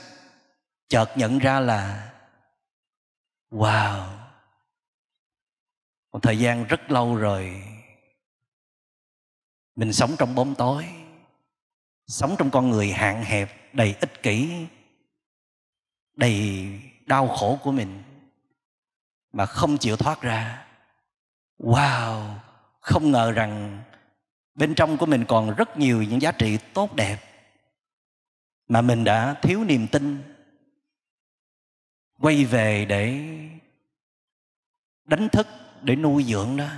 chợt 0.88 1.10
nhận 1.16 1.38
ra 1.38 1.60
là, 1.60 2.12
wow, 3.50 4.06
một 6.12 6.22
thời 6.22 6.38
gian 6.38 6.64
rất 6.64 6.90
lâu 6.90 7.16
rồi, 7.16 7.62
mình 9.76 9.92
sống 9.92 10.10
trong 10.18 10.34
bóng 10.34 10.54
tối, 10.54 10.88
sống 12.06 12.36
trong 12.38 12.50
con 12.50 12.70
người 12.70 12.92
hạn 12.92 13.24
hẹp, 13.24 13.74
đầy 13.74 13.94
ích 14.00 14.22
kỷ, 14.22 14.66
đầy 16.14 16.68
đau 17.06 17.28
khổ 17.28 17.58
của 17.62 17.72
mình, 17.72 18.02
mà 19.32 19.46
không 19.46 19.78
chịu 19.78 19.96
thoát 19.96 20.20
ra 20.20 20.66
wow, 21.62 22.34
không 22.80 23.10
ngờ 23.10 23.32
rằng 23.32 23.82
bên 24.54 24.74
trong 24.74 24.98
của 24.98 25.06
mình 25.06 25.24
còn 25.28 25.54
rất 25.54 25.76
nhiều 25.76 26.02
những 26.02 26.22
giá 26.22 26.32
trị 26.32 26.58
tốt 26.74 26.94
đẹp 26.94 27.18
mà 28.68 28.80
mình 28.80 29.04
đã 29.04 29.34
thiếu 29.42 29.64
niềm 29.64 29.86
tin. 29.86 30.22
Quay 32.18 32.44
về 32.44 32.84
để 32.84 33.20
đánh 35.04 35.28
thức, 35.28 35.46
để 35.82 35.96
nuôi 35.96 36.24
dưỡng 36.24 36.56
đó. 36.56 36.68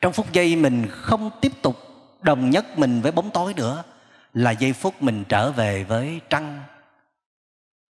Trong 0.00 0.12
phút 0.12 0.32
giây 0.32 0.56
mình 0.56 0.86
không 0.90 1.30
tiếp 1.40 1.52
tục 1.62 1.76
đồng 2.22 2.50
nhất 2.50 2.78
mình 2.78 3.00
với 3.00 3.12
bóng 3.12 3.30
tối 3.30 3.54
nữa, 3.54 3.84
là 4.32 4.50
giây 4.50 4.72
phút 4.72 5.02
mình 5.02 5.24
trở 5.28 5.52
về 5.52 5.84
với 5.84 6.20
trăng, 6.30 6.62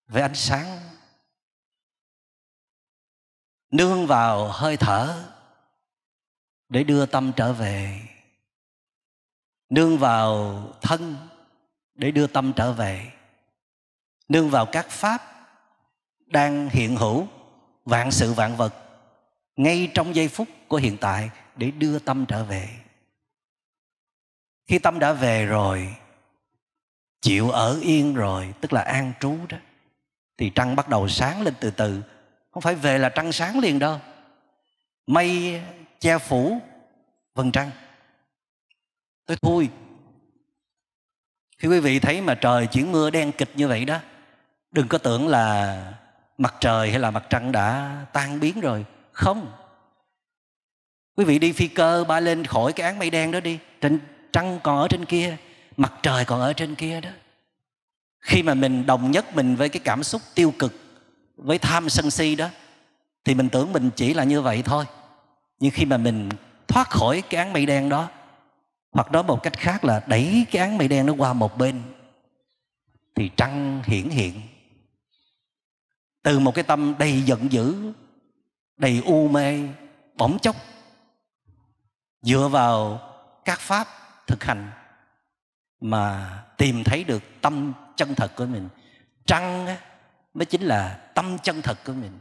với 0.07 0.21
ánh 0.21 0.35
sáng 0.35 0.79
nương 3.71 4.07
vào 4.07 4.47
hơi 4.47 4.77
thở 4.77 5.23
để 6.69 6.83
đưa 6.83 7.05
tâm 7.05 7.31
trở 7.35 7.53
về. 7.53 8.01
Nương 9.69 9.97
vào 9.97 10.61
thân 10.81 11.15
để 11.95 12.11
đưa 12.11 12.27
tâm 12.27 12.53
trở 12.55 12.71
về. 12.71 13.11
Nương 14.29 14.49
vào 14.49 14.65
các 14.65 14.89
pháp 14.89 15.21
đang 16.25 16.69
hiện 16.69 16.95
hữu, 16.95 17.27
vạn 17.85 18.11
sự 18.11 18.33
vạn 18.33 18.55
vật, 18.55 18.73
ngay 19.55 19.91
trong 19.93 20.15
giây 20.15 20.27
phút 20.27 20.47
của 20.67 20.77
hiện 20.77 20.97
tại 21.01 21.29
để 21.55 21.71
đưa 21.71 21.99
tâm 21.99 22.25
trở 22.25 22.43
về. 22.43 22.69
Khi 24.67 24.79
tâm 24.79 24.99
đã 24.99 25.13
về 25.13 25.45
rồi, 25.45 25.95
chịu 27.21 27.49
ở 27.49 27.79
yên 27.81 28.13
rồi, 28.13 28.53
tức 28.61 28.73
là 28.73 28.81
an 28.81 29.13
trú 29.19 29.37
đó, 29.49 29.57
thì 30.37 30.51
trăng 30.55 30.75
bắt 30.75 30.89
đầu 30.89 31.07
sáng 31.07 31.41
lên 31.41 31.53
từ 31.59 31.71
từ 31.71 32.01
không 32.57 32.61
phải 32.61 32.75
về 32.75 32.97
là 32.97 33.09
trăng 33.09 33.31
sáng 33.31 33.59
liền 33.59 33.79
đâu. 33.79 33.99
Mây, 35.07 35.61
che 35.99 36.17
phủ, 36.17 36.61
vầng 37.35 37.51
trăng. 37.51 37.71
Tôi 39.25 39.37
thui. 39.37 39.69
Khi 41.57 41.67
quý 41.67 41.79
vị 41.79 41.99
thấy 41.99 42.21
mà 42.21 42.35
trời 42.35 42.67
chuyển 42.67 42.91
mưa 42.91 43.09
đen 43.09 43.31
kịch 43.31 43.49
như 43.55 43.67
vậy 43.67 43.85
đó, 43.85 43.99
đừng 44.71 44.87
có 44.87 44.97
tưởng 44.97 45.27
là 45.27 45.77
mặt 46.37 46.55
trời 46.59 46.89
hay 46.89 46.99
là 46.99 47.11
mặt 47.11 47.23
trăng 47.29 47.51
đã 47.51 47.95
tan 48.13 48.39
biến 48.39 48.59
rồi. 48.59 48.85
Không. 49.11 49.51
Quý 51.17 51.25
vị 51.25 51.39
đi 51.39 51.51
phi 51.51 51.67
cơ 51.67 52.05
ba 52.07 52.19
lên 52.19 52.45
khỏi 52.45 52.73
cái 52.73 52.85
áng 52.85 52.99
mây 52.99 53.09
đen 53.09 53.31
đó 53.31 53.39
đi. 53.39 53.59
Trên 53.81 53.99
trăng 54.33 54.59
còn 54.63 54.77
ở 54.77 54.87
trên 54.87 55.05
kia, 55.05 55.37
mặt 55.77 55.93
trời 56.03 56.25
còn 56.25 56.41
ở 56.41 56.53
trên 56.53 56.75
kia 56.75 57.01
đó. 57.01 57.09
Khi 58.19 58.43
mà 58.43 58.53
mình 58.53 58.85
đồng 58.85 59.11
nhất 59.11 59.35
mình 59.35 59.55
với 59.55 59.69
cái 59.69 59.81
cảm 59.85 60.03
xúc 60.03 60.21
tiêu 60.35 60.53
cực 60.59 60.86
với 61.37 61.57
tham 61.57 61.89
sân 61.89 62.11
si 62.11 62.35
đó, 62.35 62.49
thì 63.25 63.35
mình 63.35 63.49
tưởng 63.49 63.73
mình 63.73 63.89
chỉ 63.95 64.13
là 64.13 64.23
như 64.23 64.41
vậy 64.41 64.61
thôi. 64.65 64.85
Nhưng 65.59 65.71
khi 65.71 65.85
mà 65.85 65.97
mình 65.97 66.29
thoát 66.67 66.89
khỏi 66.89 67.23
cái 67.29 67.43
án 67.43 67.53
mây 67.53 67.65
đen 67.65 67.89
đó, 67.89 68.09
hoặc 68.91 69.11
đó 69.11 69.23
một 69.23 69.43
cách 69.43 69.57
khác 69.57 69.85
là 69.85 70.03
đẩy 70.07 70.45
cái 70.51 70.61
án 70.61 70.77
mây 70.77 70.87
đen 70.87 71.05
nó 71.05 71.13
qua 71.13 71.33
một 71.33 71.57
bên, 71.57 71.81
thì 73.15 73.31
trăng 73.37 73.81
hiển 73.85 74.09
hiện. 74.09 74.41
Từ 76.23 76.39
một 76.39 76.55
cái 76.55 76.63
tâm 76.63 76.95
đầy 76.99 77.21
giận 77.21 77.51
dữ, 77.51 77.93
đầy 78.77 79.01
u 79.05 79.27
mê, 79.27 79.59
bỗng 80.15 80.39
chốc, 80.39 80.55
dựa 82.21 82.47
vào 82.51 82.99
các 83.45 83.59
pháp 83.59 83.87
thực 84.27 84.43
hành 84.43 84.71
mà 85.81 86.33
tìm 86.57 86.83
thấy 86.83 87.03
được 87.03 87.23
tâm 87.41 87.73
chân 87.95 88.15
thật 88.15 88.31
của 88.35 88.45
mình. 88.45 88.69
Trăng 89.25 89.75
mới 90.37 90.45
chính 90.45 90.61
là 90.61 90.97
tâm 91.13 91.37
chân 91.43 91.61
thật 91.61 91.77
của 91.85 91.93
mình, 91.93 92.19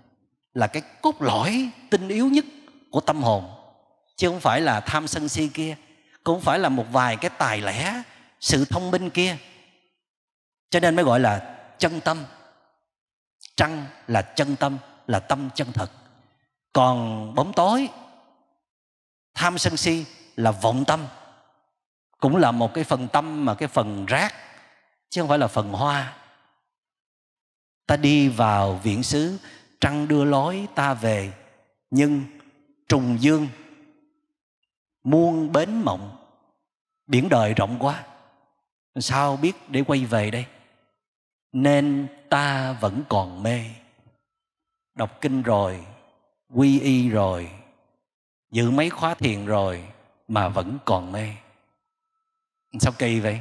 là 0.54 0.66
cái 0.66 0.82
cốt 1.02 1.14
lõi 1.20 1.70
tinh 1.90 2.08
yếu 2.08 2.28
nhất 2.28 2.44
của 2.90 3.00
tâm 3.00 3.22
hồn. 3.22 3.44
Chứ 4.16 4.28
không 4.28 4.40
phải 4.40 4.60
là 4.60 4.80
tham 4.80 5.06
sân 5.06 5.28
si 5.28 5.48
kia, 5.48 5.76
cũng 6.24 6.40
phải 6.40 6.58
là 6.58 6.68
một 6.68 6.86
vài 6.92 7.16
cái 7.16 7.30
tài 7.38 7.60
lẻ, 7.60 8.02
sự 8.40 8.64
thông 8.64 8.90
minh 8.90 9.10
kia. 9.10 9.36
Cho 10.70 10.80
nên 10.80 10.96
mới 10.96 11.04
gọi 11.04 11.20
là 11.20 11.56
chân 11.78 12.00
tâm. 12.00 12.24
Trăng 13.56 13.86
là 14.06 14.22
chân 14.22 14.56
tâm, 14.56 14.78
là 15.06 15.18
tâm 15.18 15.50
chân 15.54 15.72
thật. 15.72 15.90
Còn 16.72 17.34
bóng 17.34 17.52
tối, 17.52 17.88
tham 19.34 19.58
sân 19.58 19.76
si 19.76 20.04
là 20.36 20.50
vọng 20.50 20.84
tâm. 20.84 21.06
Cũng 22.20 22.36
là 22.36 22.50
một 22.50 22.74
cái 22.74 22.84
phần 22.84 23.08
tâm 23.08 23.44
mà 23.44 23.54
cái 23.54 23.68
phần 23.68 24.06
rác, 24.06 24.34
chứ 25.10 25.20
không 25.20 25.28
phải 25.28 25.38
là 25.38 25.46
phần 25.46 25.72
hoa 25.72 26.16
ta 27.86 27.96
đi 27.96 28.28
vào 28.28 28.80
viện 28.82 29.02
xứ, 29.02 29.38
trăng 29.80 30.08
đưa 30.08 30.24
lối 30.24 30.66
ta 30.74 30.94
về, 30.94 31.32
nhưng 31.90 32.22
trùng 32.88 33.16
dương, 33.20 33.48
muôn 35.04 35.52
bến 35.52 35.82
mộng, 35.82 36.16
biển 37.06 37.28
đời 37.28 37.54
rộng 37.54 37.76
quá. 37.78 38.04
Sao 39.00 39.36
biết 39.36 39.56
để 39.68 39.82
quay 39.86 40.04
về 40.04 40.30
đây? 40.30 40.46
Nên 41.52 42.06
ta 42.30 42.72
vẫn 42.72 43.02
còn 43.08 43.42
mê. 43.42 43.64
Đọc 44.94 45.20
kinh 45.20 45.42
rồi, 45.42 45.86
quy 46.54 46.80
y 46.80 47.08
rồi 47.08 47.50
dự 48.50 48.70
mấy 48.70 48.90
khóa 48.90 49.14
thiền 49.14 49.46
rồi 49.46 49.84
mà 50.28 50.48
vẫn 50.48 50.78
còn 50.84 51.12
mê. 51.12 51.28
Sao 52.80 52.92
kỳ 52.98 53.20
vậy? 53.20 53.40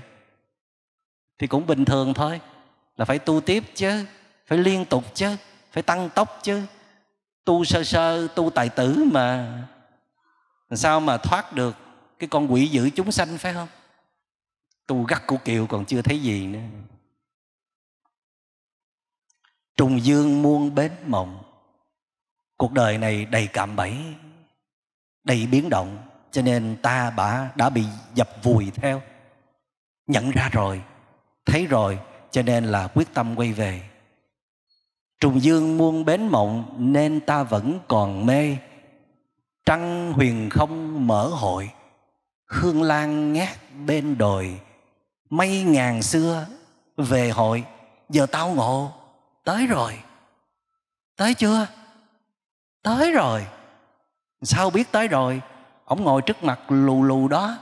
Thì 1.38 1.48
cũng 1.48 1.68
bình 1.68 1.86
thường 1.86 2.14
thôi, 2.14 2.42
là 2.98 3.06
phải 3.06 3.20
tu 3.20 3.42
tiếp 3.42 3.64
chứ 3.76 4.06
phải 4.46 4.58
liên 4.58 4.86
tục 4.86 5.04
chứ, 5.14 5.36
phải 5.72 5.84
tăng 5.84 6.10
tốc 6.10 6.40
chứ. 6.44 6.66
Tu 7.46 7.64
sơ 7.64 7.84
sơ, 7.84 8.28
tu 8.28 8.50
tài 8.50 8.70
tử 8.70 9.08
mà. 9.12 9.58
Sao 10.72 11.00
mà 11.00 11.18
thoát 11.18 11.54
được 11.54 11.76
cái 12.20 12.30
con 12.30 12.54
quỷ 12.54 12.68
dữ 12.68 12.90
chúng 12.90 13.12
sanh 13.12 13.38
phải 13.38 13.54
không? 13.54 13.68
Tu 14.88 15.04
gắt 15.04 15.28
của 15.28 15.38
kiều 15.38 15.68
còn 15.68 15.86
chưa 15.86 16.02
thấy 16.02 16.22
gì 16.22 16.48
nữa. 16.48 16.60
Trùng 19.78 20.04
dương 20.04 20.42
muôn 20.42 20.76
bến 20.76 20.92
mộng, 21.08 21.44
cuộc 22.58 22.72
đời 22.72 22.98
này 22.98 23.26
đầy 23.26 23.48
cạm 23.48 23.76
bẫy, 23.76 23.98
đầy 25.24 25.48
biến 25.48 25.70
động, 25.70 25.98
cho 26.32 26.42
nên 26.42 26.78
ta 26.82 27.10
bả 27.10 27.52
đã 27.56 27.70
bị 27.70 27.86
dập 28.14 28.30
vùi 28.44 28.72
theo. 28.72 29.02
Nhận 30.08 30.32
ra 30.32 30.50
rồi, 30.52 30.82
thấy 31.46 31.66
rồi, 31.66 32.00
cho 32.32 32.42
nên 32.42 32.66
là 32.66 32.88
quyết 32.88 33.14
tâm 33.14 33.36
quay 33.36 33.54
về 33.54 33.90
trùng 35.20 35.42
dương 35.42 35.78
muôn 35.78 36.06
bến 36.06 36.28
mộng, 36.28 36.76
nên 36.78 37.20
ta 37.20 37.44
vẫn 37.44 37.80
còn 37.88 38.26
mê. 38.26 38.58
Trăng 39.66 40.14
huyền 40.14 40.50
không 40.50 41.08
mở 41.08 41.28
hội, 41.28 41.72
hương 42.46 42.84
lan 42.84 43.34
ngát 43.34 43.58
bên 43.86 44.18
đồi. 44.18 44.60
Mây 45.30 45.64
ngàn 45.64 46.04
xưa 46.04 46.46
về 46.98 47.30
hội, 47.30 47.64
giờ 48.10 48.26
tao 48.26 48.50
ngộ. 48.50 48.92
Tới 49.44 49.68
rồi. 49.68 50.00
Tới 51.16 51.34
chưa? 51.34 51.68
Tới 52.84 53.12
rồi. 53.12 53.48
Sao 54.42 54.70
biết 54.70 54.92
tới 54.92 55.08
rồi? 55.08 55.42
Ông 55.86 56.04
ngồi 56.04 56.22
trước 56.22 56.44
mặt 56.44 56.60
lù 56.68 57.04
lù 57.04 57.28
đó. 57.28 57.58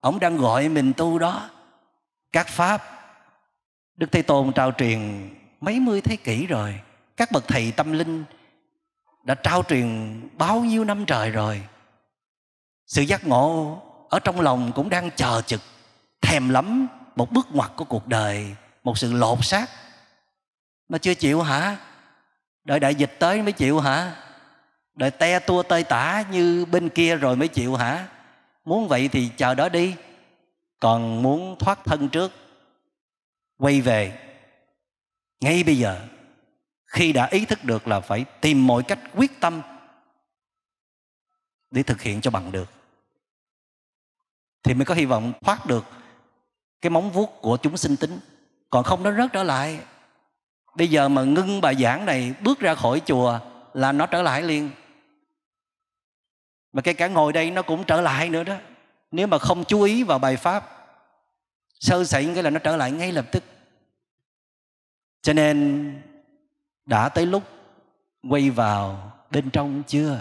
Ông 0.00 0.20
đang 0.20 0.36
gọi 0.36 0.68
mình 0.68 0.92
tu 0.96 1.18
đó. 1.18 1.50
Các 2.32 2.48
pháp, 2.48 2.82
đức 3.96 4.12
thế 4.12 4.22
tôn 4.22 4.52
trao 4.52 4.72
truyền 4.72 5.30
mấy 5.64 5.80
mươi 5.80 6.00
thế 6.00 6.16
kỷ 6.16 6.46
rồi, 6.46 6.80
các 7.16 7.32
bậc 7.32 7.48
thầy 7.48 7.72
tâm 7.72 7.92
linh 7.92 8.24
đã 9.24 9.34
trao 9.34 9.62
truyền 9.62 10.20
bao 10.38 10.60
nhiêu 10.60 10.84
năm 10.84 11.06
trời 11.06 11.30
rồi. 11.30 11.62
Sự 12.86 13.02
giác 13.02 13.26
ngộ 13.26 13.82
ở 14.08 14.18
trong 14.18 14.40
lòng 14.40 14.72
cũng 14.74 14.90
đang 14.90 15.10
chờ 15.16 15.42
chực, 15.46 15.60
thèm 16.20 16.48
lắm 16.48 16.88
một 17.16 17.32
bước 17.32 17.46
ngoặt 17.52 17.70
của 17.76 17.84
cuộc 17.84 18.08
đời, 18.08 18.56
một 18.84 18.98
sự 18.98 19.12
lột 19.12 19.38
xác. 19.42 19.70
Mà 20.88 20.98
chưa 20.98 21.14
chịu 21.14 21.42
hả? 21.42 21.76
Đợi 22.64 22.80
đại 22.80 22.94
dịch 22.94 23.16
tới 23.18 23.42
mới 23.42 23.52
chịu 23.52 23.80
hả? 23.80 24.16
Đợi 24.94 25.10
te 25.10 25.38
tua 25.38 25.62
tơi 25.62 25.84
tả 25.84 26.24
như 26.30 26.64
bên 26.64 26.88
kia 26.88 27.16
rồi 27.16 27.36
mới 27.36 27.48
chịu 27.48 27.74
hả? 27.74 28.08
Muốn 28.64 28.88
vậy 28.88 29.08
thì 29.08 29.30
chờ 29.36 29.54
đó 29.54 29.68
đi, 29.68 29.94
còn 30.80 31.22
muốn 31.22 31.56
thoát 31.58 31.84
thân 31.84 32.08
trước, 32.08 32.32
quay 33.58 33.80
về 33.80 34.18
ngay 35.44 35.64
bây 35.64 35.78
giờ, 35.78 36.00
khi 36.86 37.12
đã 37.12 37.26
ý 37.26 37.44
thức 37.44 37.64
được 37.64 37.88
là 37.88 38.00
phải 38.00 38.24
tìm 38.40 38.66
mọi 38.66 38.82
cách 38.82 38.98
quyết 39.14 39.40
tâm 39.40 39.62
để 41.70 41.82
thực 41.82 42.02
hiện 42.02 42.20
cho 42.20 42.30
bằng 42.30 42.52
được, 42.52 42.70
thì 44.62 44.74
mới 44.74 44.84
có 44.84 44.94
hy 44.94 45.04
vọng 45.04 45.32
thoát 45.42 45.66
được 45.66 45.84
cái 46.80 46.90
móng 46.90 47.10
vuốt 47.10 47.40
của 47.42 47.56
chúng 47.56 47.76
sinh 47.76 47.96
tính. 47.96 48.18
Còn 48.70 48.84
không, 48.84 49.02
nó 49.02 49.12
rớt 49.12 49.32
trở 49.32 49.42
lại. 49.42 49.80
Bây 50.76 50.88
giờ 50.88 51.08
mà 51.08 51.22
ngưng 51.22 51.60
bài 51.60 51.74
giảng 51.74 52.06
này, 52.06 52.34
bước 52.40 52.60
ra 52.60 52.74
khỏi 52.74 53.02
chùa 53.06 53.40
là 53.74 53.92
nó 53.92 54.06
trở 54.06 54.22
lại 54.22 54.42
liền. 54.42 54.70
Mà 56.72 56.82
cái 56.82 56.94
cả 56.94 57.08
ngồi 57.08 57.32
đây 57.32 57.50
nó 57.50 57.62
cũng 57.62 57.84
trở 57.84 58.00
lại 58.00 58.28
nữa 58.28 58.44
đó. 58.44 58.56
Nếu 59.10 59.26
mà 59.26 59.38
không 59.38 59.64
chú 59.64 59.82
ý 59.82 60.02
vào 60.02 60.18
bài 60.18 60.36
pháp, 60.36 60.86
sơ 61.80 62.04
sẩy 62.04 62.30
cái 62.34 62.42
là 62.42 62.50
nó 62.50 62.58
trở 62.58 62.76
lại 62.76 62.90
ngay 62.90 63.12
lập 63.12 63.26
tức 63.32 63.44
cho 65.24 65.32
nên, 65.32 65.92
đã 66.86 67.08
tới 67.08 67.26
lúc 67.26 67.42
quay 68.28 68.50
vào 68.50 69.12
bên 69.30 69.50
trong 69.50 69.82
chưa? 69.86 70.20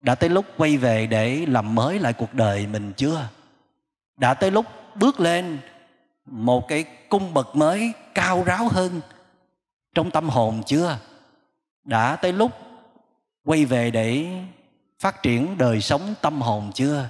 Đã 0.00 0.14
tới 0.14 0.30
lúc 0.30 0.44
quay 0.56 0.76
về 0.76 1.06
để 1.06 1.46
làm 1.46 1.74
mới 1.74 1.98
lại 1.98 2.12
cuộc 2.12 2.34
đời 2.34 2.66
mình 2.66 2.92
chưa? 2.96 3.28
Đã 4.16 4.34
tới 4.34 4.50
lúc 4.50 4.66
bước 4.94 5.20
lên 5.20 5.58
một 6.26 6.68
cái 6.68 6.84
cung 7.08 7.34
bậc 7.34 7.56
mới 7.56 7.92
cao 8.14 8.44
ráo 8.46 8.68
hơn 8.68 9.00
trong 9.94 10.10
tâm 10.10 10.28
hồn 10.28 10.62
chưa? 10.66 10.98
Đã 11.84 12.16
tới 12.16 12.32
lúc 12.32 12.52
quay 13.44 13.64
về 13.64 13.90
để 13.90 14.26
phát 14.98 15.22
triển 15.22 15.58
đời 15.58 15.80
sống 15.80 16.14
tâm 16.22 16.40
hồn 16.40 16.70
chưa? 16.74 17.08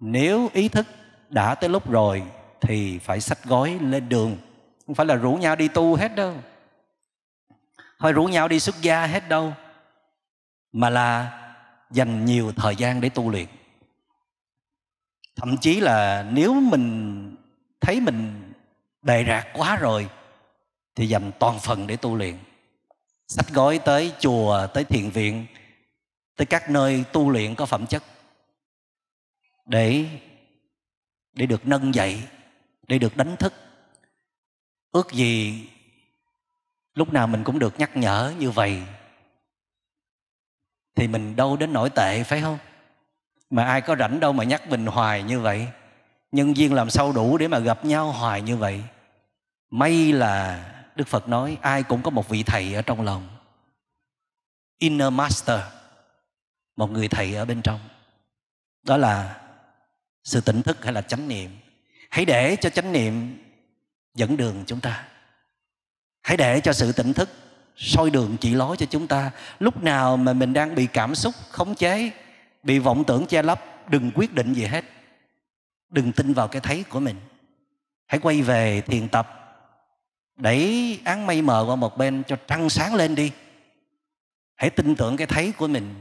Nếu 0.00 0.50
ý 0.52 0.68
thức 0.68 0.86
đã 1.28 1.54
tới 1.54 1.70
lúc 1.70 1.90
rồi 1.90 2.22
thì 2.60 2.98
phải 2.98 3.20
sách 3.20 3.44
gói 3.44 3.78
lên 3.80 4.08
đường 4.08 4.36
không 4.86 4.94
phải 4.94 5.06
là 5.06 5.14
rủ 5.14 5.34
nhau 5.34 5.56
đi 5.56 5.68
tu 5.68 5.94
hết 5.94 6.14
đâu. 6.14 6.34
Hay 7.98 8.12
rủ 8.12 8.24
nhau 8.24 8.48
đi 8.48 8.60
xuất 8.60 8.82
gia 8.82 9.06
hết 9.06 9.28
đâu, 9.28 9.54
mà 10.72 10.90
là 10.90 11.38
dành 11.90 12.24
nhiều 12.24 12.52
thời 12.56 12.76
gian 12.76 13.00
để 13.00 13.08
tu 13.08 13.30
luyện. 13.30 13.46
Thậm 15.36 15.56
chí 15.56 15.80
là 15.80 16.26
nếu 16.32 16.54
mình 16.54 17.36
thấy 17.80 18.00
mình 18.00 18.52
bề 19.02 19.24
rạc 19.28 19.46
quá 19.54 19.76
rồi, 19.76 20.08
thì 20.94 21.06
dành 21.06 21.30
toàn 21.38 21.58
phần 21.58 21.86
để 21.86 21.96
tu 21.96 22.16
luyện. 22.16 22.38
Sách 23.28 23.48
gói 23.50 23.78
tới 23.78 24.12
chùa, 24.18 24.66
tới 24.66 24.84
thiền 24.84 25.10
viện, 25.10 25.46
tới 26.36 26.46
các 26.46 26.70
nơi 26.70 27.04
tu 27.12 27.30
luyện 27.30 27.54
có 27.54 27.66
phẩm 27.66 27.86
chất. 27.86 28.02
Để 29.66 30.06
để 31.32 31.46
được 31.46 31.66
nâng 31.66 31.94
dậy, 31.94 32.22
để 32.88 32.98
được 32.98 33.16
đánh 33.16 33.36
thức 33.36 33.54
ước 34.92 35.12
gì 35.12 35.68
lúc 36.94 37.12
nào 37.12 37.26
mình 37.26 37.44
cũng 37.44 37.58
được 37.58 37.78
nhắc 37.78 37.96
nhở 37.96 38.32
như 38.38 38.50
vậy. 38.50 38.82
Thì 40.94 41.08
mình 41.08 41.36
đâu 41.36 41.56
đến 41.56 41.72
nổi 41.72 41.90
tệ, 41.90 42.22
phải 42.22 42.40
không? 42.40 42.58
Mà 43.50 43.64
ai 43.64 43.80
có 43.80 43.96
rảnh 43.96 44.20
đâu 44.20 44.32
mà 44.32 44.44
nhắc 44.44 44.68
mình 44.68 44.86
hoài 44.86 45.22
như 45.22 45.40
vậy. 45.40 45.68
Nhân 46.32 46.54
viên 46.54 46.74
làm 46.74 46.90
sao 46.90 47.12
đủ 47.12 47.38
để 47.38 47.48
mà 47.48 47.58
gặp 47.58 47.84
nhau 47.84 48.12
hoài 48.12 48.42
như 48.42 48.56
vậy. 48.56 48.84
May 49.70 50.12
là 50.12 50.68
đức 50.96 51.08
phật 51.08 51.28
nói 51.28 51.58
ai 51.62 51.82
cũng 51.82 52.02
có 52.02 52.10
một 52.10 52.28
vị 52.28 52.42
thầy 52.42 52.74
ở 52.74 52.82
trong 52.82 53.00
lòng. 53.00 53.28
Inner 54.78 55.12
master, 55.12 55.60
một 56.76 56.90
người 56.90 57.08
thầy 57.08 57.34
ở 57.34 57.44
bên 57.44 57.62
trong. 57.62 57.80
Đó 58.82 58.96
là 58.96 59.40
sự 60.24 60.40
tỉnh 60.40 60.62
thức 60.62 60.84
hay 60.84 60.92
là 60.92 61.02
chánh 61.02 61.28
niệm. 61.28 61.58
Hãy 62.10 62.24
để 62.24 62.56
cho 62.60 62.70
chánh 62.70 62.92
niệm 62.92 63.38
dẫn 64.14 64.36
đường 64.36 64.64
chúng 64.66 64.80
ta. 64.80 65.04
Hãy 66.22 66.36
để 66.36 66.60
cho 66.60 66.72
sự 66.72 66.92
tỉnh 66.92 67.12
thức 67.12 67.28
soi 67.76 68.10
đường 68.10 68.36
chỉ 68.40 68.54
lối 68.54 68.76
cho 68.76 68.86
chúng 68.86 69.06
ta. 69.06 69.30
Lúc 69.58 69.82
nào 69.82 70.16
mà 70.16 70.32
mình 70.32 70.52
đang 70.52 70.74
bị 70.74 70.86
cảm 70.86 71.14
xúc 71.14 71.34
khống 71.50 71.74
chế, 71.74 72.10
bị 72.62 72.78
vọng 72.78 73.04
tưởng 73.04 73.26
che 73.26 73.42
lấp, 73.42 73.90
đừng 73.90 74.10
quyết 74.14 74.34
định 74.34 74.54
gì 74.54 74.64
hết. 74.64 74.84
Đừng 75.90 76.12
tin 76.12 76.32
vào 76.32 76.48
cái 76.48 76.60
thấy 76.60 76.84
của 76.88 77.00
mình. 77.00 77.16
Hãy 78.06 78.20
quay 78.20 78.42
về 78.42 78.80
thiền 78.80 79.08
tập. 79.08 79.38
Đẩy 80.36 81.00
áng 81.04 81.26
mây 81.26 81.42
mờ 81.42 81.64
qua 81.68 81.76
một 81.76 81.98
bên 81.98 82.22
cho 82.26 82.36
trăng 82.46 82.70
sáng 82.70 82.94
lên 82.94 83.14
đi. 83.14 83.32
Hãy 84.54 84.70
tin 84.70 84.94
tưởng 84.94 85.16
cái 85.16 85.26
thấy 85.26 85.52
của 85.52 85.66
mình. 85.66 85.94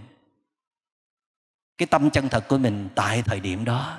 Cái 1.77 1.85
tâm 1.85 2.09
chân 2.09 2.29
thật 2.29 2.47
của 2.47 2.57
mình 2.57 2.89
tại 2.95 3.21
thời 3.21 3.39
điểm 3.39 3.65
đó. 3.65 3.97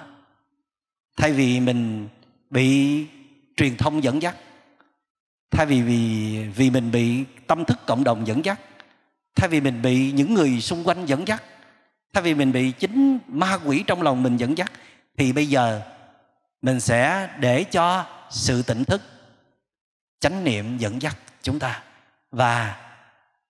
Thay 1.17 1.33
vì 1.33 1.61
mình 1.61 2.09
bị 2.51 3.07
truyền 3.57 3.77
thông 3.77 4.05
dẫn 4.05 4.23
dắt. 4.23 4.37
Thay 5.51 5.67
vì 5.67 5.83
vì 5.83 6.49
vì 6.49 6.71
mình 6.71 6.91
bị 6.91 7.25
tâm 7.47 7.65
thức 7.65 7.79
cộng 7.87 8.05
đồng 8.05 8.27
dẫn 8.27 8.45
dắt, 8.45 8.61
thay 9.35 9.49
vì 9.49 9.61
mình 9.61 9.83
bị 9.83 10.13
những 10.13 10.35
người 10.35 10.61
xung 10.61 10.89
quanh 10.89 11.07
dẫn 11.07 11.29
dắt, 11.29 11.43
thay 12.13 12.23
vì 12.23 12.35
mình 12.35 12.53
bị 12.53 12.73
chính 12.73 13.19
ma 13.27 13.59
quỷ 13.65 13.85
trong 13.87 14.03
lòng 14.03 14.23
mình 14.23 14.37
dẫn 14.37 14.59
dắt, 14.59 14.73
thì 15.17 15.33
bây 15.33 15.47
giờ 15.47 15.83
mình 16.63 16.81
sẽ 16.81 17.31
để 17.39 17.65
cho 17.65 18.07
sự 18.31 18.63
tỉnh 18.63 18.85
thức, 18.85 19.03
chánh 20.21 20.45
niệm 20.45 20.79
dẫn 20.79 21.03
dắt 21.03 21.17
chúng 21.43 21.59
ta. 21.59 21.83
Và 22.31 22.77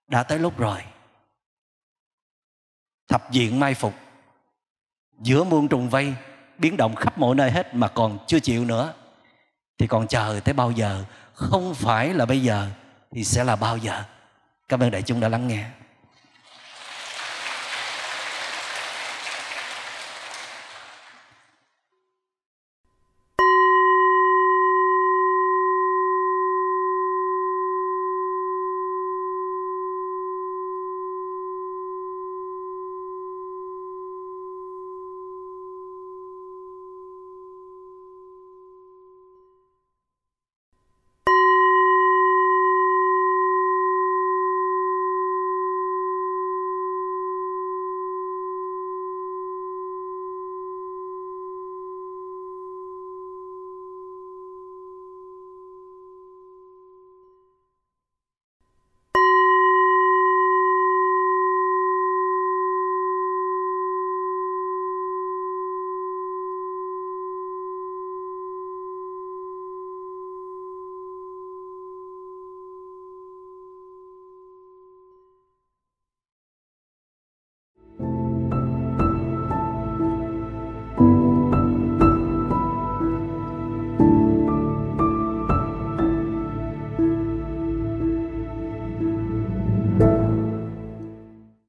đã 0.09 0.23
tới 0.23 0.39
lúc 0.39 0.59
rồi. 0.59 0.83
Thập 3.09 3.31
diện 3.31 3.61
mai 3.61 3.75
phục, 3.75 3.95
giữa 5.21 5.45
muôn 5.45 5.69
trùng 5.69 5.89
vây, 5.89 6.15
biến 6.59 6.77
động 6.77 6.95
khắp 6.95 7.19
mọi 7.19 7.35
nơi 7.35 7.51
hết 7.51 7.75
mà 7.75 7.89
còn 7.89 8.19
chưa 8.27 8.41
chịu 8.41 8.65
nữa 8.65 8.95
thì 9.79 9.87
còn 9.87 10.07
chờ 10.07 10.41
tới 10.45 10.55
bao 10.55 10.71
giờ? 10.71 11.05
Không 11.35 11.75
phải 11.75 12.15
là 12.15 12.27
bây 12.27 12.43
giờ 12.43 12.69
thì 13.13 13.25
sẽ 13.25 13.45
là 13.45 13.57
bao 13.57 13.77
giờ. 13.77 14.03
Cảm 14.69 14.81
ơn 14.81 14.91
đại 14.91 15.03
chúng 15.03 15.21
đã 15.21 15.29
lắng 15.29 15.49
nghe. 15.49 15.65